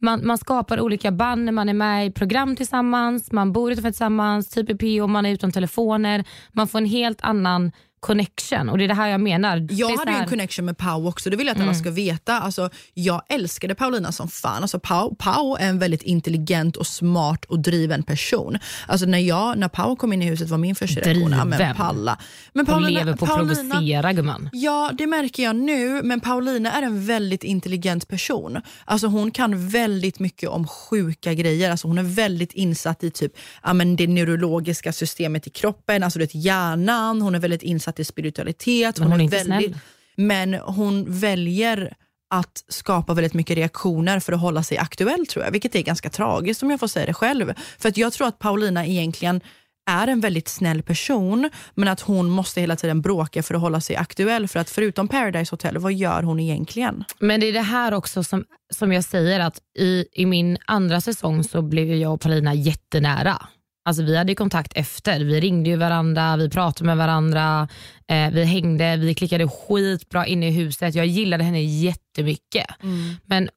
man, 0.00 0.26
man 0.26 0.38
skapar 0.38 0.80
olika 0.80 1.10
band 1.10 1.44
när 1.44 1.52
man 1.52 1.68
är 1.68 1.74
med 1.74 2.06
i 2.06 2.10
program 2.10 2.56
tillsammans, 2.56 3.32
man 3.32 3.52
bor 3.52 3.72
utanför 3.72 3.90
tillsammans, 3.90 4.48
typ 4.48 4.70
i 4.70 4.74
PO, 4.74 5.06
man 5.06 5.26
är 5.26 5.30
utan 5.30 5.52
telefoner. 5.52 6.24
Man 6.52 6.68
får 6.68 6.78
en 6.78 6.86
helt 6.86 7.20
annan 7.20 7.72
connection 8.00 8.68
och 8.68 8.78
det 8.78 8.84
är 8.84 8.88
det 8.88 8.94
här 8.94 9.08
jag 9.08 9.20
menar. 9.20 9.66
Jag 9.70 9.88
hade 9.96 10.10
ju 10.10 10.16
här- 10.16 10.22
en 10.22 10.28
connection 10.28 10.64
med 10.64 10.78
Pau 10.78 11.08
också, 11.08 11.30
det 11.30 11.36
vill 11.36 11.46
jag 11.46 11.56
att 11.56 11.62
alla 11.62 11.74
ska 11.74 11.90
veta. 11.90 12.40
Alltså, 12.40 12.70
jag 12.94 13.22
älskade 13.28 13.74
Paulina 13.74 14.12
som 14.12 14.28
fan. 14.28 14.62
Alltså, 14.62 14.78
Pau, 14.80 15.14
Pau 15.18 15.56
är 15.56 15.68
en 15.68 15.78
väldigt 15.78 16.02
intelligent 16.02 16.76
och 16.76 16.86
smart 16.86 17.44
och 17.44 17.58
driven 17.60 18.02
person. 18.02 18.58
Alltså, 18.86 19.06
när, 19.06 19.18
jag, 19.18 19.58
när 19.58 19.68
Pau 19.68 19.96
kom 19.96 20.12
in 20.12 20.22
i 20.22 20.26
huset 20.26 20.48
var 20.48 20.58
min 20.58 20.74
första 20.74 21.00
reaktion, 21.00 21.32
ja, 21.32 21.44
men 21.44 21.74
palla. 21.76 22.18
Men 22.52 22.66
Hon 22.66 22.74
Paulina- 22.74 22.98
lever 22.98 23.16
på 23.16 23.24
att 23.24 23.36
provocera 23.36 24.12
gumman. 24.12 24.50
Ja, 24.52 24.90
det 24.98 25.06
märker 25.06 25.42
jag 25.42 25.56
nu, 25.56 26.02
men 26.02 26.20
Paulina 26.20 26.72
är 26.72 26.82
en 26.82 27.06
väldigt 27.06 27.44
intelligent 27.44 28.08
person. 28.08 28.58
Alltså 28.84 29.06
hon 29.06 29.30
kan 29.30 29.68
väldigt 29.68 30.18
mycket 30.18 30.48
om 30.48 30.66
sjuka 30.68 31.34
grejer. 31.34 31.70
Alltså 31.70 31.88
hon 31.88 31.98
är 31.98 32.02
väldigt 32.02 32.52
insatt 32.52 33.04
i 33.04 33.10
typ, 33.10 33.32
ja, 33.62 33.72
men 33.72 33.96
det 33.96 34.06
neurologiska 34.06 34.92
systemet 34.92 35.46
i 35.46 35.50
kroppen, 35.50 36.02
alltså 36.02 36.18
det 36.18 36.34
hjärnan. 36.34 37.22
Hon 37.22 37.34
är 37.34 37.38
väldigt 37.38 37.62
insatt 37.62 37.87
i 37.98 38.04
spiritualitet. 38.04 38.98
Men 38.98 39.12
hon 39.12 39.20
är 39.20 39.24
inte 39.24 39.36
väldigt, 39.36 39.70
snäll. 39.70 39.80
Men 40.16 40.54
hon 40.54 41.04
väljer 41.08 41.94
att 42.30 42.64
skapa 42.68 43.14
väldigt 43.14 43.34
mycket 43.34 43.56
reaktioner 43.56 44.20
för 44.20 44.32
att 44.32 44.40
hålla 44.40 44.62
sig 44.62 44.78
aktuell 44.78 45.26
tror 45.26 45.44
jag, 45.44 45.52
vilket 45.52 45.74
är 45.74 45.82
ganska 45.82 46.10
tragiskt 46.10 46.62
om 46.62 46.70
jag 46.70 46.80
får 46.80 46.86
säga 46.88 47.06
det 47.06 47.14
själv. 47.14 47.54
För 47.78 47.88
att 47.88 47.96
jag 47.96 48.12
tror 48.12 48.28
att 48.28 48.38
Paulina 48.38 48.86
egentligen 48.86 49.40
är 49.90 50.06
en 50.06 50.20
väldigt 50.20 50.48
snäll 50.48 50.82
person, 50.82 51.50
men 51.74 51.88
att 51.88 52.00
hon 52.00 52.30
måste 52.30 52.60
hela 52.60 52.76
tiden 52.76 53.02
bråka 53.02 53.42
för 53.42 53.54
att 53.54 53.60
hålla 53.60 53.80
sig 53.80 53.96
aktuell. 53.96 54.48
För 54.48 54.60
att 54.60 54.70
förutom 54.70 55.08
Paradise 55.08 55.52
Hotel, 55.52 55.78
vad 55.78 55.92
gör 55.92 56.22
hon 56.22 56.40
egentligen? 56.40 57.04
Men 57.18 57.40
det 57.40 57.46
är 57.46 57.52
det 57.52 57.60
här 57.60 57.94
också 57.94 58.24
som, 58.24 58.44
som 58.74 58.92
jag 58.92 59.04
säger 59.04 59.40
att 59.40 59.58
i, 59.78 60.04
i 60.12 60.26
min 60.26 60.58
andra 60.66 61.00
säsong 61.00 61.44
så 61.44 61.62
blev 61.62 61.94
jag 61.94 62.14
och 62.14 62.20
Paulina 62.20 62.54
jättenära. 62.54 63.48
Alltså 63.88 64.02
vi 64.02 64.16
hade 64.16 64.32
ju 64.32 64.36
kontakt 64.36 64.72
efter, 64.74 65.20
vi 65.20 65.40
ringde 65.40 65.70
ju 65.70 65.76
varandra, 65.76 66.36
vi 66.36 66.50
pratade 66.50 66.86
med 66.86 66.96
varandra, 66.96 67.68
eh, 68.08 68.30
vi 68.30 68.44
hängde, 68.44 68.96
vi 68.96 69.14
klickade 69.14 69.48
skitbra 69.48 70.26
inne 70.26 70.48
i 70.48 70.50
huset. 70.50 70.94
Jag 70.94 71.06
gillade 71.06 71.44
henne 71.44 71.62
jättemycket. 71.62 72.66
Men 73.24 73.48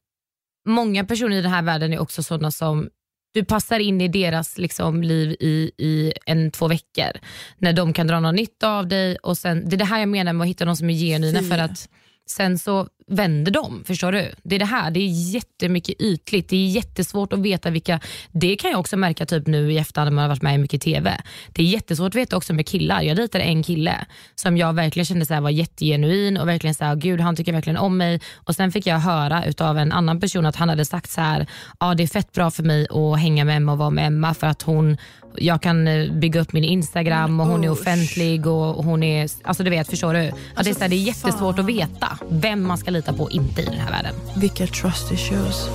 många 0.68 1.04
personer 1.04 1.36
i 1.36 1.42
den 1.42 1.50
här 1.50 1.62
världen 1.62 1.92
är 1.92 1.98
också 1.98 2.22
sådana 2.22 2.50
som 2.50 2.88
du 3.34 3.44
passar 3.44 3.78
in 3.78 4.00
i 4.00 4.08
deras 4.08 4.58
liksom, 4.58 5.02
liv 5.02 5.36
i, 5.40 5.70
i 5.78 6.12
en, 6.26 6.50
två 6.50 6.68
veckor. 6.68 7.20
När 7.58 7.72
de 7.72 7.92
kan 7.92 8.06
dra 8.06 8.20
något 8.20 8.34
nytta 8.34 8.68
av 8.68 8.88
dig. 8.88 9.16
Och 9.16 9.38
sen, 9.38 9.68
det 9.68 9.76
är 9.76 9.78
det 9.78 9.84
här 9.84 10.00
jag 10.00 10.08
menar 10.08 10.32
med 10.32 10.44
att 10.44 10.48
hitta 10.48 10.64
någon 10.64 10.76
som 10.76 10.90
är 10.90 10.94
genuina. 10.94 11.40
Fy. 11.40 11.48
För 11.48 11.58
att 11.58 11.88
sen 12.30 12.58
så 12.58 12.88
vänder 13.06 13.52
de. 13.52 13.84
Förstår 13.84 14.12
du? 14.12 14.32
Det 14.42 14.54
är 14.54 14.58
det 14.58 14.64
här. 14.64 14.90
Det 14.90 15.00
är 15.00 15.34
jättemycket 15.34 16.00
ytligt. 16.00 16.48
Det 16.48 16.56
är 16.56 16.66
jättesvårt 16.66 17.32
att 17.32 17.38
veta 17.38 17.70
vilka... 17.70 18.00
Det 18.32 18.56
kan 18.56 18.70
jag 18.70 18.80
också 18.80 18.96
märka 18.96 19.26
typ 19.26 19.46
nu 19.46 19.72
i 19.72 19.78
efterhand 19.78 20.10
när 20.10 20.14
man 20.14 20.22
har 20.22 20.28
varit 20.28 20.42
med 20.42 20.54
i 20.54 20.58
mycket 20.58 20.80
TV. 20.80 21.20
Det 21.52 21.62
är 21.62 21.66
jättesvårt 21.66 22.08
att 22.08 22.14
veta 22.14 22.36
också 22.36 22.52
med 22.52 22.66
killar. 22.66 23.02
Jag 23.02 23.16
dejtade 23.16 23.44
en 23.44 23.62
kille 23.62 24.06
som 24.34 24.56
jag 24.56 24.72
verkligen 24.72 25.06
kände 25.06 25.26
så 25.26 25.34
här 25.34 25.40
var 25.40 25.50
jättegenuin 25.50 26.36
och 26.36 26.48
verkligen 26.48 26.74
så 26.74 26.84
här, 26.84 26.96
gud 26.96 27.20
han 27.20 27.36
tycker 27.36 27.52
verkligen 27.52 27.76
om 27.76 27.96
mig. 27.96 28.20
Och 28.34 28.54
Sen 28.54 28.72
fick 28.72 28.86
jag 28.86 28.98
höra 28.98 29.44
utav 29.44 29.78
en 29.78 29.92
annan 29.92 30.20
person 30.20 30.46
att 30.46 30.56
han 30.56 30.68
hade 30.68 30.84
sagt 30.84 31.10
så 31.10 31.20
här, 31.20 31.46
ja 31.80 31.94
det 31.94 32.02
är 32.02 32.06
fett 32.06 32.32
bra 32.32 32.50
för 32.50 32.62
mig 32.62 32.86
att 32.90 33.20
hänga 33.20 33.44
med 33.44 33.56
Emma 33.56 33.72
och 33.72 33.78
vara 33.78 33.90
med 33.90 34.06
Emma 34.06 34.34
för 34.34 34.46
att 34.46 34.62
hon 34.62 34.96
jag 35.36 35.62
kan 35.62 35.88
eh, 35.88 36.12
bygga 36.12 36.40
upp 36.40 36.52
min 36.52 36.64
Instagram 36.64 37.40
och 37.40 37.46
hon 37.46 37.64
är 37.64 37.70
offentlig 37.70 38.46
och 38.46 38.84
hon 38.84 39.02
är, 39.02 39.28
alltså 39.44 39.62
du 39.62 39.70
vet, 39.70 39.90
förstår 39.90 40.14
du? 40.14 40.32
Att 40.54 40.64
det, 40.64 40.70
är 40.70 40.74
så 40.74 40.80
här, 40.80 40.88
det 40.88 40.96
är 40.96 41.06
jättesvårt 41.06 41.58
att 41.58 41.64
veta 41.64 42.18
vem 42.28 42.66
man 42.66 42.78
ska 42.78 42.90
lita 42.92 43.12
på 43.12 43.22
och 43.22 43.30
inte 43.30 43.62
i 43.62 43.64
den 43.64 43.74
här 43.74 43.90
världen. 43.90 44.14
Vilka 44.36 44.66
trust 44.66 45.12
issues. 45.12 45.68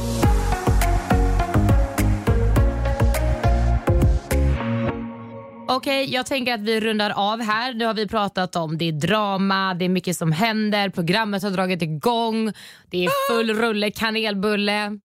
Okej, 5.70 6.14
jag 6.14 6.26
tänker 6.26 6.54
att 6.54 6.60
vi 6.62 6.80
rundar 6.80 7.10
av 7.10 7.42
här. 7.42 7.74
Nu 7.74 7.86
har 7.86 7.94
vi 7.94 8.08
pratat 8.08 8.56
om 8.56 8.78
det 8.78 8.86
är 8.86 8.92
drama, 8.92 9.74
det 9.74 9.86
är 9.86 9.90
mycket 9.90 10.18
som 10.18 10.32
händer, 10.32 10.90
programmet 10.90 11.44
har 11.44 11.50
dragit 11.50 11.82
igång, 11.82 12.54
det 12.90 13.06
är 13.06 13.10
full 13.30 13.54
rulle 13.54 13.92
kanelbulle. 13.92 15.00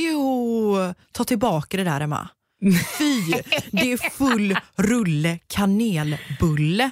Jo, 0.00 0.76
ta 1.12 1.24
tillbaka 1.24 1.76
det 1.76 1.84
där 1.84 2.00
Emma. 2.00 2.28
Fy, 2.98 3.32
det 3.70 3.92
är 3.92 4.10
full 4.10 4.56
rulle 4.76 5.38
kanelbulle. 5.46 6.90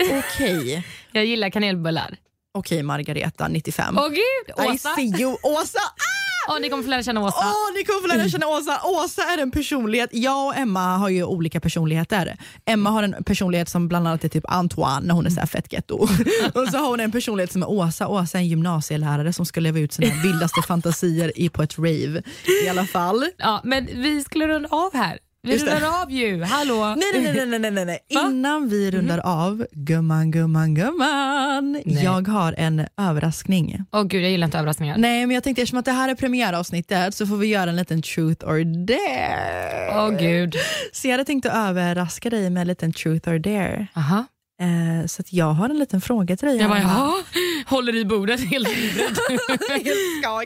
Okej, 0.02 0.86
Jag 1.12 1.24
gillar 1.24 1.50
kanelbullar. 1.50 2.16
Okej 2.54 2.82
Margareta, 2.82 3.48
95. 3.48 3.98
Åh 3.98 4.08
gud, 4.08 4.66
I 4.66 4.74
Åsa! 4.74 4.94
see 4.94 5.22
you, 5.22 5.36
Åsa! 5.42 5.78
Ah! 5.78 6.20
Åh, 6.48 6.60
ni 6.60 6.70
kommer 6.70 6.82
få 6.82 6.90
lära 6.90 7.02
känna 7.02 7.20
Åsa. 7.20 7.36
Åh, 7.38 7.74
ni 7.74 7.84
kommer 7.84 8.00
få 8.00 8.16
lära 8.16 8.28
känna 8.28 8.46
Åsa. 8.46 8.80
Åsa 8.84 9.22
är 9.22 9.38
en 9.38 9.50
personlighet. 9.50 10.10
Jag 10.12 10.46
och 10.46 10.56
Emma 10.56 10.96
har 10.96 11.08
ju 11.08 11.24
olika 11.24 11.60
personligheter. 11.60 12.36
Emma 12.66 12.90
har 12.90 13.02
en 13.02 13.24
personlighet 13.24 13.68
som 13.68 13.88
bland 13.88 14.08
annat 14.08 14.24
är 14.24 14.28
typ 14.28 14.44
Antoine 14.48 15.02
när 15.06 15.14
hon 15.14 15.26
är 15.26 15.30
så 15.30 15.40
här 15.40 15.46
fett 15.46 15.72
getto. 15.72 15.96
och 16.54 16.68
så 16.70 16.78
har 16.78 16.88
hon 16.90 17.00
en 17.00 17.12
personlighet 17.12 17.52
som 17.52 17.62
är 17.62 17.70
Åsa. 17.70 18.08
Åsa 18.08 18.38
är 18.38 18.42
en 18.42 18.48
gymnasielärare 18.48 19.32
som 19.32 19.46
ska 19.46 19.60
leva 19.60 19.78
ut 19.78 19.92
sina 19.92 20.22
vildaste 20.22 20.62
fantasier 20.62 21.32
i 21.38 21.48
på 21.48 21.62
ett 21.62 21.78
rave. 21.78 22.22
I 22.64 22.68
alla 22.68 22.84
fall. 22.84 23.26
Ja, 23.36 23.60
men 23.64 23.86
vi 23.86 24.24
skulle 24.24 24.48
runda 24.48 24.68
av 24.68 24.94
här. 24.94 25.18
Vi 25.42 25.52
Just 25.52 25.66
det. 25.66 25.74
rundar 25.74 26.02
av 26.02 26.10
ju. 26.12 26.42
Hallå? 26.42 26.94
Nej, 27.14 27.22
nej, 27.22 27.46
nej, 27.46 27.58
nej, 27.58 27.70
nej, 27.70 27.84
nej? 27.84 27.98
Innan 28.08 28.68
vi 28.68 28.90
rundar 28.90 29.18
av, 29.18 29.66
gumman, 29.72 30.30
gumman, 30.30 30.74
gumman. 30.74 31.72
Nej. 31.72 32.04
Jag 32.04 32.28
har 32.28 32.54
en 32.58 32.86
överraskning. 32.96 33.84
Åh 33.92 34.02
gud, 34.04 34.22
jag 34.24 34.30
gillar 34.30 34.44
inte 34.46 34.58
överraskningar. 34.58 34.98
Nej, 34.98 35.26
men 35.26 35.34
jag 35.34 35.44
tänkte 35.44 35.62
eftersom 35.62 35.78
att 35.78 35.84
det 35.84 35.92
här 35.92 36.08
är 36.08 36.14
premiäravsnittet 36.14 37.14
så 37.14 37.26
får 37.26 37.36
vi 37.36 37.46
göra 37.46 37.70
en 37.70 37.76
liten 37.76 38.02
truth 38.02 38.46
or 38.48 38.64
dare. 38.86 39.90
Åh 39.94 40.18
gud. 40.20 40.54
Så 40.92 41.06
jag 41.08 41.12
hade 41.12 41.24
tänkt 41.24 41.46
att 41.46 41.54
överraska 41.68 42.30
dig 42.30 42.50
med 42.50 42.60
en 42.60 42.66
liten 42.66 42.92
truth 42.92 43.28
or 43.28 43.38
dare. 43.38 43.86
Aha. 43.96 44.24
Eh, 44.62 45.06
så 45.06 45.20
att 45.22 45.32
jag 45.32 45.46
har 45.52 45.68
en 45.68 45.78
liten 45.78 46.00
fråga 46.00 46.36
till 46.36 46.48
dig. 46.48 46.56
Jag 46.56 46.70
bara, 46.70 46.80
jaha. 46.80 47.12
Håller 47.66 47.96
i 47.96 48.04
bordet 48.04 48.40
helt 48.50 48.68
livrädd. 48.76 49.18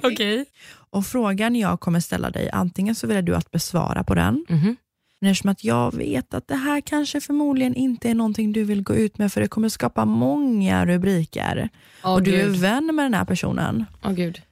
Okej. 0.02 0.44
Och 0.90 1.06
frågan 1.06 1.56
jag 1.56 1.80
kommer 1.80 2.00
ställa 2.00 2.30
dig, 2.30 2.50
antingen 2.52 2.94
så 2.94 3.06
vill 3.06 3.24
du 3.24 3.34
att 3.36 3.50
besvara 3.50 4.04
på 4.04 4.14
den, 4.14 4.44
Mhm. 4.48 4.76
Men 5.24 5.30
eftersom 5.30 5.50
att 5.50 5.64
jag 5.64 5.94
vet 5.94 6.34
att 6.34 6.48
det 6.48 6.56
här 6.56 6.80
kanske 6.80 7.20
förmodligen 7.20 7.74
inte 7.74 8.10
är 8.10 8.14
någonting 8.14 8.52
du 8.52 8.64
vill 8.64 8.82
gå 8.82 8.94
ut 8.94 9.18
med 9.18 9.32
för 9.32 9.40
det 9.40 9.48
kommer 9.48 9.68
skapa 9.68 10.04
många 10.04 10.86
rubriker 10.86 11.68
Åh 12.04 12.12
och 12.14 12.22
du 12.22 12.34
är 12.34 12.46
gud. 12.46 12.56
vän 12.56 12.86
med 12.94 13.04
den 13.04 13.14
här 13.14 13.24
personen, 13.24 13.84
Åh 14.04 14.12
gud. 14.12 14.42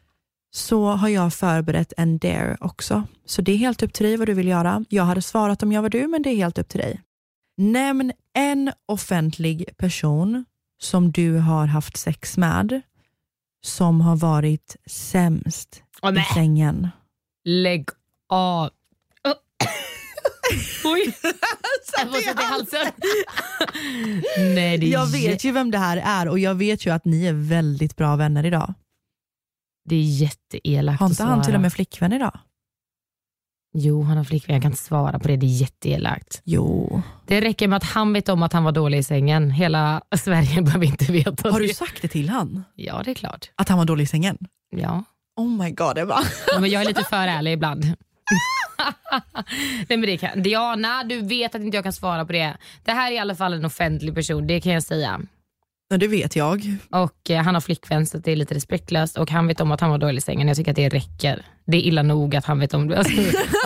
så 0.54 0.86
har 0.86 1.08
jag 1.08 1.34
förberett 1.34 1.92
en 1.96 2.18
dare 2.18 2.56
också. 2.60 3.02
Så 3.26 3.42
det 3.42 3.52
är 3.52 3.56
helt 3.56 3.82
upp 3.82 3.92
till 3.92 4.06
dig 4.06 4.16
vad 4.16 4.28
du 4.28 4.34
vill 4.34 4.48
göra. 4.48 4.84
Jag 4.88 5.04
hade 5.04 5.22
svarat 5.22 5.62
om 5.62 5.72
jag 5.72 5.82
var 5.82 5.88
du, 5.90 6.06
men 6.06 6.22
det 6.22 6.30
är 6.30 6.36
helt 6.36 6.58
upp 6.58 6.68
till 6.68 6.80
dig. 6.80 7.00
Nämn 7.56 8.12
en 8.34 8.72
offentlig 8.86 9.76
person 9.76 10.44
som 10.80 11.12
du 11.12 11.38
har 11.38 11.66
haft 11.66 11.96
sex 11.96 12.36
med 12.36 12.80
som 13.64 14.00
har 14.00 14.16
varit 14.16 14.76
sämst 14.86 15.82
Åh, 16.02 16.20
i 16.20 16.34
sängen. 16.34 16.88
Lägg 17.44 17.88
av. 18.28 18.70
Oj, 20.84 21.14
jag 21.98 22.08
får 22.10 22.20
sätta 22.20 22.42
i 22.42 22.44
halsen. 22.44 22.92
Nej, 24.54 24.78
det 24.78 24.86
är, 24.86 24.92
Jag 24.92 25.06
vet 25.06 25.44
ju 25.44 25.52
vem 25.52 25.70
det 25.70 25.78
här 25.78 25.96
är 26.04 26.28
och 26.28 26.38
jag 26.38 26.54
vet 26.54 26.86
ju 26.86 26.90
att 26.90 27.04
ni 27.04 27.26
är 27.26 27.32
väldigt 27.32 27.96
bra 27.96 28.16
vänner 28.16 28.46
idag. 28.46 28.74
det 29.88 29.96
är 29.96 30.02
jätteelakt 30.02 31.00
Har 31.00 31.08
inte 31.08 31.22
han 31.22 31.42
till 31.42 31.54
och 31.54 31.60
med 31.60 31.72
flickvän 31.72 32.12
idag? 32.12 32.38
Jo, 33.74 34.02
han 34.02 34.16
har 34.16 34.24
flickvän. 34.24 34.54
Jag 34.54 34.62
kan 34.62 34.70
inte 34.70 34.82
svara 34.82 35.18
på 35.18 35.28
det. 35.28 35.36
Det 35.36 35.46
är 35.46 35.60
jätteelakt. 35.60 36.40
Jo. 36.44 37.02
Det 37.26 37.40
räcker 37.40 37.68
med 37.68 37.76
att 37.76 37.84
han 37.84 38.12
vet 38.12 38.28
om 38.28 38.42
att 38.42 38.52
han 38.52 38.64
var 38.64 38.72
dålig 38.72 38.98
i 38.98 39.02
sängen. 39.02 39.50
Hela 39.50 40.02
Sverige 40.16 40.62
behöver 40.62 40.86
inte 40.86 41.12
veta 41.12 41.50
Har 41.50 41.60
du 41.60 41.66
det. 41.66 41.74
sagt 41.74 42.02
det 42.02 42.08
till 42.08 42.28
han? 42.28 42.64
Ja, 42.74 43.02
det 43.04 43.10
är 43.10 43.14
klart. 43.14 43.50
Att 43.54 43.68
han 43.68 43.78
var 43.78 43.84
dålig 43.84 44.04
i 44.04 44.06
sängen? 44.06 44.38
Ja. 44.76 45.04
Oh 45.36 45.48
my 45.64 45.70
god 45.70 45.98
Ebba. 45.98 46.22
Men 46.60 46.70
jag 46.70 46.82
är 46.82 46.86
lite 46.86 47.04
för 47.04 47.16
ärlig 47.16 47.52
ibland. 47.52 47.84
Nej, 49.88 49.98
men 49.98 50.00
det 50.00 50.16
kan. 50.16 50.42
Diana, 50.42 51.04
du 51.04 51.20
vet 51.20 51.54
att 51.54 51.60
inte 51.62 51.76
jag 51.76 51.84
kan 51.84 51.92
svara 51.92 52.24
på 52.24 52.32
det. 52.32 52.56
Det 52.84 52.92
här 52.92 53.10
är 53.10 53.14
i 53.14 53.18
alla 53.18 53.34
fall 53.34 53.52
en 53.52 53.64
offentlig 53.64 54.14
person, 54.14 54.46
det 54.46 54.60
kan 54.60 54.72
jag 54.72 54.82
säga. 54.82 55.20
Ja, 55.90 55.98
det 55.98 56.08
vet 56.08 56.36
jag. 56.36 56.76
Och 56.90 57.30
eh, 57.30 57.42
Han 57.42 57.54
har 57.54 57.60
flickvän 57.60 58.06
så 58.06 58.18
det 58.18 58.32
är 58.32 58.36
lite 58.36 58.54
respektlöst 58.54 59.18
och 59.18 59.30
han 59.30 59.46
vet 59.46 59.60
om 59.60 59.72
att 59.72 59.80
han 59.80 59.90
var 59.90 59.98
dålig 59.98 60.18
i 60.18 60.20
sängen. 60.20 60.48
Jag 60.48 60.56
tycker 60.56 60.70
att 60.70 60.76
det 60.76 60.88
räcker. 60.88 61.46
Det 61.66 61.76
är 61.76 61.80
illa 61.80 62.02
nog 62.02 62.36
att 62.36 62.44
han 62.44 62.58
vet 62.58 62.74
om 62.74 62.88
det. 62.88 62.98
Alltså, 62.98 63.12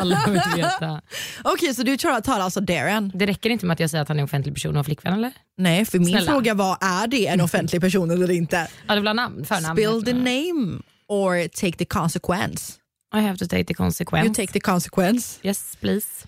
alla 0.01 0.23
vill 0.27 0.41
veta. 0.57 1.01
Okej, 1.45 1.75
så 1.75 1.83
du 1.83 1.97
tar, 1.97 2.21
tar 2.21 2.41
alltså 2.41 2.61
Darren? 2.61 3.13
Det 3.15 3.27
räcker 3.27 3.51
inte 3.51 3.67
med 3.67 3.75
att 3.75 3.81
jag 3.81 3.91
säger 3.91 4.03
att 4.03 4.09
han 4.09 4.19
är 4.19 4.25
offentlig 4.25 4.55
person 4.55 4.71
och 4.71 4.77
har 4.77 4.85
flickvän 4.85 5.13
eller? 5.13 5.33
Nej, 5.59 5.85
för 5.85 5.99
min 5.99 6.09
Snälla. 6.09 6.31
fråga 6.33 6.55
var, 6.55 6.77
är 6.81 7.07
det 7.07 7.27
en 7.27 7.41
offentlig 7.41 7.83
person 7.83 8.11
eller 8.11 8.31
inte? 8.31 8.69
Ja, 8.87 8.95
det 8.95 9.01
ha 9.01 9.13
namn, 9.13 9.45
förnamn. 9.45 9.77
Spill 9.77 10.05
the 10.05 10.13
name 10.13 10.83
or 11.09 11.49
take 11.49 11.79
the 11.79 11.85
consequence. 11.85 12.73
I 13.15 13.21
have 13.21 13.39
to 13.39 13.47
take 13.47 13.65
the 13.65 13.75
consequence. 13.75 14.27
You 14.27 14.35
take 14.35 14.53
the 14.53 14.61
consequence. 14.61 15.41
Yes, 15.43 15.77
please. 15.81 16.27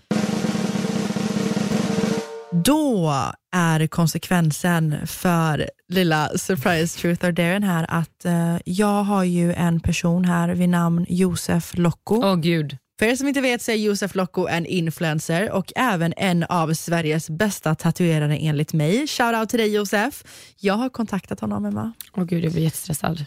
Då 2.51 3.13
är 3.51 3.87
konsekvensen 3.87 5.07
för 5.07 5.69
lilla 5.87 6.29
surprise 6.37 6.99
truth 6.99 7.25
or 7.25 7.31
daren 7.31 7.63
här 7.63 7.85
att 7.89 8.25
eh, 8.25 8.57
jag 8.65 9.03
har 9.03 9.23
ju 9.23 9.53
en 9.53 9.79
person 9.79 10.25
här 10.25 10.49
vid 10.49 10.69
namn 10.69 11.05
Josef 11.09 11.77
Locko. 11.77 12.15
Åh 12.23 12.35
gud. 12.35 12.77
För 12.99 13.05
er 13.05 13.15
som 13.15 13.27
inte 13.27 13.41
vet 13.41 13.61
så 13.61 13.71
är 13.71 13.75
Josef 13.75 14.15
Locko 14.15 14.47
en 14.47 14.65
influencer 14.65 15.51
och 15.51 15.73
även 15.75 16.13
en 16.17 16.43
av 16.43 16.73
Sveriges 16.73 17.29
bästa 17.29 17.75
tatuerare 17.75 18.37
enligt 18.37 18.73
mig. 18.73 19.07
Shoutout 19.07 19.49
till 19.49 19.59
dig 19.59 19.75
Josef. 19.75 20.23
Jag 20.57 20.73
har 20.73 20.89
kontaktat 20.89 21.39
honom 21.39 21.65
Emma. 21.65 21.93
Åh 22.13 22.23
gud, 22.23 22.45
jag 22.45 22.51
blir 22.51 22.63
jättestressad. 22.63 23.25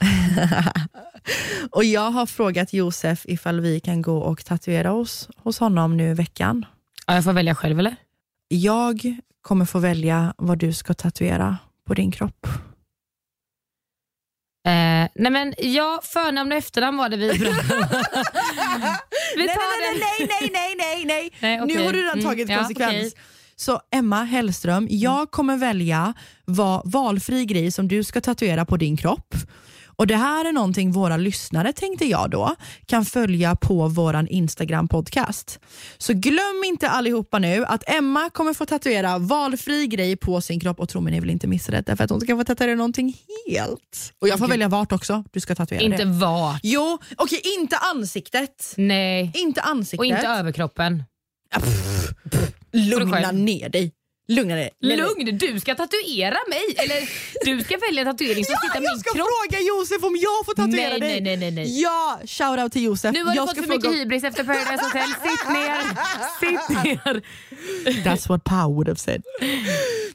Och 1.70 1.84
jag 1.84 2.10
har 2.10 2.26
frågat 2.26 2.72
Josef 2.72 3.26
ifall 3.26 3.60
vi 3.60 3.80
kan 3.80 4.02
gå 4.02 4.18
och 4.18 4.44
tatuera 4.44 4.92
oss 4.92 5.28
hos 5.36 5.58
honom 5.58 5.96
nu 5.96 6.10
i 6.10 6.14
veckan. 6.14 6.66
Ja, 7.06 7.14
jag 7.14 7.24
får 7.24 7.32
välja 7.32 7.54
själv 7.54 7.78
eller? 7.78 7.96
Jag 8.48 9.16
kommer 9.42 9.64
få 9.64 9.78
välja 9.78 10.34
vad 10.38 10.58
du 10.58 10.72
ska 10.72 10.94
tatuera 10.94 11.58
på 11.86 11.94
din 11.94 12.10
kropp. 12.10 12.46
Eh, 14.64 15.08
nej 15.14 15.32
men 15.32 15.54
ja, 15.58 16.00
förnamn 16.04 16.52
och 16.52 16.58
efternamn 16.58 16.98
var 16.98 17.08
det 17.08 17.16
vi 17.16 17.28
pratade 17.38 17.74
om. 17.84 17.86
Nej, 19.36 19.46
nej, 19.46 19.98
nej, 20.00 20.28
nej, 20.28 20.50
nej, 20.52 20.74
nej, 20.78 21.04
nej. 21.04 21.32
Nej, 21.40 21.56
Nu 21.56 21.64
okej. 21.64 21.86
har 21.86 21.92
du 21.92 21.98
redan 22.02 22.12
Mm, 22.18 22.24
tagit 22.24 22.48
ja, 22.48 22.58
konsekvens. 22.58 22.90
okej. 22.90 23.12
Så 23.56 23.80
Emma 23.94 24.24
Hellström, 24.24 24.86
jag 24.90 25.30
kommer 25.30 25.56
välja 25.56 26.14
vad 26.44 26.90
valfri 26.92 27.44
grej 27.44 27.70
som 27.72 27.88
du 27.88 28.04
ska 28.04 28.20
tatuera 28.20 28.64
på 28.64 28.76
din 28.76 28.96
kropp. 28.96 29.34
Och 30.02 30.06
Det 30.08 30.16
här 30.16 30.44
är 30.44 30.52
någonting 30.52 30.92
våra 30.92 31.16
lyssnare, 31.16 31.72
tänkte 31.72 32.04
jag 32.04 32.30
då, 32.30 32.54
kan 32.86 33.04
följa 33.04 33.56
på 33.56 33.88
våran 33.88 34.28
Instagram-podcast. 34.28 35.58
Så 35.98 36.12
glöm 36.12 36.64
inte 36.66 36.88
allihopa 36.88 37.38
nu 37.38 37.64
att 37.64 37.90
Emma 37.90 38.30
kommer 38.30 38.54
få 38.54 38.66
tatuera 38.66 39.18
valfri 39.18 39.86
grej 39.86 40.16
på 40.16 40.40
sin 40.40 40.60
kropp 40.60 40.80
och 40.80 40.88
tro 40.88 41.00
mig, 41.00 41.12
ni 41.12 41.20
vill 41.20 41.30
inte 41.30 41.46
missa 41.46 41.72
det, 41.72 41.96
för 41.96 42.04
att 42.04 42.10
hon 42.10 42.20
ska 42.20 42.36
få 42.36 42.44
tatuera 42.44 42.74
någonting 42.74 43.16
helt. 43.48 44.12
Och 44.20 44.28
jag 44.28 44.38
får 44.38 44.44
Okej. 44.44 44.52
välja 44.52 44.68
vart 44.68 44.92
också 44.92 45.24
du 45.32 45.40
ska 45.40 45.54
tatuera 45.54 45.82
Inte 45.82 46.04
det. 46.04 46.12
vart. 46.12 46.60
Jo, 46.62 46.98
okej, 47.16 47.40
inte 47.60 47.76
ansiktet. 47.76 48.74
Nej. 48.76 49.32
Inte 49.34 49.60
ansiktet. 49.60 49.98
Och 50.00 50.06
inte 50.06 50.26
överkroppen. 50.26 51.04
Lugna 52.72 53.16
själv. 53.16 53.38
ner 53.38 53.68
dig. 53.68 53.92
Lugna 54.28 54.54
dig. 54.54 54.70
Lugn, 54.80 55.38
du 55.38 55.60
ska 55.60 55.74
tatuera 55.74 56.36
mig. 56.48 56.62
Eller 56.76 57.08
du 57.44 57.64
ska 57.64 57.76
välja 57.78 58.00
en 58.02 58.06
tatuering 58.16 58.44
som 58.44 58.52
Ja, 58.54 58.60
sitter 58.68 58.84
jag 58.84 59.00
ska 59.00 59.10
kropp. 59.12 59.26
fråga 59.28 59.60
Josef 59.60 60.02
om 60.04 60.16
jag 60.16 60.44
får 60.46 60.54
tatuera 60.54 60.90
Nej, 60.90 61.00
dig. 61.00 61.20
nej, 61.20 61.36
nej, 61.36 61.50
nej. 61.50 61.80
Ja, 61.82 62.18
shoutout 62.26 62.72
till 62.72 62.82
Josef. 62.82 63.12
Nu 63.12 63.24
har 63.24 63.34
jag 63.34 63.48
du 63.48 63.54
fått 63.54 63.66
för 63.66 63.74
mycket 63.74 63.92
hybris 63.92 64.24
efter 64.24 64.44
Paradise 64.44 64.84
Hotel. 64.84 65.08
Sitt 65.22 65.48
ner. 65.48 65.82
Sitt 66.40 66.68
ner. 67.04 67.22
That's 68.04 68.28
what 68.28 68.44
Pow 68.44 68.74
would 68.74 68.88
have 68.88 68.98
said. 68.98 69.22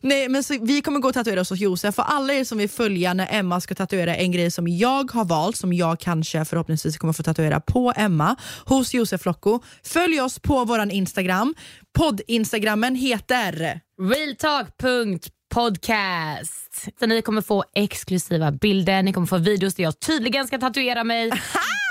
Nej, 0.02 0.30
men 0.30 0.44
så, 0.44 0.58
vi 0.62 0.82
kommer 0.82 1.00
gå 1.00 1.08
och 1.08 1.14
tatuera 1.14 1.42
oss 1.42 1.50
hos 1.50 1.60
Josef. 1.60 1.96
För 1.96 2.04
alla 2.04 2.34
er 2.34 2.44
som 2.44 2.58
vill 2.58 2.70
följa 2.70 3.14
när 3.14 3.28
Emma 3.32 3.62
ska 3.62 3.76
tatuera 3.76 4.16
en 4.16 4.32
grej 4.32 4.52
som 4.52 4.68
jag 4.68 5.12
har 5.12 5.26
valt, 5.26 5.58
som 5.58 5.74
jag 5.74 6.00
kanske 6.00 6.46
förhoppningsvis 6.46 6.98
kommer 6.98 7.14
få 7.14 7.24
tatuera 7.24 7.60
på 7.60 7.94
Emma, 7.96 8.36
hos 8.66 8.94
Josef 8.94 9.26
Locko. 9.26 9.60
Följ 9.84 10.22
oss 10.22 10.40
på 10.40 10.66
våran 10.66 10.92
Instagram. 10.92 11.56
Podd-instagrammen 11.98 12.96
heter... 12.96 13.82
Realtalk.podcast. 14.02 16.88
Så 17.00 17.06
ni 17.06 17.22
kommer 17.22 17.42
få 17.42 17.64
exklusiva 17.76 18.52
bilder, 18.52 19.04
ni 19.04 19.14
kommer 19.14 19.28
få 19.28 19.38
videos 19.38 19.76
där 19.76 19.84
jag 19.84 20.00
tydligen 20.00 20.48
ska 20.48 20.58
tatuera 20.58 21.04
mig. 21.04 21.32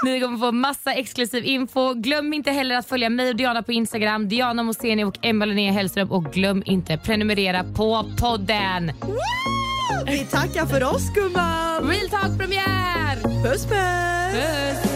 Ni 0.05 0.21
kommer 0.21 0.39
få 0.39 0.53
massa 0.53 0.93
exklusiv 0.93 1.45
info. 1.45 1.95
Glöm 1.95 2.33
inte 2.33 2.51
heller 2.51 2.77
att 2.77 2.89
följa 2.89 3.11
mig 3.11 3.29
och 3.29 3.37
Diana 3.37 3.63
på 3.63 3.73
Instagram, 3.73 4.29
Diana 4.29 4.63
Moseni 4.63 5.05
och 5.05 5.19
Emma 5.23 5.45
Linnea 5.45 5.73
Hellström. 5.73 6.13
Och 6.13 6.25
glöm 6.25 6.63
inte 6.67 6.99
prenumerera 6.99 7.65
på 7.65 8.05
podden. 8.21 8.93
Vi 10.07 10.25
tackar 10.25 10.67
för 10.67 10.85
oss 10.85 11.15
gumman! 11.15 11.89
Real 11.89 12.09
Talk 12.09 12.39
premiär! 12.39 13.43
Puss 13.43 13.67
puss! 13.67 14.35
Puss! 14.35 14.96